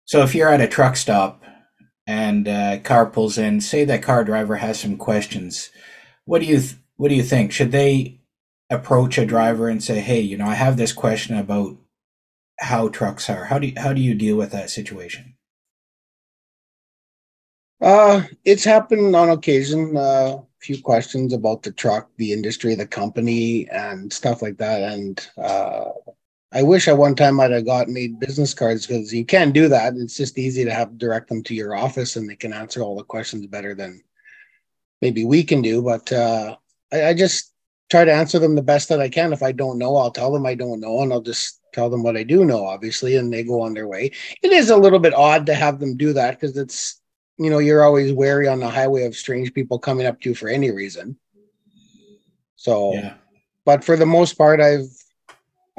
so, 0.07 0.23
if 0.23 0.35
you're 0.35 0.53
at 0.53 0.63
a 0.63 0.69
truck 0.69 0.97
stop 0.97 1.45
and 2.11 2.49
uh, 2.49 2.79
car 2.81 3.07
pulls 3.07 3.39
in. 3.39 3.61
Say 3.61 3.85
that 3.85 4.03
car 4.03 4.25
driver 4.25 4.57
has 4.57 4.81
some 4.81 4.97
questions. 4.97 5.71
What 6.25 6.41
do 6.41 6.47
you 6.47 6.59
th- 6.59 6.75
What 6.97 7.09
do 7.09 7.15
you 7.15 7.23
think? 7.23 7.53
Should 7.53 7.71
they 7.71 8.21
approach 8.69 9.17
a 9.17 9.25
driver 9.25 9.69
and 9.69 9.83
say, 9.83 10.01
"Hey, 10.01 10.21
you 10.21 10.37
know, 10.37 10.47
I 10.47 10.55
have 10.55 10.77
this 10.77 10.93
question 10.93 11.37
about 11.37 11.77
how 12.59 12.89
trucks 12.89 13.31
are. 13.31 13.45
How 13.45 13.59
do 13.61 13.69
you, 13.69 13.75
how 13.77 13.93
do 13.93 14.01
you 14.01 14.15
deal 14.15 14.37
with 14.37 14.51
that 14.51 14.71
situation?" 14.71 15.37
Uh, 17.81 18.23
it's 18.45 18.65
happened 18.65 19.15
on 19.15 19.31
occasion. 19.31 19.97
A 19.97 20.01
uh, 20.01 20.43
few 20.61 20.83
questions 20.83 21.33
about 21.33 21.63
the 21.63 21.73
truck, 21.73 22.11
the 22.17 22.33
industry, 22.33 22.75
the 22.75 22.87
company, 22.87 23.69
and 23.71 24.13
stuff 24.13 24.43
like 24.43 24.59
that. 24.59 24.83
And 24.83 25.27
uh, 25.39 25.93
I 26.53 26.63
wish 26.63 26.89
at 26.89 26.99
one 26.99 27.15
time 27.15 27.39
I'd 27.39 27.53
have 27.53 27.65
got 27.65 27.89
made 27.89 28.19
business 28.19 28.55
cards 28.55 28.87
because 28.87 29.15
you 29.15 29.25
can't 29.25 29.55
do 29.55 29.69
that. 29.69 29.95
It's 29.95 30.17
just 30.17 30.39
easy 30.39 30.65
to 30.65 30.75
have 30.75 30.99
direct 30.99 31.29
them 31.29 31.43
to 31.45 31.55
your 31.55 31.77
office 31.77 32.17
and 32.17 32.29
they 32.29 32.35
can 32.35 32.53
answer 32.53 32.83
all 32.83 32.97
the 32.97 33.05
questions 33.05 33.47
better 33.47 33.75
than 33.75 34.03
maybe 35.01 35.25
we 35.25 35.45
can 35.45 35.63
do. 35.63 35.81
But 35.81 36.13
uh, 36.13 36.57
I, 36.93 37.07
I, 37.07 37.15
just 37.15 37.53
try 37.89 38.05
to 38.05 38.13
answer 38.13 38.41
them 38.41 38.57
the 38.57 38.63
best 38.63 38.89
that 38.89 39.01
I 39.01 39.09
can. 39.09 39.33
If 39.33 39.45
I 39.45 39.53
don't 39.53 39.79
know, 39.79 39.97
I'll 39.97 40.11
tell 40.11 40.33
them 40.33 40.45
I 40.45 40.57
don't 40.57 40.81
know 40.81 41.03
and 41.03 41.13
I'll 41.13 41.21
just 41.21 41.61
tell 41.73 41.89
them 41.89 42.03
what 42.03 42.17
I 42.17 42.25
do 42.25 42.45
know, 42.45 42.67
obviously, 42.67 43.15
and 43.15 43.33
they 43.33 43.45
go 43.45 43.61
on 43.61 43.73
their 43.73 43.87
way. 43.87 44.11
It 44.43 44.53
is 44.53 44.71
a 44.71 44.77
little 44.77 44.99
bit 44.99 45.15
odd 45.15 45.47
to 45.47 45.55
have 45.55 45.79
them 45.79 45.97
do 45.97 46.13
that 46.15 46.41
because 46.41 46.57
it's, 46.57 47.01
you 47.39 47.49
know, 47.49 47.59
you're 47.59 47.85
always 47.85 48.13
wary 48.13 48.49
on 48.49 48.59
the 48.59 48.69
highway 48.69 49.05
of 49.05 49.15
strange 49.15 49.55
people 49.55 49.79
coming 49.79 50.07
up 50.07 50.21
to 50.21 50.31
you 50.31 50.35
for 50.35 50.49
any 50.49 50.73
reason. 50.73 51.17
So, 52.57 52.93
yeah. 52.95 53.15
but 53.65 53.85
for 53.85 53.97
the 53.97 54.05
most 54.05 54.37
part, 54.37 54.61
I've 54.61 54.91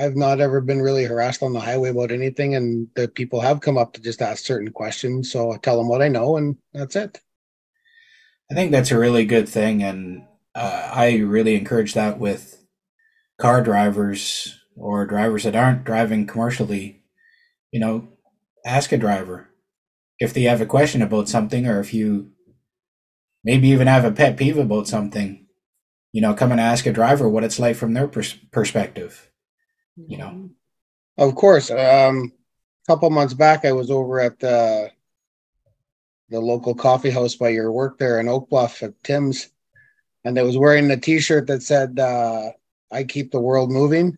I've 0.02 0.16
not 0.16 0.42
ever 0.42 0.62
been 0.62 0.82
really 0.82 1.06
harassed 1.06 1.44
on 1.44 1.54
the 1.54 1.60
highway 1.60 1.90
about 1.90 2.12
anything, 2.12 2.56
and 2.56 2.88
the 2.96 3.08
people 3.08 3.40
have 3.40 3.62
come 3.62 3.78
up 3.78 3.94
to 3.94 4.02
just 4.02 4.22
ask 4.22 4.44
certain 4.44 4.72
questions. 4.72 5.32
So 5.32 5.52
I 5.52 5.58
tell 5.58 5.78
them 5.78 5.88
what 5.88 6.02
I 6.02 6.08
know, 6.08 6.38
and 6.38 6.58
that's 6.74 6.96
it. 6.96 7.20
I 8.50 8.56
think 8.56 8.72
that's 8.72 8.92
a 8.92 8.98
really 8.98 9.26
good 9.26 9.48
thing, 9.48 9.84
and 9.84 10.24
uh, 10.56 10.90
I 10.92 11.18
really 11.18 11.56
encourage 11.56 11.94
that 11.94 12.20
with 12.20 12.66
car 13.40 13.62
drivers 13.62 14.60
or 14.76 15.06
drivers 15.06 15.44
that 15.44 15.56
aren't 15.56 15.84
driving 15.84 16.26
commercially, 16.26 17.04
you 17.72 17.80
know, 17.80 18.10
ask 18.66 18.92
a 18.92 18.98
driver 18.98 19.50
if 20.20 20.34
they 20.34 20.44
have 20.44 20.62
a 20.62 20.66
question 20.68 21.02
about 21.02 21.28
something 21.28 21.66
or 21.66 21.80
if 21.80 21.94
you 21.94 22.32
maybe 23.44 23.70
even 23.70 23.88
have 23.88 24.06
a 24.06 24.12
pet 24.12 24.38
peeve 24.38 24.58
about 24.58 24.88
something, 24.88 25.48
you 26.12 26.22
know, 26.22 26.36
come 26.36 26.52
and 26.52 26.62
ask 26.62 26.86
a 26.86 26.94
driver 26.94 27.28
what 27.28 27.44
it's 27.44 27.58
like 27.58 27.76
from 27.76 27.94
their 27.94 28.08
pers- 28.08 28.38
perspective, 28.52 29.31
you 29.96 30.18
know. 30.18 30.50
Of 31.18 31.36
course. 31.36 31.70
Um, 31.70 32.34
a 32.88 32.92
couple 32.92 33.10
months 33.10 33.34
back, 33.34 33.66
I 33.66 33.72
was 33.72 33.92
over 33.92 34.20
at 34.20 34.40
the 34.40 34.92
the 36.30 36.40
local 36.40 36.74
coffee 36.74 37.10
house 37.10 37.36
by 37.36 37.50
your 37.50 37.72
work 37.72 37.98
there 37.98 38.20
in 38.20 38.30
Oak 38.30 38.50
Bluff 38.50 38.82
at 38.84 39.04
Tim's, 39.04 39.50
and 40.24 40.40
I 40.40 40.44
was 40.44 40.58
wearing 40.58 40.90
a 40.90 40.98
T-shirt 40.98 41.48
that 41.48 41.62
said 41.62 42.00
uh, 42.00 42.52
"I 42.92 43.04
keep 43.04 43.32
the 43.32 43.42
world 43.42 43.70
moving." 43.70 44.18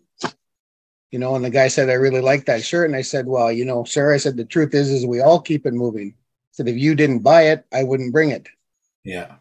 You 1.11 1.19
know, 1.19 1.35
and 1.35 1.45
the 1.45 1.49
guy 1.49 1.67
said, 1.67 1.89
"I 1.89 1.93
really 1.93 2.21
like 2.21 2.45
that 2.45 2.63
shirt," 2.63 2.87
and 2.87 2.95
I 2.95 3.01
said, 3.01 3.27
"Well, 3.27 3.51
you 3.51 3.65
know, 3.65 3.83
sir," 3.83 4.13
I 4.13 4.17
said, 4.17 4.37
"the 4.37 4.45
truth 4.45 4.73
is, 4.73 4.89
is 4.89 5.05
we 5.05 5.21
all 5.21 5.41
keep 5.41 5.65
it 5.65 5.73
moving." 5.73 6.15
I 6.15 6.51
said, 6.51 6.67
"If 6.67 6.77
you 6.77 6.95
didn't 6.95 7.19
buy 7.19 7.43
it, 7.47 7.65
I 7.71 7.83
wouldn't 7.83 8.13
bring 8.13 8.29
it." 8.29 8.47
Yeah. 9.03 9.35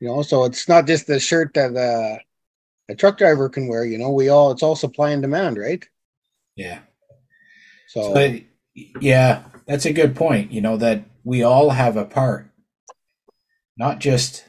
You 0.00 0.08
know, 0.08 0.22
so 0.22 0.44
it's 0.44 0.68
not 0.68 0.86
just 0.86 1.06
the 1.06 1.20
shirt 1.20 1.54
that 1.54 1.74
uh, 1.76 2.18
a 2.88 2.94
truck 2.94 3.18
driver 3.18 3.48
can 3.48 3.68
wear. 3.68 3.84
You 3.84 3.98
know, 3.98 4.10
we 4.10 4.28
all 4.28 4.50
it's 4.50 4.62
all 4.62 4.76
supply 4.76 5.10
and 5.10 5.22
demand, 5.22 5.58
right? 5.58 5.84
Yeah. 6.56 6.80
So, 7.88 8.14
so 8.14 8.38
yeah, 9.00 9.44
that's 9.66 9.86
a 9.86 9.92
good 9.92 10.14
point. 10.16 10.52
You 10.52 10.60
know 10.60 10.76
that 10.76 11.04
we 11.24 11.42
all 11.42 11.70
have 11.70 11.96
a 11.96 12.04
part, 12.04 12.50
not 13.76 13.98
just 13.98 14.44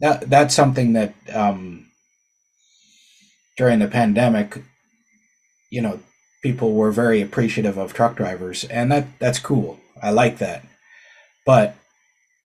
that. 0.00 0.28
That's 0.28 0.54
something 0.54 0.92
that 0.94 1.14
um, 1.32 1.86
during 3.56 3.78
the 3.78 3.88
pandemic, 3.88 4.62
you 5.70 5.80
know, 5.80 6.00
people 6.42 6.74
were 6.74 6.92
very 6.92 7.20
appreciative 7.20 7.78
of 7.78 7.94
truck 7.94 8.16
drivers, 8.16 8.64
and 8.64 8.90
that 8.92 9.06
that's 9.18 9.38
cool. 9.38 9.80
I 10.02 10.10
like 10.10 10.38
that, 10.38 10.64
but 11.44 11.76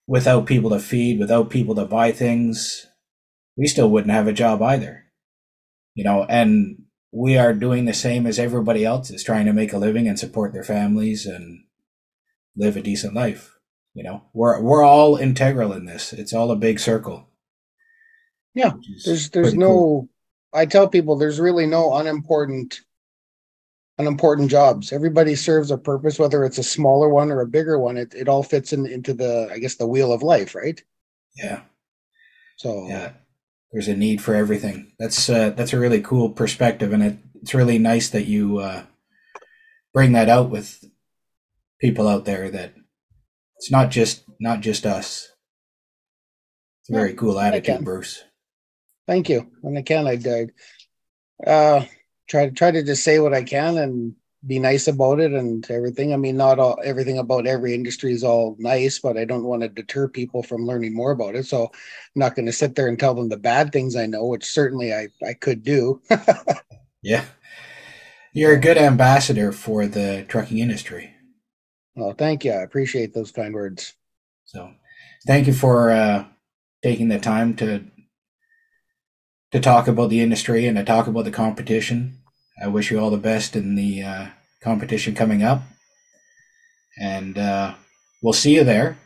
without 0.06 0.46
people 0.46 0.70
to 0.70 0.78
feed, 0.78 1.18
without 1.18 1.50
people 1.50 1.74
to 1.74 1.84
buy 1.84 2.12
things, 2.12 2.86
we 3.56 3.66
still 3.66 3.90
wouldn't 3.90 4.12
have 4.12 4.26
a 4.26 4.32
job 4.32 4.62
either. 4.62 5.06
You 5.94 6.04
know, 6.04 6.24
and 6.28 6.84
we 7.12 7.36
are 7.36 7.52
doing 7.52 7.84
the 7.84 7.92
same 7.92 8.26
as 8.26 8.38
everybody 8.38 8.84
else 8.84 9.10
is 9.10 9.22
trying 9.22 9.46
to 9.46 9.52
make 9.52 9.72
a 9.72 9.78
living 9.78 10.08
and 10.08 10.18
support 10.18 10.52
their 10.52 10.64
families 10.64 11.26
and 11.26 11.64
live 12.56 12.76
a 12.76 12.82
decent 12.82 13.14
life. 13.14 13.58
You 13.94 14.02
know, 14.02 14.22
we're 14.32 14.60
we're 14.60 14.82
all 14.82 15.16
integral 15.16 15.72
in 15.72 15.84
this. 15.84 16.12
It's 16.12 16.32
all 16.32 16.50
a 16.50 16.56
big 16.56 16.80
circle. 16.80 17.28
Yeah, 18.54 18.72
there's 19.04 19.30
there's 19.30 19.54
no. 19.54 19.68
Cool. 19.68 20.08
I 20.54 20.66
tell 20.66 20.88
people 20.88 21.16
there's 21.16 21.40
really 21.40 21.66
no 21.66 21.94
unimportant 21.94 22.80
unimportant 23.98 24.50
jobs. 24.50 24.92
Everybody 24.92 25.34
serves 25.34 25.70
a 25.70 25.78
purpose, 25.78 26.18
whether 26.18 26.44
it's 26.44 26.58
a 26.58 26.62
smaller 26.62 27.08
one 27.08 27.30
or 27.30 27.40
a 27.40 27.46
bigger 27.46 27.78
one. 27.78 27.96
It 27.96 28.14
it 28.14 28.28
all 28.28 28.42
fits 28.42 28.72
in 28.72 28.86
into 28.86 29.12
the 29.12 29.48
I 29.52 29.58
guess 29.58 29.76
the 29.76 29.86
wheel 29.86 30.12
of 30.12 30.22
life, 30.22 30.54
right? 30.54 30.82
Yeah. 31.36 31.62
So 32.56 32.86
yeah, 32.88 33.12
there's 33.72 33.88
a 33.88 33.96
need 33.96 34.20
for 34.20 34.34
everything. 34.34 34.92
That's 34.98 35.28
uh, 35.28 35.50
that's 35.50 35.72
a 35.72 35.78
really 35.78 36.00
cool 36.00 36.30
perspective, 36.30 36.92
and 36.92 37.02
it, 37.02 37.18
it's 37.40 37.54
really 37.54 37.78
nice 37.78 38.08
that 38.10 38.26
you 38.26 38.58
uh, 38.58 38.84
bring 39.94 40.12
that 40.12 40.28
out 40.28 40.50
with 40.50 40.84
people 41.80 42.06
out 42.06 42.24
there. 42.24 42.50
That 42.50 42.74
it's 43.56 43.70
not 43.70 43.90
just 43.90 44.24
not 44.38 44.60
just 44.60 44.84
us. 44.84 45.28
It's 46.80 46.90
a 46.90 46.94
very 46.94 47.14
cool 47.14 47.40
attitude, 47.40 47.84
Bruce. 47.84 48.24
Thank 49.06 49.28
you. 49.28 49.50
When 49.60 49.76
I 49.76 49.82
can, 49.82 50.06
I 50.06 50.16
died. 50.16 50.52
Uh, 51.44 51.84
try 52.28 52.46
to 52.46 52.52
try 52.52 52.70
to 52.70 52.82
just 52.82 53.02
say 53.02 53.18
what 53.18 53.34
I 53.34 53.42
can 53.42 53.78
and 53.78 54.14
be 54.46 54.58
nice 54.58 54.88
about 54.88 55.20
it 55.20 55.32
and 55.32 55.68
everything. 55.70 56.12
I 56.12 56.16
mean, 56.16 56.36
not 56.36 56.58
all 56.58 56.78
everything 56.84 57.18
about 57.18 57.46
every 57.46 57.74
industry 57.74 58.12
is 58.12 58.24
all 58.24 58.56
nice, 58.58 58.98
but 58.98 59.16
I 59.16 59.24
don't 59.24 59.44
want 59.44 59.62
to 59.62 59.68
deter 59.68 60.08
people 60.08 60.42
from 60.42 60.66
learning 60.66 60.94
more 60.94 61.12
about 61.12 61.36
it. 61.36 61.46
So 61.46 61.66
I'm 61.66 61.70
not 62.16 62.34
going 62.34 62.46
to 62.46 62.52
sit 62.52 62.74
there 62.74 62.88
and 62.88 62.98
tell 62.98 63.14
them 63.14 63.28
the 63.28 63.36
bad 63.36 63.72
things 63.72 63.94
I 63.94 64.06
know, 64.06 64.26
which 64.26 64.44
certainly 64.44 64.92
I, 64.92 65.08
I 65.26 65.34
could 65.34 65.62
do. 65.62 66.02
yeah. 67.02 67.24
You're 68.32 68.54
a 68.54 68.60
good 68.60 68.78
ambassador 68.78 69.52
for 69.52 69.86
the 69.86 70.24
trucking 70.26 70.58
industry. 70.58 71.14
Well, 71.94 72.14
thank 72.16 72.44
you. 72.44 72.52
I 72.52 72.62
appreciate 72.62 73.14
those 73.14 73.30
kind 73.30 73.54
words. 73.54 73.94
So 74.44 74.70
thank 75.26 75.46
you 75.46 75.52
for 75.52 75.90
uh, 75.90 76.24
taking 76.82 77.08
the 77.08 77.18
time 77.18 77.54
to 77.56 77.84
to 79.52 79.60
talk 79.60 79.86
about 79.86 80.08
the 80.08 80.20
industry 80.20 80.66
and 80.66 80.78
to 80.78 80.84
talk 80.84 81.06
about 81.06 81.26
the 81.26 81.30
competition. 81.30 82.21
I 82.60 82.68
wish 82.68 82.90
you 82.90 82.98
all 82.98 83.10
the 83.10 83.16
best 83.16 83.56
in 83.56 83.74
the 83.74 84.02
uh, 84.02 84.26
competition 84.62 85.14
coming 85.14 85.42
up. 85.42 85.62
And 86.98 87.38
uh, 87.38 87.74
we'll 88.22 88.32
see 88.32 88.54
you 88.54 88.64
there, 88.64 88.98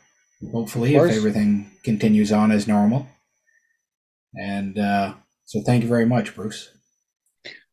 hopefully, 0.52 0.96
if 0.96 1.10
everything 1.12 1.70
continues 1.84 2.32
on 2.32 2.50
as 2.50 2.66
normal. 2.66 3.06
And 4.34 4.78
uh, 4.78 5.14
so 5.44 5.62
thank 5.62 5.82
you 5.82 5.88
very 5.88 6.06
much, 6.06 6.34
Bruce. 6.34 6.70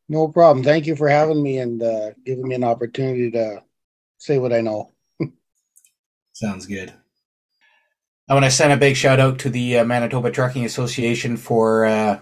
No 0.07 0.27
problem. 0.27 0.63
Thank 0.63 0.85
you 0.85 0.95
for 0.95 1.09
having 1.09 1.41
me 1.41 1.57
and 1.57 1.81
uh, 1.81 2.11
giving 2.25 2.47
me 2.47 2.55
an 2.55 2.63
opportunity 2.63 3.31
to 3.31 3.63
say 4.17 4.37
what 4.37 4.53
I 4.53 4.61
know. 4.61 4.91
Sounds 6.33 6.65
good. 6.65 6.93
I 8.29 8.33
want 8.33 8.45
to 8.45 8.51
send 8.51 8.71
a 8.71 8.77
big 8.77 8.95
shout 8.95 9.19
out 9.19 9.39
to 9.39 9.49
the 9.49 9.79
uh, 9.79 9.85
Manitoba 9.85 10.31
Trucking 10.31 10.63
Association 10.63 11.35
for 11.35 11.85
uh, 11.85 12.19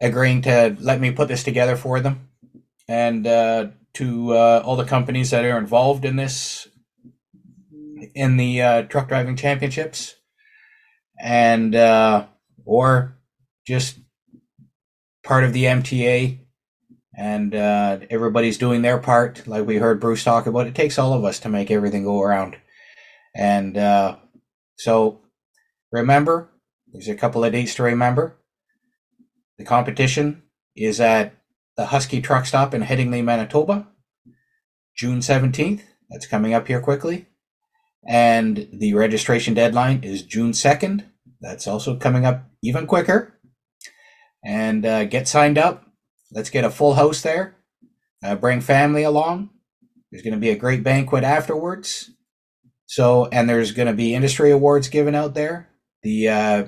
agreeing 0.00 0.42
to 0.42 0.76
let 0.80 1.00
me 1.00 1.10
put 1.10 1.28
this 1.28 1.42
together 1.42 1.76
for 1.76 2.00
them 2.00 2.28
and 2.88 3.26
uh, 3.26 3.68
to 3.94 4.32
uh, 4.32 4.62
all 4.64 4.76
the 4.76 4.84
companies 4.84 5.30
that 5.30 5.44
are 5.44 5.58
involved 5.58 6.04
in 6.04 6.16
this 6.16 6.68
in 8.14 8.36
the 8.36 8.62
uh, 8.62 8.82
truck 8.82 9.08
driving 9.08 9.36
championships. 9.36 10.14
And 11.20 11.74
uh, 11.74 12.26
or 12.64 13.18
just 13.66 13.98
part 15.24 15.44
of 15.44 15.52
the 15.52 15.64
MTA 15.64 16.38
and 17.16 17.54
uh, 17.54 17.98
everybody's 18.08 18.56
doing 18.56 18.82
their 18.82 18.98
part. 18.98 19.46
Like 19.48 19.66
we 19.66 19.76
heard 19.76 20.00
Bruce 20.00 20.22
talk 20.22 20.46
about 20.46 20.68
it 20.68 20.74
takes 20.74 20.98
all 20.98 21.12
of 21.12 21.24
us 21.24 21.40
to 21.40 21.48
make 21.48 21.70
everything 21.70 22.04
go 22.04 22.22
around. 22.22 22.56
And 23.34 23.76
uh, 23.76 24.16
so 24.76 25.20
remember 25.90 26.50
there's 26.92 27.08
a 27.08 27.16
couple 27.16 27.44
of 27.44 27.52
dates 27.52 27.74
to 27.74 27.82
remember 27.82 28.37
the 29.58 29.64
competition 29.64 30.42
is 30.76 31.00
at 31.00 31.34
the 31.76 31.86
Husky 31.86 32.20
Truck 32.20 32.46
Stop 32.46 32.74
in 32.74 32.82
Headingley, 32.82 33.22
Manitoba, 33.22 33.88
June 34.96 35.18
17th. 35.18 35.82
That's 36.10 36.26
coming 36.26 36.54
up 36.54 36.66
here 36.66 36.80
quickly. 36.80 37.26
And 38.06 38.68
the 38.72 38.94
registration 38.94 39.54
deadline 39.54 40.02
is 40.02 40.22
June 40.22 40.52
2nd. 40.52 41.04
That's 41.40 41.66
also 41.66 41.96
coming 41.96 42.24
up 42.24 42.44
even 42.62 42.86
quicker. 42.86 43.34
And 44.44 44.86
uh, 44.86 45.04
get 45.04 45.28
signed 45.28 45.58
up. 45.58 45.84
Let's 46.32 46.50
get 46.50 46.64
a 46.64 46.70
full 46.70 46.94
house 46.94 47.20
there. 47.22 47.56
Uh, 48.24 48.34
bring 48.34 48.60
family 48.60 49.02
along. 49.02 49.50
There's 50.10 50.22
going 50.22 50.34
to 50.34 50.40
be 50.40 50.50
a 50.50 50.56
great 50.56 50.82
banquet 50.82 51.24
afterwards. 51.24 52.10
So, 52.86 53.26
and 53.26 53.48
there's 53.48 53.72
going 53.72 53.88
to 53.88 53.94
be 53.94 54.14
industry 54.14 54.50
awards 54.50 54.88
given 54.88 55.14
out 55.14 55.34
there. 55.34 55.68
The 56.02 56.28
uh, 56.28 56.64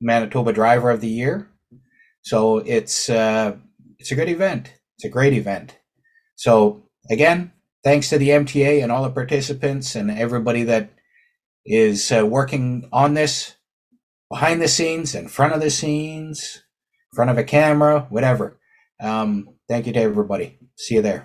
Manitoba 0.00 0.52
Driver 0.52 0.90
of 0.90 1.00
the 1.00 1.08
Year. 1.08 1.48
So 2.24 2.58
it's 2.58 3.10
uh, 3.10 3.56
it's 3.98 4.10
a 4.10 4.14
good 4.14 4.30
event. 4.30 4.72
It's 4.96 5.04
a 5.04 5.10
great 5.10 5.34
event. 5.34 5.78
So 6.36 6.88
again, 7.10 7.52
thanks 7.84 8.08
to 8.08 8.18
the 8.18 8.30
MTA 8.30 8.82
and 8.82 8.90
all 8.90 9.02
the 9.02 9.10
participants 9.10 9.94
and 9.94 10.10
everybody 10.10 10.62
that 10.64 10.90
is 11.66 12.10
uh, 12.10 12.26
working 12.26 12.88
on 12.92 13.14
this 13.14 13.56
behind 14.30 14.60
the 14.60 14.68
scenes, 14.68 15.14
in 15.14 15.28
front 15.28 15.52
of 15.52 15.60
the 15.60 15.70
scenes, 15.70 16.62
in 17.12 17.16
front 17.16 17.30
of 17.30 17.38
a 17.38 17.44
camera, 17.44 18.06
whatever. 18.08 18.58
Um, 19.00 19.50
thank 19.68 19.86
you 19.86 19.92
to 19.92 20.00
everybody. 20.00 20.58
See 20.76 20.94
you 20.96 21.02
there. 21.02 21.24